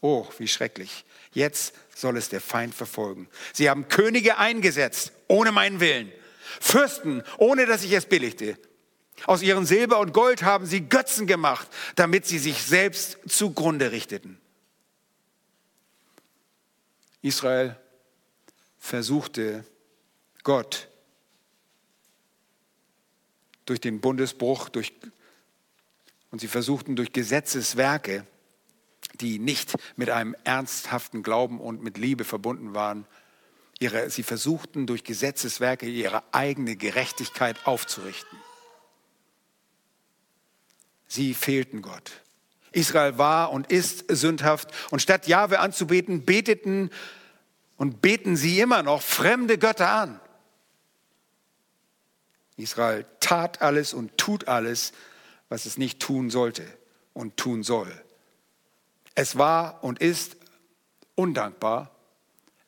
Oh, 0.00 0.26
wie 0.38 0.48
schrecklich. 0.48 1.04
Jetzt 1.32 1.74
soll 1.98 2.16
es 2.16 2.28
der 2.28 2.40
Feind 2.40 2.74
verfolgen. 2.74 3.28
Sie 3.52 3.68
haben 3.68 3.88
Könige 3.88 4.38
eingesetzt, 4.38 5.12
ohne 5.26 5.50
meinen 5.50 5.80
Willen. 5.80 6.12
Fürsten, 6.60 7.24
ohne 7.38 7.66
dass 7.66 7.82
ich 7.82 7.92
es 7.92 8.06
billigte. 8.06 8.56
Aus 9.24 9.42
ihrem 9.42 9.64
Silber 9.64 9.98
und 9.98 10.12
Gold 10.12 10.42
haben 10.42 10.64
sie 10.64 10.88
Götzen 10.88 11.26
gemacht, 11.26 11.68
damit 11.96 12.24
sie 12.24 12.38
sich 12.38 12.62
selbst 12.62 13.18
zugrunde 13.26 13.90
richteten. 13.90 14.40
Israel 17.20 17.76
versuchte 18.78 19.64
Gott 20.44 20.88
durch 23.64 23.80
den 23.80 24.00
Bundesbruch 24.00 24.68
durch, 24.68 24.92
und 26.30 26.40
sie 26.40 26.48
versuchten 26.48 26.94
durch 26.94 27.12
Gesetzeswerke 27.12 28.24
die 29.14 29.38
nicht 29.38 29.74
mit 29.96 30.10
einem 30.10 30.36
ernsthaften 30.44 31.22
Glauben 31.22 31.60
und 31.60 31.82
mit 31.82 31.98
Liebe 31.98 32.24
verbunden 32.24 32.74
waren. 32.74 33.06
Ihre, 33.78 34.10
sie 34.10 34.22
versuchten 34.22 34.86
durch 34.86 35.04
Gesetzeswerke 35.04 35.86
ihre 35.86 36.22
eigene 36.32 36.76
Gerechtigkeit 36.76 37.66
aufzurichten. 37.66 38.38
Sie 41.06 41.34
fehlten 41.34 41.80
Gott. 41.80 42.12
Israel 42.72 43.18
war 43.18 43.50
und 43.50 43.72
ist 43.72 44.04
sündhaft 44.08 44.70
und 44.90 45.00
statt 45.00 45.26
Jahwe 45.26 45.60
anzubeten, 45.60 46.24
beteten 46.24 46.90
und 47.76 48.02
beten 48.02 48.36
sie 48.36 48.60
immer 48.60 48.82
noch 48.82 49.02
fremde 49.02 49.56
Götter 49.58 49.88
an. 49.88 50.20
Israel 52.56 53.06
tat 53.20 53.62
alles 53.62 53.94
und 53.94 54.18
tut 54.18 54.48
alles, 54.48 54.92
was 55.48 55.64
es 55.64 55.78
nicht 55.78 56.00
tun 56.00 56.28
sollte 56.28 56.64
und 57.14 57.36
tun 57.36 57.62
soll. 57.62 57.90
Es 59.20 59.36
war 59.36 59.82
und 59.82 59.98
ist 59.98 60.36
undankbar. 61.16 61.90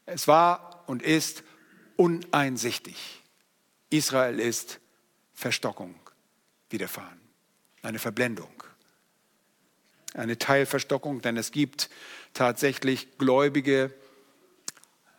Es 0.05 0.27
war 0.27 0.83
und 0.89 1.01
ist 1.01 1.45
uneinsichtig. 1.95 3.23
Israel 3.89 4.41
ist 4.41 4.81
Verstockung 5.33 5.95
widerfahren, 6.69 7.21
eine 7.83 8.01
Verblendung, 8.01 8.65
eine 10.15 10.39
Teilverstockung, 10.39 11.23
denn 11.23 11.37
es 11.37 11.53
gibt 11.53 11.89
tatsächlich 12.35 13.17
Gläubige, 13.17 13.95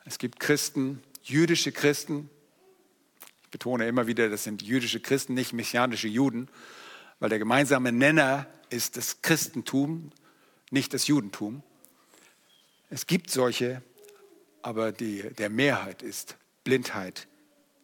es 0.04 0.18
gibt 0.18 0.38
Christen, 0.38 1.02
jüdische 1.24 1.72
Christen. 1.72 2.30
Ich 3.44 3.52
betone 3.52 3.88
immer 3.88 4.06
wieder, 4.06 4.30
das 4.30 4.44
sind 4.44 4.64
jüdische 4.64 5.00
Christen, 5.00 5.36
nicht 5.36 5.54
messianische 5.54 6.10
Juden, 6.10 6.50
weil 7.20 7.30
der 7.30 7.40
gemeinsame 7.40 7.94
Nenner 7.94 8.48
ist 8.70 8.98
das 8.98 9.22
Christentum, 9.22 10.12
nicht 10.72 10.94
das 10.94 11.08
Judentum. 11.08 11.62
Es 12.90 13.06
gibt 13.06 13.30
solche, 13.30 13.82
aber 14.62 14.92
die, 14.92 15.22
der 15.34 15.50
Mehrheit 15.50 16.02
ist 16.02 16.36
Blindheit 16.64 17.28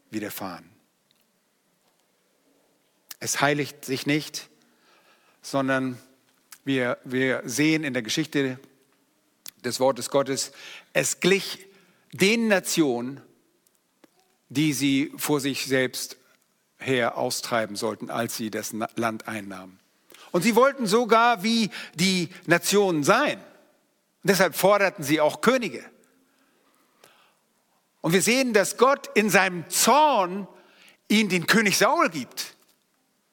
widerfahren. 0.09 0.69
Es 3.19 3.41
heiligt 3.41 3.85
sich 3.85 4.05
nicht, 4.05 4.49
sondern 5.41 5.97
wir, 6.65 6.97
wir 7.03 7.41
sehen 7.45 7.83
in 7.83 7.93
der 7.93 8.03
Geschichte 8.03 8.59
des 9.63 9.79
Wortes 9.79 10.09
Gottes, 10.09 10.51
es 10.93 11.19
glich 11.19 11.65
den 12.11 12.47
Nationen, 12.47 13.21
die 14.49 14.73
sie 14.73 15.11
vor 15.17 15.39
sich 15.39 15.65
selbst 15.65 16.17
her 16.77 17.17
austreiben 17.17 17.75
sollten, 17.75 18.09
als 18.09 18.37
sie 18.37 18.51
das 18.51 18.73
Land 18.95 19.27
einnahmen. 19.27 19.79
Und 20.31 20.41
sie 20.41 20.55
wollten 20.55 20.87
sogar 20.87 21.43
wie 21.43 21.69
die 21.95 22.29
Nationen 22.45 23.03
sein. 23.03 23.37
Und 23.37 24.29
deshalb 24.31 24.55
forderten 24.55 25.03
sie 25.03 25.21
auch 25.21 25.41
Könige. 25.41 25.83
Und 28.01 28.13
wir 28.13 28.21
sehen, 28.21 28.53
dass 28.53 28.77
Gott 28.77 29.09
in 29.15 29.29
seinem 29.29 29.69
Zorn 29.69 30.47
ihnen 31.07 31.29
den 31.29 31.47
König 31.47 31.77
Saul 31.77 32.09
gibt. 32.09 32.55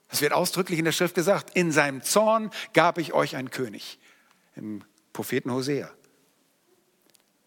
Das 0.08 0.20
wird 0.20 0.32
ausdrücklich 0.32 0.78
in 0.78 0.84
der 0.84 0.92
Schrift 0.92 1.14
gesagt. 1.14 1.56
In 1.56 1.72
seinem 1.72 2.02
Zorn 2.02 2.50
gab 2.72 2.98
ich 2.98 3.12
euch 3.12 3.36
einen 3.36 3.50
König. 3.50 3.98
Im 4.54 4.84
Propheten 5.12 5.52
Hosea. 5.52 5.90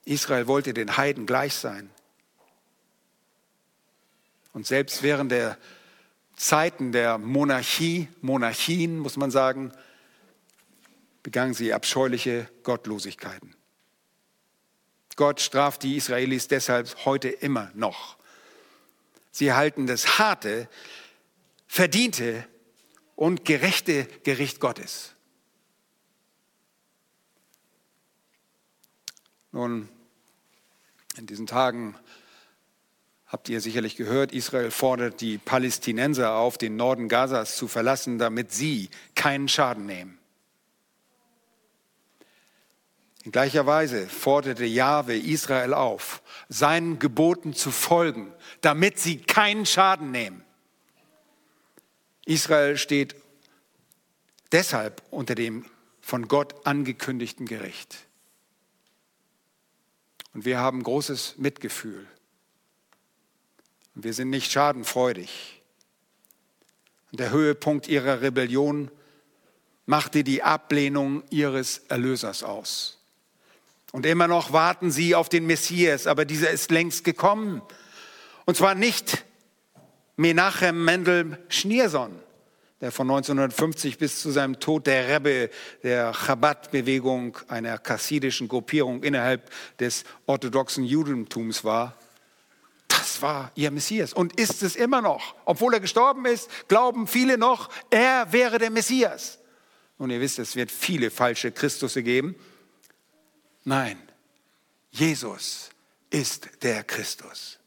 Israel 0.06 0.48
wollte 0.48 0.74
den 0.74 0.98
Heiden 0.98 1.26
gleich 1.26 1.54
sein. 1.54 1.90
Und 4.54 4.66
selbst 4.66 5.04
während 5.04 5.32
der 5.32 5.58
Zeiten 6.38 6.92
der 6.92 7.18
Monarchie, 7.18 8.08
Monarchien 8.22 9.00
muss 9.00 9.18
man 9.18 9.32
sagen, 9.32 9.74
begangen 11.24 11.56
sie 11.56 11.74
abscheuliche 11.74 12.48
Gottlosigkeiten. 12.64 13.56
Gott 15.18 15.42
straft 15.42 15.82
die 15.82 15.98
Israelis 15.98 16.48
deshalb 16.48 17.06
heute 17.06 17.28
immer 17.28 17.72
noch. 17.74 18.18
Sie 19.32 19.52
halten 19.52 19.88
das 19.88 20.20
harte, 20.20 20.70
verdiente 21.68 22.48
und 23.16 23.44
gerechte 23.44 24.06
Gericht 24.24 24.60
Gottes. 24.60 25.16
Nun, 29.52 29.90
in 31.18 31.26
diesen 31.26 31.48
Tagen 31.48 31.96
habt 33.28 33.50
ihr 33.50 33.62
sicherlich 33.62 33.96
gehört, 33.96 34.32
Israel 34.32 34.72
fordert 34.72 35.22
die 35.22 35.38
Palästinenser 35.38 36.36
auf, 36.36 36.58
den 36.58 36.76
Norden 36.76 37.10
Gazas 37.10 37.58
zu 37.58 37.68
verlassen, 37.68 38.18
damit 38.18 38.52
sie 38.52 38.90
keinen 39.16 39.48
Schaden 39.48 39.86
nehmen. 39.86 40.18
In 43.24 43.34
gleicher 43.34 43.66
Weise 43.66 44.08
forderte 44.08 44.64
Jahwe 44.64 45.18
Israel 45.18 45.74
auf, 45.74 46.22
seinen 46.48 46.98
Geboten 46.98 47.54
zu 47.54 47.72
folgen, 47.72 48.32
damit 48.62 49.00
sie 49.00 49.18
keinen 49.18 49.66
Schaden 49.66 50.12
nehmen. 50.12 50.46
Israel 52.26 52.78
steht 52.78 53.16
deshalb 54.54 55.04
unter 55.12 55.36
dem 55.36 55.66
von 56.00 56.30
Gott 56.30 56.66
angekündigten 56.66 57.48
Gericht. 57.48 57.98
Und 60.34 60.46
wir 60.46 60.60
haben 60.60 60.84
großes 60.84 61.36
Mitgefühl. 61.38 62.08
Und 63.98 64.04
wir 64.04 64.14
sind 64.14 64.30
nicht 64.30 64.52
schadenfreudig. 64.52 65.60
Und 67.12 67.20
der 67.20 67.32
Höhepunkt 67.32 67.88
ihrer 67.88 68.22
Rebellion 68.22 68.92
machte 69.88 70.24
die 70.24 70.44
Ablehnung 70.44 71.24
ihres 71.32 71.80
Erlösers 71.90 72.44
aus. 72.44 73.00
Und 73.92 74.06
immer 74.06 74.28
noch 74.28 74.54
warten 74.54 74.92
sie 74.92 75.16
auf 75.16 75.30
den 75.30 75.48
Messias, 75.48 76.06
aber 76.06 76.26
dieser 76.26 76.52
ist 76.52 76.70
längst 76.70 77.06
gekommen. 77.06 77.64
Und 78.46 78.56
zwar 78.56 78.76
nicht 78.76 79.26
Menachem 80.16 80.86
Mendel 80.86 81.40
Schneerson, 81.50 82.20
der 82.82 82.92
von 82.92 83.10
1950 83.10 83.98
bis 83.98 84.22
zu 84.22 84.30
seinem 84.30 84.60
Tod 84.60 84.86
der 84.86 85.08
Rebbe 85.08 85.50
der 85.82 86.14
Chabad-Bewegung, 86.14 87.40
einer 87.48 87.80
kassidischen 87.80 88.48
Gruppierung 88.48 89.02
innerhalb 89.02 89.50
des 89.80 90.04
orthodoxen 90.28 90.84
Judentums 90.84 91.64
war. 91.64 91.98
Das 93.08 93.22
war 93.22 93.54
ihr 93.56 93.72
Messias 93.72 94.12
und 94.12 94.38
ist 94.38 94.64
es 94.64 94.76
immer 94.76 95.02
noch. 95.02 95.34
Obwohl 95.46 95.74
er 95.74 95.80
gestorben 95.80 96.26
ist, 96.26 96.50
glauben 96.68 97.08
viele 97.08 97.38
noch, 97.38 97.70
er 97.90 98.34
wäre 98.34 98.60
der 98.60 98.70
Messias. 98.70 99.40
Und 99.98 100.10
ihr 100.10 100.20
wisst, 100.20 100.40
es 100.40 100.58
wird 100.58 100.70
viele 100.70 101.10
falsche 101.10 101.54
Christusse 101.54 102.04
geben. 102.04 102.36
Nein, 103.64 103.98
Jesus 104.92 105.70
ist 106.10 106.50
der 106.64 106.84
Christus. 106.84 107.60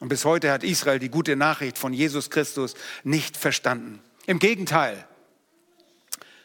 Und 0.00 0.08
bis 0.08 0.24
heute 0.24 0.52
hat 0.52 0.64
Israel 0.64 0.98
die 0.98 1.10
gute 1.10 1.36
Nachricht 1.36 1.76
von 1.76 1.92
Jesus 1.92 2.30
Christus 2.30 2.76
nicht 3.04 3.36
verstanden. 3.36 4.00
Im 4.24 4.38
Gegenteil, 4.38 5.06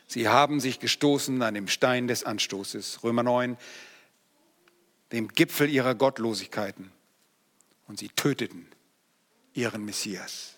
sie 0.06 0.28
haben 0.28 0.60
sich 0.60 0.82
gestoßen 0.82 1.42
an 1.42 1.54
dem 1.54 1.70
Stein 1.70 2.10
des 2.10 2.26
Anstoßes, 2.26 3.06
Römer 3.06 3.24
9, 3.24 3.56
dem 5.14 5.30
Gipfel 5.30 5.70
ihrer 5.70 5.96
Gottlosigkeiten. 5.96 6.92
Und 7.88 8.00
sie 8.00 8.10
töteten 8.10 8.68
ihren 9.54 9.86
Messias. 9.86 10.54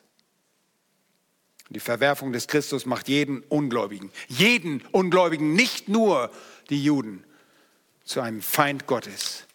Die 1.70 1.80
Verwerfung 1.80 2.32
des 2.32 2.48
Christus 2.48 2.86
macht 2.86 3.08
jeden 3.08 3.42
Ungläubigen, 3.42 4.12
jeden 4.28 4.82
Ungläubigen, 4.92 5.54
nicht 5.54 5.90
nur 5.90 6.32
die 6.70 6.84
Juden, 6.84 7.24
zu 8.04 8.22
einem 8.22 8.42
Feind 8.42 8.86
Gottes. 8.86 9.46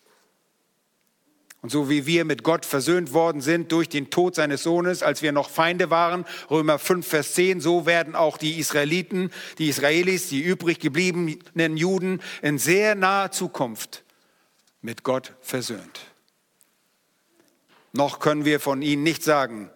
Und 1.63 1.71
so 1.71 1.91
wie 1.91 2.07
wir 2.07 2.25
mit 2.25 2.43
Gott 2.43 2.65
versöhnt 2.65 3.13
worden 3.13 3.43
sind 3.43 3.71
durch 3.71 3.89
den 3.89 4.11
Tod 4.11 4.35
seines 4.35 4.63
Sohnes, 4.63 5.03
als 5.03 5.21
wir 5.23 5.31
noch 5.31 5.51
Feinde 5.51 5.91
waren, 5.91 6.25
Römer 6.51 6.79
5, 6.79 7.07
Vers 7.07 7.35
10, 7.35 7.61
so 7.61 7.85
werden 7.87 8.17
auch 8.17 8.39
die 8.39 8.59
Israeliten, 8.59 9.31
die 9.59 9.69
Israelis, 9.69 10.29
die 10.31 10.41
übrig 10.41 10.81
gebliebenen 10.81 11.77
Juden 11.77 12.23
in 12.41 12.59
sehr 12.59 12.95
naher 12.95 13.31
Zukunft 13.31 14.05
mit 14.81 15.05
Gott 15.05 15.35
versöhnt. 15.43 16.10
Noch 17.93 18.21
können 18.21 18.45
wir 18.45 18.61
von 18.61 18.83
ihnen 18.83 19.03
nicht 19.03 19.25
sagen, 19.25 19.71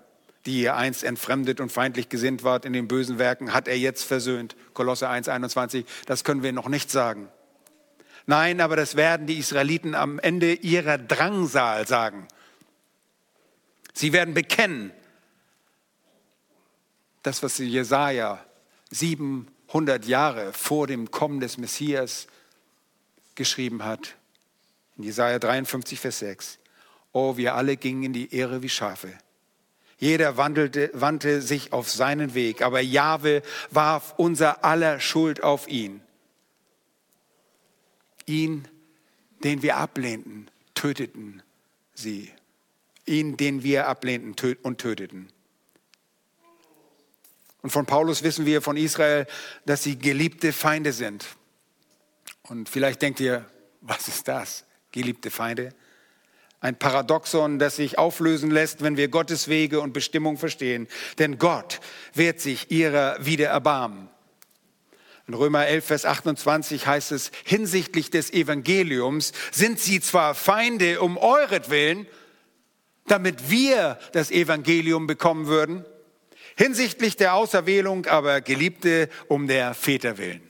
die 0.47 0.61
ihr 0.63 0.77
einst 0.77 1.05
entfremdet 1.05 1.61
und 1.61 1.73
feindlich 1.73 2.09
gesinnt 2.09 2.45
wart 2.45 2.65
in 2.65 2.73
den 2.73 2.87
bösen 2.87 3.19
Werken, 3.19 3.53
hat 3.53 3.67
er 3.67 3.79
jetzt 3.79 4.05
versöhnt. 4.05 4.57
Kolosse 4.75 5.09
1, 5.09 5.29
21, 5.29 5.87
das 6.07 6.23
können 6.23 6.43
wir 6.43 6.53
noch 6.53 6.69
nicht 6.69 6.91
sagen. 6.91 7.29
Nein, 8.27 8.61
aber 8.61 8.77
das 8.77 8.97
werden 8.97 9.27
die 9.27 9.39
Israeliten 9.39 9.95
am 9.95 10.19
Ende 10.19 10.55
ihrer 10.55 10.99
Drangsal 10.99 11.87
sagen. 11.87 12.29
Sie 13.93 14.13
werden 14.13 14.35
bekennen, 14.35 14.93
das, 17.23 17.43
was 17.43 17.59
Jesaja 17.59 18.45
700 18.91 20.05
Jahre 20.05 20.53
vor 20.53 20.87
dem 20.87 21.11
Kommen 21.11 21.41
des 21.41 21.59
Messias 21.59 22.27
geschrieben 23.35 23.85
hat. 23.85 24.17
In 24.97 25.05
Jesaja 25.05 25.39
53, 25.39 25.99
Vers 25.99 26.19
6. 26.19 26.59
Oh, 27.15 27.37
wir 27.37 27.55
alle 27.55 27.77
gingen 27.77 28.03
in 28.03 28.13
die 28.13 28.35
Ehre 28.35 28.63
wie 28.63 28.69
Schafe. 28.69 29.17
Jeder 29.99 30.37
wandelte, 30.37 30.91
wandte 30.95 31.41
sich 31.41 31.73
auf 31.73 31.89
seinen 31.89 32.35
Weg, 32.35 32.61
aber 32.61 32.81
Jahwe 32.81 33.43
warf 33.71 34.15
unser 34.17 34.65
aller 34.65 34.99
Schuld 34.99 35.41
auf 35.41 35.69
ihn. 35.69 36.01
Ihn, 38.27 38.67
den 39.45 39.63
wir 39.63 39.77
ablehnten, 39.77 40.51
töteten 40.75 41.41
sie. 41.95 42.33
Ihn, 43.07 43.37
den 43.37 43.63
wir 43.63 43.87
ablehnten 43.87 44.57
und 44.65 44.81
töteten. 44.81 45.29
Und 47.63 47.71
von 47.71 47.87
Paulus 47.87 48.25
wissen 48.25 48.45
wir 48.45 48.61
von 48.61 48.77
Israel, 48.77 49.29
dass 49.67 49.85
sie 49.85 49.97
geliebte 49.97 50.53
Feinde 50.53 50.93
sind. 50.93 51.25
Und 52.43 52.69
vielleicht 52.69 53.03
denkt 53.03 53.21
ihr, 53.21 53.49
was 53.83 54.09
ist 54.09 54.27
das? 54.27 54.65
Geliebte 54.91 55.31
Feinde? 55.31 55.73
Ein 56.65 56.79
Paradoxon, 56.79 57.59
das 57.59 57.77
sich 57.77 57.99
auflösen 57.99 58.51
lässt, 58.51 58.83
wenn 58.83 58.97
wir 58.97 59.09
Gottes 59.09 59.49
Wege 59.49 59.83
und 59.83 59.93
Bestimmung 59.93 60.39
verstehen. 60.39 60.89
Denn 61.19 61.37
Gott 61.37 61.79
wird 62.15 62.41
sich 62.41 62.71
ihrer 62.71 63.19
wieder 63.21 63.49
erbarmen. 63.49 64.09
In 65.29 65.35
Römer 65.35 65.67
11, 65.67 65.85
Vers 65.85 66.07
28 66.07 66.87
heißt 66.87 67.13
es, 67.13 67.33
hinsichtlich 67.45 68.11
des 68.11 68.33
Evangeliums 68.33 69.35
sind 69.53 69.79
sie 69.79 70.01
zwar 70.01 70.35
Feinde 70.35 71.03
um 71.03 71.19
euretwillen, 71.19 72.07
damit 73.09 73.51
wir 73.51 73.99
das 74.13 74.31
Evangelium 74.31 75.07
bekommen 75.07 75.49
würden, 75.49 75.85
hinsichtlich 76.57 77.19
der 77.19 77.35
Auserwählung 77.35 78.07
aber 78.07 78.41
Geliebte 78.41 79.11
um 79.29 79.49
der 79.49 79.75
Väter 79.75 80.17
willen. 80.17 80.41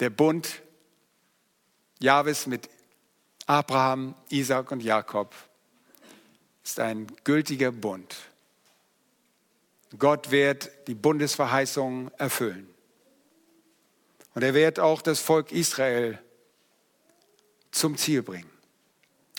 Der 0.00 0.10
Bund 0.10 0.60
Jahwes 2.00 2.48
mit 2.48 2.68
Abraham, 3.46 4.14
Isaac 4.28 4.72
und 4.72 4.82
Jakob 4.82 5.34
ist 6.64 6.80
ein 6.80 7.06
gültiger 7.22 7.70
Bund. 7.70 8.16
Gott 9.98 10.32
wird 10.32 10.70
die 10.88 10.94
Bundesverheißung 10.94 12.10
erfüllen. 12.18 12.68
Und 14.34 14.42
er 14.42 14.52
wird 14.52 14.80
auch 14.80 15.00
das 15.00 15.20
Volk 15.20 15.52
Israel 15.52 16.18
zum 17.70 17.96
Ziel 17.96 18.22
bringen. 18.22 18.50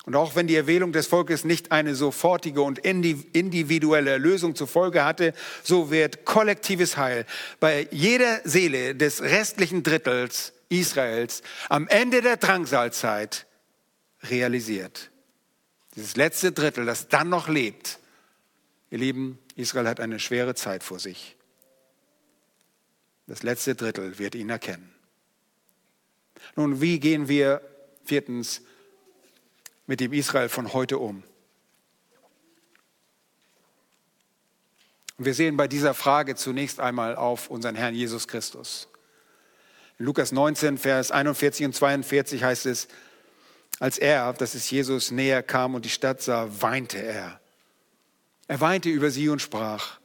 Und 0.05 0.16
auch 0.16 0.38
wenn 0.38 0.47
die 0.47 0.55
Erwählung 0.55 0.93
des 0.93 1.08
Volkes 1.08 1.43
nicht 1.43 1.74
eine 1.74 1.93
sofortige 1.93 2.62
und 2.62 2.80
individuelle 2.80 4.18
Lösung 4.18 4.55
zur 4.55 4.68
Folge 4.68 5.03
hatte, 5.03 5.34
so 5.64 5.91
wird 5.91 6.24
kollektives 6.24 6.95
Heil 6.95 7.26
bei 7.60 7.89
jeder 7.91 8.39
Seele 8.45 8.95
des 8.95 9.22
restlichen 9.22 9.84
Drittels 9.84 10.53
Israels 10.70 11.41
am 11.68 11.89
Ende 11.89 12.22
der 12.22 12.38
Drangsalzeit 12.38 13.47
realisiert. 14.30 15.11
Dieses 15.95 16.15
letzte 16.15 16.51
Drittel, 16.51 16.86
das 16.86 17.07
dann 17.07 17.30
noch 17.30 17.47
lebt. 17.47 17.99
Ihr 18.91 18.99
Lieben, 18.99 19.39
Israel 19.55 19.88
hat 19.88 19.99
eine 19.99 20.19
schwere 20.19 20.55
Zeit 20.55 20.84
vor 20.84 20.99
sich. 20.99 21.36
Das 23.25 23.43
letzte 23.43 23.75
Drittel 23.75 24.19
wird 24.19 24.36
ihn 24.36 24.49
erkennen. 24.49 24.93
Nun, 26.55 26.82
wie 26.82 26.99
gehen 26.99 27.28
wir 27.28 27.61
viertens 28.05 28.61
mit 29.86 29.99
dem 29.99 30.13
Israel 30.13 30.49
von 30.49 30.73
heute 30.73 30.97
um? 30.97 31.23
wir 35.17 35.34
sehen 35.34 35.57
bei 35.57 35.67
dieser 35.67 35.93
Frage 35.93 36.36
zunächst 36.36 36.80
einmal 36.80 37.15
auf 37.15 37.49
unseren 37.49 37.75
Herrn 37.75 37.95
Jesus 37.95 38.28
Christus. 38.28 38.88
In 39.97 40.05
Lukas 40.05 40.32
19, 40.32 40.78
Vers 40.78 41.11
41 41.11 41.65
und 41.65 41.73
42 41.73 42.43
heißt 42.43 42.67
es, 42.67 42.88
als 43.80 43.97
er, 43.97 44.34
das 44.34 44.55
ist 44.55 44.69
Jesus, 44.71 45.11
näher 45.11 45.43
kam 45.43 45.75
und 45.75 45.86
die 45.86 45.89
Stadt 45.89 46.21
sah, 46.21 46.49
weinte 46.61 46.97
er. 46.97 47.39
Er 48.47 48.61
weinte 48.61 48.89
über 48.89 49.11
sie 49.11 49.30
und 49.30 49.41
sprach, 49.41 49.99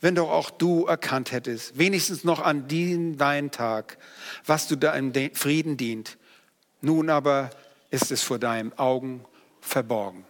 wenn 0.00 0.16
doch 0.16 0.30
auch 0.30 0.50
du 0.50 0.86
erkannt 0.86 1.30
hättest, 1.30 1.78
wenigstens 1.78 2.24
noch 2.24 2.40
an 2.40 2.66
diesem 2.66 3.18
deinen 3.18 3.52
Tag, 3.52 3.98
was 4.44 4.66
du 4.66 4.76
da 4.76 4.94
im 4.94 5.12
Frieden 5.34 5.76
dient. 5.76 6.18
Nun 6.80 7.10
aber 7.10 7.50
ist 7.90 8.10
es 8.10 8.22
vor 8.22 8.40
deinen 8.40 8.76
Augen 8.78 9.24
verborgen. 9.60 10.24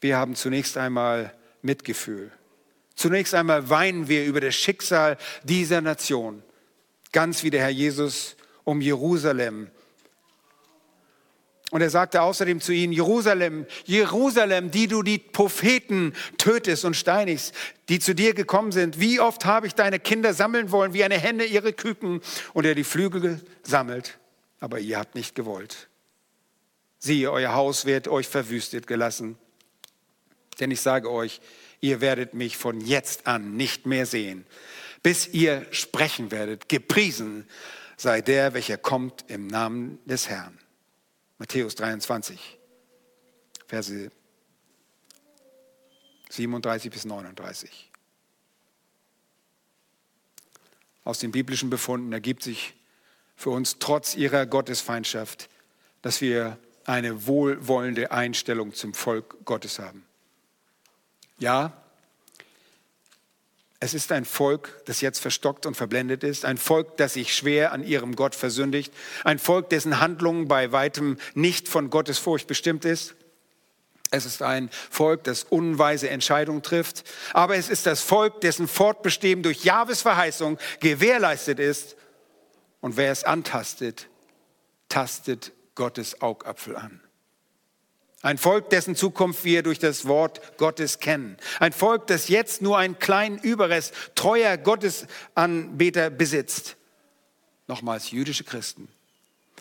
Wir 0.00 0.18
haben 0.18 0.34
zunächst 0.34 0.76
einmal 0.76 1.32
Mitgefühl. 1.62 2.30
Zunächst 2.94 3.32
einmal 3.34 3.70
weinen 3.70 4.08
wir 4.08 4.26
über 4.26 4.40
das 4.40 4.54
Schicksal 4.54 5.16
dieser 5.44 5.80
Nation, 5.80 6.42
ganz 7.12 7.42
wie 7.42 7.50
der 7.50 7.62
Herr 7.62 7.70
Jesus 7.70 8.36
um 8.64 8.80
Jerusalem 8.82 9.70
und 11.70 11.82
er 11.82 11.90
sagte 11.90 12.22
außerdem 12.22 12.60
zu 12.60 12.72
ihnen, 12.72 12.92
Jerusalem, 12.92 13.66
Jerusalem, 13.84 14.70
die 14.70 14.88
du 14.88 15.02
die 15.02 15.18
Propheten 15.18 16.14
tötest 16.38 16.84
und 16.84 16.94
steinigst, 16.94 17.54
die 17.90 17.98
zu 17.98 18.14
dir 18.14 18.32
gekommen 18.32 18.72
sind, 18.72 19.00
wie 19.00 19.20
oft 19.20 19.44
habe 19.44 19.66
ich 19.66 19.74
deine 19.74 20.00
Kinder 20.00 20.32
sammeln 20.32 20.70
wollen, 20.70 20.94
wie 20.94 21.04
eine 21.04 21.18
Henne 21.18 21.44
ihre 21.44 21.74
Küken, 21.74 22.22
und 22.54 22.64
er 22.64 22.74
die 22.74 22.84
Flügel 22.84 23.40
sammelt, 23.62 24.18
aber 24.60 24.78
ihr 24.78 24.98
habt 24.98 25.14
nicht 25.14 25.34
gewollt. 25.34 25.88
Siehe, 26.98 27.30
euer 27.30 27.54
Haus 27.54 27.84
wird 27.84 28.08
euch 28.08 28.26
verwüstet 28.26 28.86
gelassen. 28.86 29.36
Denn 30.60 30.70
ich 30.70 30.80
sage 30.80 31.10
euch, 31.10 31.40
ihr 31.80 32.00
werdet 32.00 32.34
mich 32.34 32.56
von 32.56 32.80
jetzt 32.80 33.26
an 33.26 33.56
nicht 33.56 33.86
mehr 33.86 34.06
sehen, 34.06 34.46
bis 35.02 35.28
ihr 35.28 35.66
sprechen 35.70 36.30
werdet, 36.30 36.68
gepriesen 36.68 37.46
sei 37.96 38.20
der, 38.20 38.54
welcher 38.54 38.78
kommt 38.78 39.24
im 39.28 39.46
Namen 39.48 39.98
des 40.06 40.28
Herrn. 40.28 40.58
Matthäus 41.38 41.76
23, 41.76 42.58
Verse 43.66 44.10
37 46.30 46.90
bis 46.90 47.04
39. 47.04 47.90
Aus 51.04 51.20
den 51.20 51.30
biblischen 51.30 51.70
Befunden 51.70 52.12
ergibt 52.12 52.42
sich 52.42 52.74
für 53.36 53.50
uns 53.50 53.78
trotz 53.78 54.14
ihrer 54.14 54.46
Gottesfeindschaft, 54.46 55.48
dass 56.02 56.20
wir 56.20 56.58
eine 56.84 57.26
wohlwollende 57.26 58.10
Einstellung 58.10 58.74
zum 58.74 58.92
Volk 58.92 59.44
Gottes 59.44 59.78
haben. 59.78 60.04
Ja, 61.38 61.84
es 63.80 63.94
ist 63.94 64.10
ein 64.10 64.24
Volk, 64.24 64.82
das 64.86 65.00
jetzt 65.00 65.20
verstockt 65.20 65.64
und 65.64 65.76
verblendet 65.76 66.24
ist, 66.24 66.44
ein 66.44 66.58
Volk, 66.58 66.96
das 66.96 67.14
sich 67.14 67.34
schwer 67.34 67.72
an 67.72 67.84
ihrem 67.84 68.16
Gott 68.16 68.34
versündigt, 68.34 68.92
ein 69.24 69.38
Volk, 69.38 69.70
dessen 69.70 70.00
Handlung 70.00 70.48
bei 70.48 70.72
weitem 70.72 71.16
nicht 71.34 71.68
von 71.68 71.88
Gottes 71.88 72.18
Furcht 72.18 72.48
bestimmt 72.48 72.84
ist. 72.84 73.14
Es 74.10 74.24
ist 74.26 74.42
ein 74.42 74.70
Volk, 74.90 75.24
das 75.24 75.44
unweise 75.44 76.08
Entscheidungen 76.08 76.62
trifft, 76.62 77.04
aber 77.34 77.56
es 77.56 77.68
ist 77.68 77.86
das 77.86 78.00
Volk, 78.00 78.40
dessen 78.40 78.66
Fortbestehen 78.66 79.42
durch 79.42 79.64
Jahwes 79.64 80.02
Verheißung 80.02 80.58
gewährleistet 80.80 81.60
ist. 81.60 81.96
Und 82.80 82.96
wer 82.96 83.12
es 83.12 83.24
antastet, 83.24 84.08
tastet 84.88 85.52
Gottes 85.74 86.20
Augapfel 86.22 86.74
an. 86.76 87.00
Ein 88.20 88.38
Volk, 88.38 88.70
dessen 88.70 88.96
Zukunft 88.96 89.44
wir 89.44 89.62
durch 89.62 89.78
das 89.78 90.06
Wort 90.06 90.58
Gottes 90.58 90.98
kennen. 90.98 91.36
Ein 91.60 91.72
Volk, 91.72 92.08
das 92.08 92.28
jetzt 92.28 92.62
nur 92.62 92.76
einen 92.76 92.98
kleinen 92.98 93.38
Überrest 93.38 93.94
treuer 94.16 94.56
Gottesanbeter 94.56 96.10
besitzt. 96.10 96.76
Nochmals 97.68 98.10
jüdische 98.10 98.44
Christen. 98.44 98.88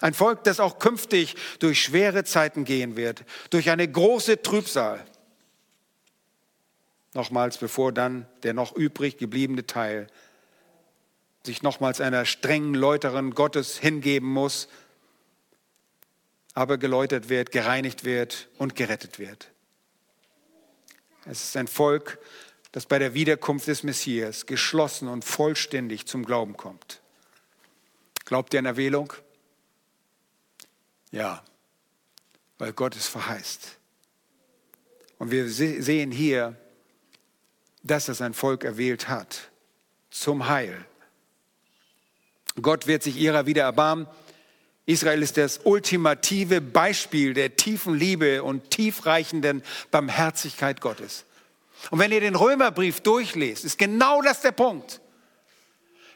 Ein 0.02 0.14
Volk, 0.14 0.44
das 0.44 0.60
auch 0.60 0.80
künftig 0.80 1.36
durch 1.60 1.82
schwere 1.82 2.24
Zeiten 2.24 2.66
gehen 2.66 2.96
wird, 2.96 3.26
durch 3.50 3.70
eine 3.70 3.88
große 3.88 4.42
Trübsal. 4.42 5.04
Nochmals, 7.14 7.58
bevor 7.58 7.92
dann 7.92 8.28
der 8.44 8.54
noch 8.54 8.76
übrig 8.76 9.18
gebliebene 9.18 9.66
Teil 9.66 10.08
sich 11.44 11.64
nochmals 11.64 12.02
einer 12.02 12.26
strengen 12.26 12.74
Läuterin 12.74 13.32
Gottes 13.32 13.78
hingeben 13.78 14.30
muss, 14.30 14.68
aber 16.58 16.80
geläutert 16.80 17.30
wird, 17.30 17.52
gereinigt 17.52 18.04
wird 18.04 18.48
und 18.58 18.76
gerettet 18.76 19.20
wird. 19.20 19.52
Es 21.26 21.44
ist 21.44 21.56
ein 21.56 21.68
Volk, 21.68 22.18
das 22.72 22.88
bei 22.88 22.98
der 22.98 23.14
Wiederkunft 23.14 23.68
des 23.68 23.84
Messias 23.84 24.48
geschlossen 24.48 25.08
und 25.08 25.24
vollständig 25.24 26.08
zum 26.08 26.26
Glauben 26.26 26.58
kommt. 26.58 27.00
Glaubt 28.26 28.56
ihr 28.56 28.60
an 28.60 28.66
Erwählung? 28.66 29.14
Ja, 31.12 31.44
weil 32.58 32.74
Gott 32.74 32.96
es 32.96 33.08
verheißt. 33.08 33.78
Und 35.20 35.30
wir 35.30 35.48
sehen 35.50 36.12
hier, 36.12 36.56
dass 37.84 38.08
er 38.08 38.16
sein 38.16 38.34
Volk 38.34 38.64
erwählt 38.64 39.08
hat 39.08 39.52
zum 40.10 40.48
Heil. 40.48 40.84
Gott 42.60 42.88
wird 42.88 43.04
sich 43.04 43.18
ihrer 43.18 43.46
wieder 43.46 43.62
erbarmen 43.62 44.08
Israel 44.88 45.22
ist 45.22 45.36
das 45.36 45.60
ultimative 45.66 46.62
Beispiel 46.62 47.34
der 47.34 47.58
tiefen 47.58 47.94
Liebe 47.94 48.42
und 48.42 48.72
tiefreichenden 48.72 49.62
Barmherzigkeit 49.92 50.80
Gottes. 50.80 51.26
Und 51.92 52.00
wenn 52.00 52.14
ihr 52.14 52.22
den 52.22 52.36
Römerbrief 52.36 53.02
durchlest, 53.02 53.66
ist 53.66 53.78
genau 53.78 54.22
das 54.22 54.42
der 54.42 54.54
Punkt. 54.54 55.02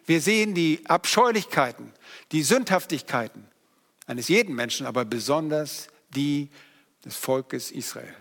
Wir 0.05 0.21
sehen 0.21 0.55
die 0.55 0.81
Abscheulichkeiten, 0.85 1.91
die 2.31 2.43
Sündhaftigkeiten 2.43 3.45
eines 4.07 4.29
jeden 4.29 4.55
Menschen, 4.55 4.87
aber 4.87 5.03
besonders 5.03 5.87
die 6.15 6.49
des 7.03 7.17
Volkes 7.17 7.71
Israel. 7.71 8.15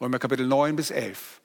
Römer 0.00 0.18
Kapitel 0.18 0.46
9 0.46 0.74
bis 0.74 0.90
11. 0.90 1.40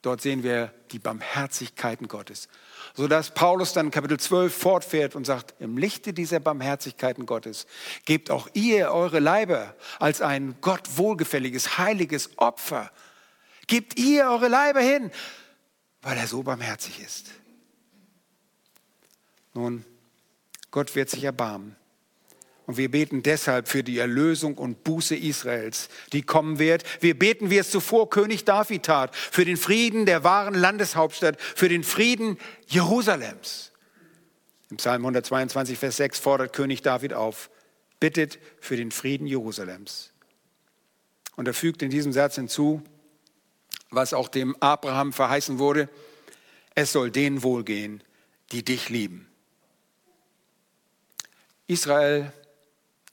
Dort 0.00 0.20
sehen 0.20 0.44
wir 0.44 0.72
die 0.92 1.00
Barmherzigkeiten 1.00 2.06
Gottes 2.06 2.48
sodass 2.94 3.32
Paulus 3.32 3.72
dann 3.72 3.90
Kapitel 3.90 4.18
12 4.18 4.56
fortfährt 4.56 5.16
und 5.16 5.26
sagt, 5.26 5.54
im 5.58 5.76
Lichte 5.76 6.12
dieser 6.12 6.38
Barmherzigkeiten 6.40 7.26
Gottes 7.26 7.66
gebt 8.04 8.30
auch 8.30 8.48
ihr 8.54 8.92
eure 8.92 9.18
Leiber 9.18 9.74
als 9.98 10.20
ein 10.20 10.56
Gott 10.60 10.96
wohlgefälliges, 10.96 11.76
heiliges 11.78 12.38
Opfer. 12.38 12.90
Gebt 13.66 13.98
ihr 13.98 14.26
eure 14.26 14.48
Leiber 14.48 14.80
hin, 14.80 15.10
weil 16.02 16.16
er 16.16 16.28
so 16.28 16.42
barmherzig 16.42 17.00
ist. 17.00 17.30
Nun, 19.54 19.84
Gott 20.70 20.94
wird 20.94 21.10
sich 21.10 21.24
erbarmen. 21.24 21.76
Und 22.66 22.78
wir 22.78 22.90
beten 22.90 23.22
deshalb 23.22 23.68
für 23.68 23.82
die 23.82 23.98
Erlösung 23.98 24.56
und 24.56 24.84
Buße 24.84 25.14
Israels, 25.14 25.90
die 26.12 26.22
kommen 26.22 26.58
wird. 26.58 26.84
Wir 27.02 27.18
beten, 27.18 27.50
wie 27.50 27.58
es 27.58 27.70
zuvor 27.70 28.08
König 28.08 28.44
David 28.44 28.84
tat, 28.84 29.14
für 29.14 29.44
den 29.44 29.58
Frieden 29.58 30.06
der 30.06 30.24
wahren 30.24 30.54
Landeshauptstadt, 30.54 31.40
für 31.40 31.68
den 31.68 31.84
Frieden 31.84 32.38
Jerusalems. 32.66 33.72
Im 34.70 34.78
Psalm 34.78 35.02
122, 35.02 35.78
Vers 35.78 35.98
6 35.98 36.18
fordert 36.18 36.54
König 36.54 36.80
David 36.80 37.12
auf, 37.12 37.50
bittet 38.00 38.38
für 38.60 38.76
den 38.76 38.90
Frieden 38.90 39.26
Jerusalems. 39.26 40.12
Und 41.36 41.46
er 41.46 41.54
fügt 41.54 41.82
in 41.82 41.90
diesem 41.90 42.12
Satz 42.12 42.36
hinzu, 42.36 42.82
was 43.90 44.14
auch 44.14 44.28
dem 44.28 44.56
Abraham 44.60 45.12
verheißen 45.12 45.58
wurde, 45.58 45.88
es 46.74 46.92
soll 46.92 47.10
denen 47.10 47.42
wohlgehen, 47.42 48.02
die 48.52 48.64
dich 48.64 48.88
lieben. 48.88 49.28
Israel 51.66 52.32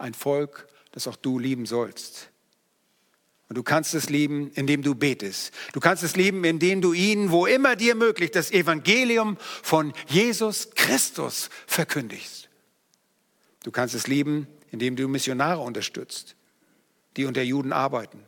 ein 0.02 0.14
Volk, 0.14 0.68
das 0.92 1.08
auch 1.08 1.16
du 1.16 1.40
lieben 1.40 1.66
sollst. 1.66 2.30
Und 3.52 3.58
du 3.58 3.64
kannst 3.64 3.94
es 3.94 4.10
lieben, 4.10 4.50
indem 4.52 4.82
du 4.82 4.96
betest. 4.96 5.54
Du 5.74 5.82
kannst 5.82 6.04
es 6.04 6.16
lieben, 6.16 6.46
indem 6.46 6.82
du 6.82 6.94
ihnen, 6.94 7.32
wo 7.32 7.46
immer 7.46 7.76
dir 7.76 7.96
möglich, 7.96 8.32
das 8.32 8.52
Evangelium 8.52 9.38
von 9.62 9.92
Jesus 10.08 10.70
Christus 10.76 11.50
verkündigst. 11.68 12.50
Du 13.64 13.72
kannst 13.72 13.94
es 13.94 14.08
lieben, 14.08 14.48
indem 14.72 14.96
du 14.96 15.08
Missionare 15.08 15.60
unterstützt, 15.60 16.36
die 17.18 17.26
unter 17.26 17.42
Juden 17.42 17.74
arbeiten. 17.74 18.24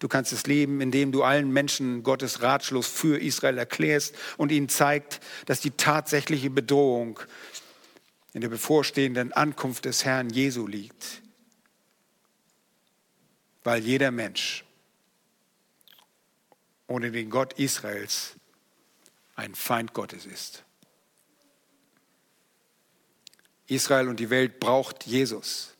Du 0.00 0.08
kannst 0.08 0.32
es 0.32 0.46
lieben, 0.46 0.80
indem 0.80 1.12
du 1.12 1.22
allen 1.22 1.52
Menschen 1.52 2.02
Gottes 2.02 2.42
Ratschluss 2.42 2.88
für 2.88 3.18
Israel 3.22 3.56
erklärst 3.56 4.16
und 4.36 4.50
ihnen 4.50 4.68
zeigt, 4.68 5.20
dass 5.46 5.60
die 5.60 5.70
tatsächliche 5.70 6.50
Bedrohung 6.50 7.20
in 8.34 8.40
der 8.40 8.48
bevorstehenden 8.48 9.32
Ankunft 9.32 9.86
des 9.86 10.04
Herrn 10.04 10.28
Jesu 10.28 10.66
liegt. 10.66 11.22
Weil 13.62 13.82
jeder 13.82 14.10
Mensch 14.10 14.64
ohne 16.86 17.10
den 17.10 17.30
Gott 17.30 17.54
Israels 17.54 18.34
ein 19.36 19.54
Feind 19.54 19.94
Gottes 19.94 20.26
ist. 20.26 20.64
Israel 23.66 24.08
und 24.08 24.20
die 24.20 24.30
Welt 24.30 24.60
braucht 24.60 25.06
Jesus. 25.06 25.74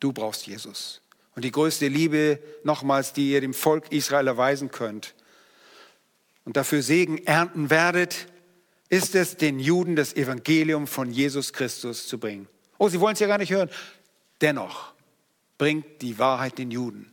Du 0.00 0.12
brauchst 0.12 0.46
Jesus. 0.46 1.00
Und 1.34 1.44
die 1.44 1.50
größte 1.50 1.88
Liebe, 1.88 2.40
nochmals, 2.64 3.12
die 3.12 3.30
ihr 3.30 3.40
dem 3.40 3.54
Volk 3.54 3.90
Israel 3.90 4.26
erweisen 4.26 4.70
könnt 4.70 5.14
und 6.44 6.56
dafür 6.56 6.82
Segen 6.82 7.24
ernten 7.26 7.70
werdet, 7.70 8.26
ist 8.88 9.14
es, 9.14 9.36
den 9.36 9.60
Juden 9.60 9.96
das 9.96 10.14
Evangelium 10.14 10.86
von 10.86 11.10
Jesus 11.10 11.52
Christus 11.52 12.06
zu 12.06 12.18
bringen. 12.18 12.48
Oh, 12.78 12.88
sie 12.88 13.00
wollen 13.00 13.14
es 13.14 13.20
ja 13.20 13.26
gar 13.26 13.38
nicht 13.38 13.52
hören. 13.52 13.70
Dennoch 14.40 14.94
bringt 15.58 16.00
die 16.00 16.18
Wahrheit 16.18 16.58
den 16.58 16.70
Juden. 16.70 17.12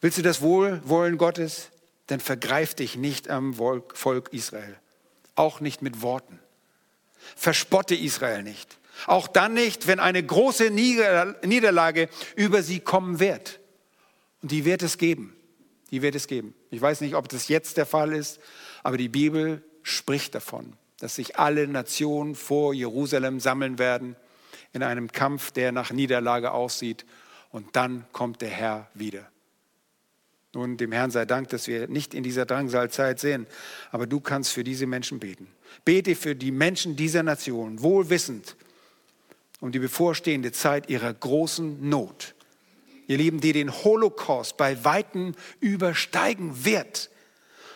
Willst 0.00 0.18
du 0.18 0.22
das 0.22 0.40
Wohlwollen 0.40 1.18
Gottes? 1.18 1.70
Dann 2.06 2.20
vergreif 2.20 2.74
dich 2.74 2.96
nicht 2.96 3.30
am 3.30 3.54
Volk 3.54 4.32
Israel. 4.32 4.76
Auch 5.36 5.60
nicht 5.60 5.80
mit 5.80 6.02
Worten. 6.02 6.38
Verspotte 7.36 7.94
Israel 7.94 8.42
nicht. 8.42 8.78
Auch 9.06 9.28
dann 9.28 9.54
nicht, 9.54 9.86
wenn 9.86 10.00
eine 10.00 10.22
große 10.22 10.70
Niederlage 10.70 12.08
über 12.36 12.62
sie 12.62 12.80
kommen 12.80 13.20
wird. 13.20 13.60
Und 14.42 14.50
die 14.50 14.64
wird 14.64 14.82
es 14.82 14.98
geben. 14.98 15.34
Die 15.90 16.02
wird 16.02 16.14
es 16.14 16.26
geben. 16.26 16.54
Ich 16.70 16.80
weiß 16.80 17.00
nicht, 17.00 17.14
ob 17.14 17.28
das 17.28 17.48
jetzt 17.48 17.76
der 17.76 17.86
Fall 17.86 18.12
ist, 18.12 18.40
aber 18.82 18.96
die 18.96 19.08
Bibel 19.08 19.62
spricht 19.84 20.34
davon, 20.34 20.72
dass 20.98 21.14
sich 21.14 21.38
alle 21.38 21.68
Nationen 21.68 22.34
vor 22.34 22.74
Jerusalem 22.74 23.38
sammeln 23.38 23.78
werden 23.78 24.16
in 24.72 24.82
einem 24.82 25.12
Kampf, 25.12 25.52
der 25.52 25.70
nach 25.70 25.92
Niederlage 25.92 26.50
aussieht. 26.50 27.06
Und 27.50 27.76
dann 27.76 28.04
kommt 28.10 28.42
der 28.42 28.50
Herr 28.50 28.88
wieder. 28.94 29.30
Nun, 30.54 30.76
dem 30.76 30.92
Herrn 30.92 31.10
sei 31.10 31.24
Dank, 31.24 31.48
dass 31.50 31.66
wir 31.66 31.88
nicht 31.88 32.14
in 32.14 32.22
dieser 32.22 32.46
Drangsalzeit 32.46 33.20
sehen, 33.20 33.46
aber 33.90 34.06
du 34.06 34.20
kannst 34.20 34.52
für 34.52 34.64
diese 34.64 34.86
Menschen 34.86 35.20
beten. 35.20 35.48
Bete 35.84 36.14
für 36.14 36.34
die 36.34 36.52
Menschen 36.52 36.96
dieser 36.96 37.22
Nation, 37.22 37.82
wohl 37.82 38.08
wissend, 38.10 38.56
um 39.60 39.72
die 39.72 39.80
bevorstehende 39.80 40.52
Zeit 40.52 40.88
ihrer 40.90 41.12
großen 41.12 41.88
Not. 41.88 42.34
Ihr 43.06 43.18
Lieben, 43.18 43.40
die 43.40 43.52
den 43.52 43.72
Holocaust 43.72 44.56
bei 44.56 44.84
Weitem 44.84 45.34
übersteigen 45.60 46.64
wird, 46.64 47.10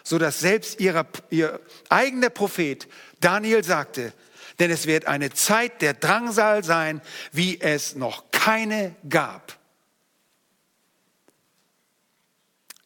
so 0.09 0.17
dass 0.17 0.41
selbst 0.41 0.81
ihrer, 0.81 1.07
ihr 1.29 1.61
eigener 1.91 2.31
Prophet 2.31 2.89
Daniel 3.21 3.63
sagte, 3.63 4.15
denn 4.59 4.71
es 4.71 4.87
wird 4.87 5.07
eine 5.07 5.29
Zeit 5.31 5.83
der 5.83 5.93
Drangsal 5.93 6.65
sein, 6.65 7.03
wie 7.31 7.61
es 7.61 7.95
noch 7.95 8.31
keine 8.31 8.97
gab. 9.07 9.59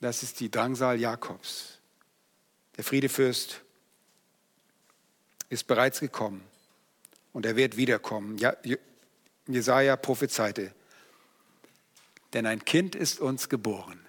Das 0.01 0.25
ist 0.25 0.41
die 0.41 0.51
Drangsal 0.51 0.99
Jakobs. 0.99 1.79
Der 2.77 2.83
Friedefürst 2.83 3.61
ist 5.49 5.69
bereits 5.69 6.01
gekommen 6.01 6.43
und 7.33 7.47
er 7.47 7.55
wird 7.55 7.77
wiederkommen. 7.77 8.37
Ja, 8.39 8.57
Jesaja 9.47 9.95
prophezeite. 9.95 10.75
Denn 12.33 12.47
ein 12.47 12.65
Kind 12.65 12.97
ist 12.97 13.21
uns 13.21 13.49
geboren. 13.49 14.05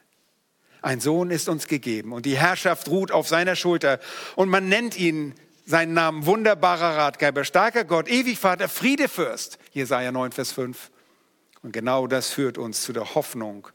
Ein 0.84 1.00
Sohn 1.00 1.32
ist 1.32 1.48
uns 1.48 1.68
gegeben 1.68 2.12
und 2.12 2.26
die 2.26 2.38
Herrschaft 2.38 2.90
ruht 2.90 3.10
auf 3.10 3.30
seiner 3.30 3.56
Schulter. 3.56 4.02
Und 4.36 4.50
man 4.50 4.68
nennt 4.68 5.00
ihn 5.00 5.34
seinen 5.66 5.94
Namen 5.94 6.26
wunderbarer 6.26 6.98
Ratgeber, 6.98 7.46
starker 7.46 7.86
Gott, 7.86 8.10
ewig 8.10 8.38
Vater, 8.38 8.68
Friedefürst. 8.68 9.58
Jesaja 9.72 10.12
9, 10.12 10.34
Vers 10.34 10.52
5. 10.52 10.92
Und 11.62 11.72
genau 11.72 12.06
das 12.06 12.32
führt 12.32 12.58
uns 12.58 12.82
zu 12.82 12.92
der 12.92 13.16
Hoffnung, 13.16 13.70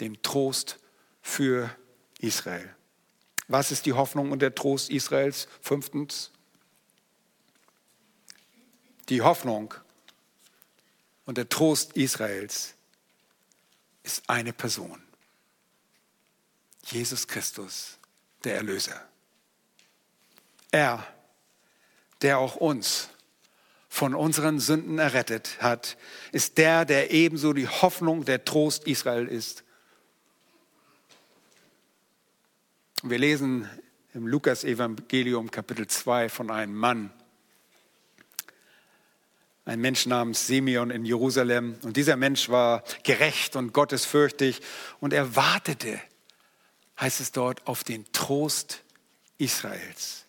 dem 0.00 0.20
Trost 0.20 0.78
für 1.22 1.70
Israel. 2.20 2.68
Was 3.48 3.72
ist 3.72 3.86
die 3.86 3.94
Hoffnung 3.94 4.30
und 4.30 4.42
der 4.42 4.54
Trost 4.54 4.90
Israels? 4.90 5.48
Fünftens, 5.62 6.32
die 9.08 9.22
Hoffnung 9.22 9.72
und 11.24 11.38
der 11.38 11.48
Trost 11.48 11.96
Israels 11.96 12.74
ist 14.02 14.28
eine 14.28 14.52
Person. 14.52 15.05
Jesus 16.86 17.26
Christus, 17.26 17.98
der 18.44 18.56
Erlöser. 18.56 19.00
Er, 20.70 21.06
der 22.22 22.38
auch 22.38 22.56
uns 22.56 23.08
von 23.88 24.14
unseren 24.14 24.60
Sünden 24.60 24.98
errettet 24.98 25.56
hat, 25.60 25.96
ist 26.32 26.58
der, 26.58 26.84
der 26.84 27.10
ebenso 27.12 27.52
die 27.52 27.66
Hoffnung, 27.66 28.24
der 28.24 28.44
Trost 28.44 28.86
Israel 28.86 29.26
ist. 29.26 29.64
Wir 33.02 33.18
lesen 33.18 33.68
im 34.14 34.26
Lukas-Evangelium 34.26 35.50
Kapitel 35.50 35.86
2 35.86 36.28
von 36.28 36.50
einem 36.50 36.74
Mann, 36.74 37.10
ein 39.64 39.80
Mensch 39.80 40.06
namens 40.06 40.46
Simeon 40.46 40.90
in 40.90 41.04
Jerusalem. 41.04 41.76
Und 41.82 41.96
dieser 41.96 42.16
Mensch 42.16 42.48
war 42.48 42.84
gerecht 43.02 43.56
und 43.56 43.72
gottesfürchtig 43.72 44.60
und 45.00 45.12
er 45.12 45.36
wartete, 45.36 46.00
heißt 47.00 47.20
es 47.20 47.32
dort, 47.32 47.66
auf 47.66 47.84
den 47.84 48.10
Trost 48.12 48.82
Israels. 49.38 50.24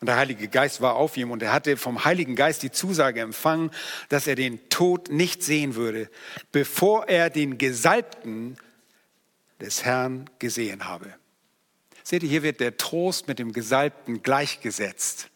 Und 0.00 0.06
der 0.06 0.16
Heilige 0.16 0.48
Geist 0.48 0.80
war 0.80 0.96
auf 0.96 1.16
ihm 1.16 1.30
und 1.30 1.42
er 1.42 1.52
hatte 1.52 1.76
vom 1.76 2.04
Heiligen 2.04 2.34
Geist 2.34 2.64
die 2.64 2.72
Zusage 2.72 3.20
empfangen, 3.20 3.70
dass 4.08 4.26
er 4.26 4.34
den 4.34 4.68
Tod 4.68 5.10
nicht 5.10 5.44
sehen 5.44 5.76
würde, 5.76 6.10
bevor 6.50 7.06
er 7.06 7.30
den 7.30 7.56
Gesalbten 7.56 8.56
des 9.60 9.84
Herrn 9.84 10.28
gesehen 10.40 10.86
habe. 10.86 11.14
Seht 12.02 12.24
ihr, 12.24 12.28
hier 12.28 12.42
wird 12.42 12.58
der 12.58 12.76
Trost 12.76 13.28
mit 13.28 13.38
dem 13.38 13.52
Gesalbten 13.52 14.24
gleichgesetzt. 14.24 15.28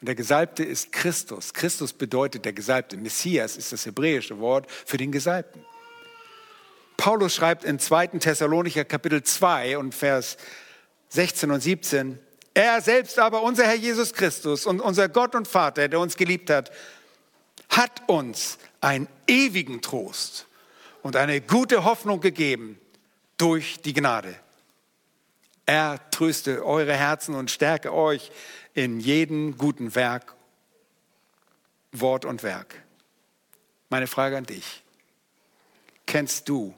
Und 0.00 0.06
der 0.06 0.14
Gesalbte 0.14 0.64
ist 0.64 0.90
Christus. 0.90 1.52
Christus 1.52 1.92
bedeutet 1.92 2.46
der 2.46 2.54
Gesalbte. 2.54 2.96
Messias 2.96 3.58
ist 3.58 3.72
das 3.72 3.84
hebräische 3.84 4.38
Wort 4.38 4.70
für 4.70 4.96
den 4.96 5.12
Gesalbten. 5.12 5.62
Paulus 7.00 7.34
schreibt 7.34 7.64
in 7.64 7.78
2. 7.78 8.08
Thessalonicher 8.18 8.84
Kapitel 8.84 9.22
2 9.22 9.78
und 9.78 9.94
Vers 9.94 10.36
16 11.08 11.50
und 11.50 11.62
17, 11.62 12.18
er 12.52 12.82
selbst 12.82 13.18
aber, 13.18 13.42
unser 13.42 13.64
Herr 13.64 13.74
Jesus 13.74 14.12
Christus 14.12 14.66
und 14.66 14.80
unser 14.80 15.08
Gott 15.08 15.34
und 15.34 15.48
Vater, 15.48 15.88
der 15.88 15.98
uns 15.98 16.18
geliebt 16.18 16.50
hat, 16.50 16.70
hat 17.70 18.06
uns 18.06 18.58
einen 18.82 19.08
ewigen 19.26 19.80
Trost 19.80 20.46
und 21.00 21.16
eine 21.16 21.40
gute 21.40 21.84
Hoffnung 21.84 22.20
gegeben 22.20 22.78
durch 23.38 23.80
die 23.80 23.94
Gnade. 23.94 24.36
Er 25.64 26.10
tröste 26.10 26.66
eure 26.66 26.92
Herzen 26.92 27.34
und 27.34 27.50
stärke 27.50 27.94
euch 27.94 28.30
in 28.74 29.00
jedem 29.00 29.56
guten 29.56 29.94
Werk, 29.94 30.34
Wort 31.92 32.26
und 32.26 32.42
Werk. 32.42 32.74
Meine 33.88 34.06
Frage 34.06 34.36
an 34.36 34.44
dich. 34.44 34.82
Kennst 36.04 36.46
du 36.50 36.74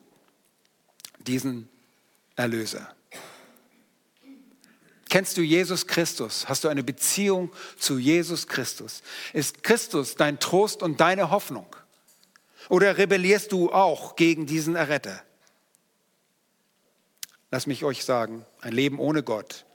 diesen 1.27 1.69
Erlöser? 2.37 2.95
Kennst 5.09 5.37
du 5.37 5.43
Jesus 5.43 5.87
Christus? 5.87 6.49
Hast 6.49 6.65
du 6.65 6.69
eine 6.69 6.83
Beziehung 6.83 7.53
zu 7.79 7.99
Jesus 7.99 8.47
Christus? 8.47 9.03
Ist 9.35 9.63
Christus 9.63 10.15
dein 10.15 10.39
Trost 10.39 10.83
und 10.83 11.01
deine 11.01 11.31
Hoffnung? 11.31 11.67
Oder 12.71 12.97
rebellierst 12.97 13.53
du 13.53 13.71
auch 13.73 14.17
gegen 14.17 14.47
diesen 14.47 14.75
Erretter? 14.75 15.23
Lass 17.51 17.67
mich 17.67 17.85
euch 17.85 18.05
sagen, 18.05 18.47
ein 18.63 18.73
Leben 18.73 18.99
ohne 18.99 19.23
Gott 19.23 19.67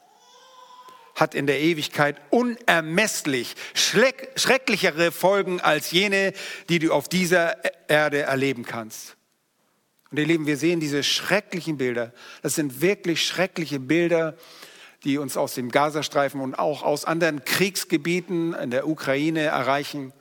hat 1.17 1.33
in 1.33 1.47
der 1.47 1.59
Ewigkeit 1.59 2.15
unermesslich 2.29 3.55
schrecklichere 3.73 5.11
Folgen 5.11 5.59
als 5.59 5.91
jene, 5.91 6.31
die 6.69 6.79
du 6.79 6.93
auf 6.93 7.09
dieser 7.09 7.57
Erde 7.89 8.21
erleben 8.21 8.65
kannst. 8.65 9.17
Und 10.09 10.19
ihr 10.19 10.25
Lieben, 10.25 10.45
wir 10.45 10.57
sehen 10.57 10.79
diese 10.79 11.03
schrecklichen 11.03 11.77
Bilder. 11.77 12.13
Das 12.41 12.55
sind 12.55 12.81
wirklich 12.81 13.25
schreckliche 13.25 13.79
Bilder, 13.79 14.37
die 15.03 15.17
uns 15.17 15.37
aus 15.37 15.53
dem 15.53 15.69
Gazastreifen 15.69 16.41
und 16.41 16.55
auch 16.55 16.83
aus 16.83 17.05
anderen 17.05 17.43
Kriegsgebieten 17.43 18.53
in 18.53 18.71
der 18.71 18.87
Ukraine 18.87 19.41
erreichen. 19.41 20.13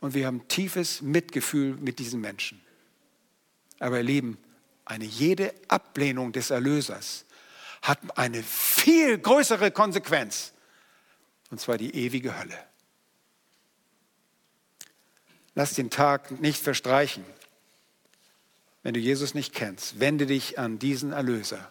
Und 0.00 0.14
wir 0.14 0.26
haben 0.26 0.46
tiefes 0.48 1.00
Mitgefühl 1.02 1.76
mit 1.76 1.98
diesen 1.98 2.20
Menschen. 2.20 2.60
Aber 3.78 3.98
ihr 3.98 4.04
Lieben, 4.04 4.38
eine 4.84 5.04
jede 5.04 5.54
Ablehnung 5.68 6.32
des 6.32 6.50
Erlösers 6.50 7.24
hat 7.82 7.98
eine 8.16 8.42
viel 8.42 9.18
größere 9.18 9.70
Konsequenz, 9.70 10.52
und 11.50 11.60
zwar 11.60 11.78
die 11.78 11.94
ewige 11.94 12.38
Hölle. 12.38 12.58
Lass 15.54 15.74
den 15.74 15.90
Tag 15.90 16.40
nicht 16.40 16.62
verstreichen. 16.62 17.24
Wenn 18.82 18.94
du 18.94 19.00
Jesus 19.00 19.34
nicht 19.34 19.54
kennst, 19.54 20.00
wende 20.00 20.26
dich 20.26 20.58
an 20.58 20.78
diesen 20.78 21.12
Erlöser. 21.12 21.70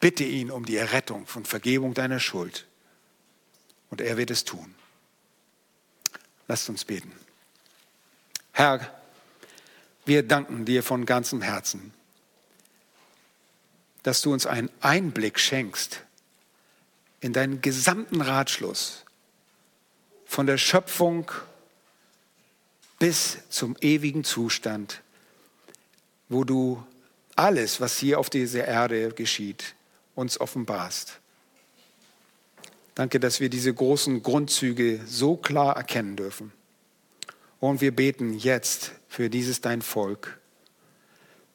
Bitte 0.00 0.24
ihn 0.24 0.50
um 0.50 0.64
die 0.64 0.76
Errettung 0.76 1.26
von 1.26 1.44
Vergebung 1.44 1.94
deiner 1.94 2.20
Schuld. 2.20 2.66
Und 3.90 4.00
er 4.00 4.16
wird 4.16 4.30
es 4.30 4.44
tun. 4.44 4.74
Lasst 6.48 6.68
uns 6.68 6.84
beten. 6.84 7.12
Herr, 8.52 8.92
wir 10.04 10.22
danken 10.22 10.64
dir 10.64 10.82
von 10.82 11.06
ganzem 11.06 11.40
Herzen, 11.40 11.94
dass 14.02 14.20
du 14.20 14.32
uns 14.32 14.46
einen 14.46 14.70
Einblick 14.80 15.38
schenkst 15.38 16.02
in 17.20 17.32
deinen 17.32 17.60
gesamten 17.60 18.20
Ratschluss 18.20 19.04
von 20.26 20.46
der 20.46 20.58
Schöpfung 20.58 21.30
bis 22.98 23.38
zum 23.48 23.76
ewigen 23.80 24.24
Zustand, 24.24 25.01
wo 26.32 26.44
du 26.44 26.82
alles, 27.36 27.80
was 27.80 27.98
hier 27.98 28.18
auf 28.18 28.30
dieser 28.30 28.66
Erde 28.66 29.12
geschieht, 29.12 29.74
uns 30.14 30.40
offenbarst. 30.40 31.20
Danke, 32.94 33.20
dass 33.20 33.40
wir 33.40 33.48
diese 33.48 33.72
großen 33.72 34.22
Grundzüge 34.22 35.00
so 35.06 35.36
klar 35.36 35.76
erkennen 35.76 36.16
dürfen. 36.16 36.52
Und 37.58 37.80
wir 37.80 37.94
beten 37.94 38.34
jetzt 38.34 38.92
für 39.08 39.30
dieses 39.30 39.60
dein 39.60 39.82
Volk, 39.82 40.38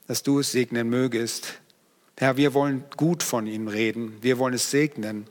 dass 0.07 0.23
du 0.23 0.39
es 0.39 0.51
segnen 0.51 0.89
mögest. 0.89 1.59
Herr, 2.17 2.37
wir 2.37 2.53
wollen 2.53 2.83
gut 2.95 3.21
von 3.21 3.45
ihm 3.45 3.67
reden, 3.67 4.17
wir 4.21 4.39
wollen 4.39 4.55
es 4.55 4.71
segnen, 4.71 5.27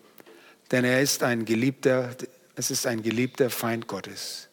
denn 0.70 0.84
er 0.84 1.00
ist 1.00 1.22
ein 1.22 1.44
geliebter, 1.44 2.14
es 2.54 2.70
ist 2.70 2.86
ein 2.86 3.02
geliebter 3.02 3.50
Feind 3.50 3.88
Gottes. 3.88 4.48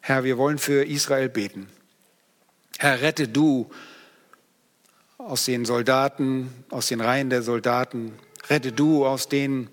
Herr, 0.00 0.24
wir 0.24 0.36
wollen 0.36 0.58
für 0.58 0.84
Israel 0.84 1.28
beten. 1.28 1.68
Herr, 2.84 3.00
rette 3.00 3.28
du 3.28 3.70
aus 5.16 5.46
den 5.46 5.64
Soldaten, 5.64 6.52
aus 6.68 6.88
den 6.88 7.00
Reihen 7.00 7.30
der 7.30 7.40
Soldaten, 7.40 8.12
rette 8.50 8.72
du 8.72 9.06
aus 9.06 9.30
denen, 9.30 9.70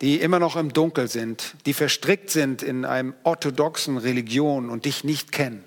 die 0.00 0.20
immer 0.20 0.40
noch 0.40 0.56
im 0.56 0.72
Dunkel 0.72 1.06
sind, 1.06 1.54
die 1.66 1.72
verstrickt 1.72 2.30
sind 2.30 2.64
in 2.64 2.84
einem 2.84 3.14
orthodoxen 3.22 3.98
Religion 3.98 4.68
und 4.68 4.84
dich 4.84 5.04
nicht 5.04 5.30
kennen, 5.30 5.62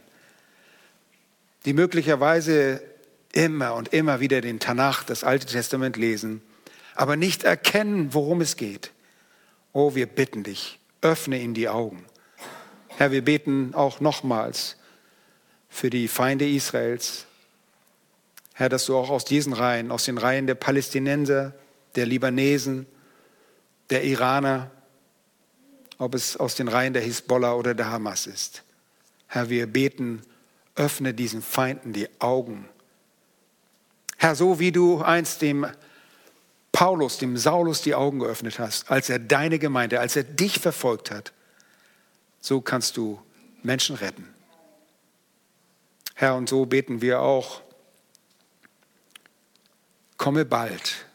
die 1.64 1.72
möglicherweise 1.72 2.84
immer 3.32 3.74
und 3.74 3.94
immer 3.94 4.20
wieder 4.20 4.42
den 4.42 4.60
Tanach, 4.60 5.06
das 5.06 5.24
Alte 5.24 5.46
Testament 5.46 5.96
lesen, 5.96 6.42
aber 6.96 7.16
nicht 7.16 7.46
erkennen, 7.46 8.14
worum 8.14 8.42
es 8.42 8.58
geht. 8.58 8.92
Oh, 9.72 9.96
wir 9.96 10.08
bitten 10.08 10.44
dich, 10.44 10.82
öffne 11.00 11.40
ihnen 11.40 11.54
die 11.54 11.70
Augen. 11.70 12.04
Herr, 12.90 13.14
wir 13.14 13.24
beten 13.24 13.74
auch 13.74 14.02
nochmals 14.02 14.76
für 15.74 15.90
die 15.90 16.08
Feinde 16.08 16.48
Israels. 16.48 17.26
Herr, 18.54 18.70
dass 18.70 18.86
du 18.86 18.96
auch 18.96 19.10
aus 19.10 19.26
diesen 19.26 19.54
Reihen, 19.54 19.92
aus 19.92 20.06
den 20.06 20.20
Reihen 20.20 20.46
der 20.46 20.54
Palästinenser, 20.54 21.56
der 21.96 22.06
Libanesen, 22.06 22.86
der 23.90 24.04
Iraner, 24.04 24.70
ob 25.98 26.14
es 26.14 26.38
aus 26.38 26.54
den 26.54 26.68
Reihen 26.68 26.94
der 26.94 27.02
Hisbollah 27.02 27.54
oder 27.54 27.74
der 27.74 27.90
Hamas 27.90 28.28
ist. 28.28 28.62
Herr, 29.28 29.50
wir 29.50 29.66
beten, 29.66 30.22
öffne 30.76 31.16
diesen 31.16 31.42
Feinden 31.42 31.92
die 31.92 32.08
Augen. 32.20 32.70
Herr, 34.18 34.36
so 34.36 34.60
wie 34.60 34.72
du 34.72 35.02
einst 35.02 35.42
dem 35.42 35.66
Paulus, 36.72 37.18
dem 37.18 37.36
Saulus 37.36 37.82
die 37.82 37.96
Augen 37.96 38.20
geöffnet 38.20 38.60
hast, 38.60 38.92
als 38.92 39.10
er 39.10 39.18
deine 39.18 39.58
Gemeinde, 39.58 40.00
als 40.00 40.16
er 40.16 40.24
dich 40.24 40.60
verfolgt 40.60 41.10
hat, 41.10 41.34
so 42.40 42.62
kannst 42.62 42.96
du 42.96 43.20
Menschen 43.64 43.96
retten. 43.96 44.33
Herr, 46.14 46.36
und 46.36 46.50
so 46.50 46.66
beten 46.66 47.02
wir 47.02 47.22
auch, 47.22 47.62
komme 50.18 50.46
bald, 50.46 51.06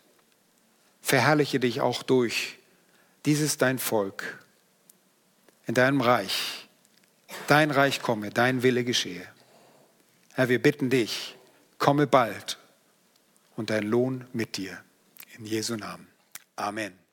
verherrliche 1.00 1.60
dich 1.60 1.80
auch 1.80 2.02
durch 2.02 2.58
dieses 3.24 3.56
dein 3.56 3.78
Volk 3.78 4.44
in 5.66 5.74
deinem 5.74 6.00
Reich. 6.00 6.68
Dein 7.46 7.70
Reich 7.70 8.00
komme, 8.00 8.30
dein 8.30 8.62
Wille 8.62 8.84
geschehe. 8.84 9.26
Herr, 10.34 10.48
wir 10.48 10.62
bitten 10.62 10.90
dich, 10.90 11.36
komme 11.78 12.06
bald 12.06 12.58
und 13.56 13.70
dein 13.70 13.84
Lohn 13.84 14.26
mit 14.32 14.56
dir. 14.56 14.82
In 15.36 15.44
Jesu 15.44 15.76
Namen. 15.76 16.08
Amen. 16.56 17.07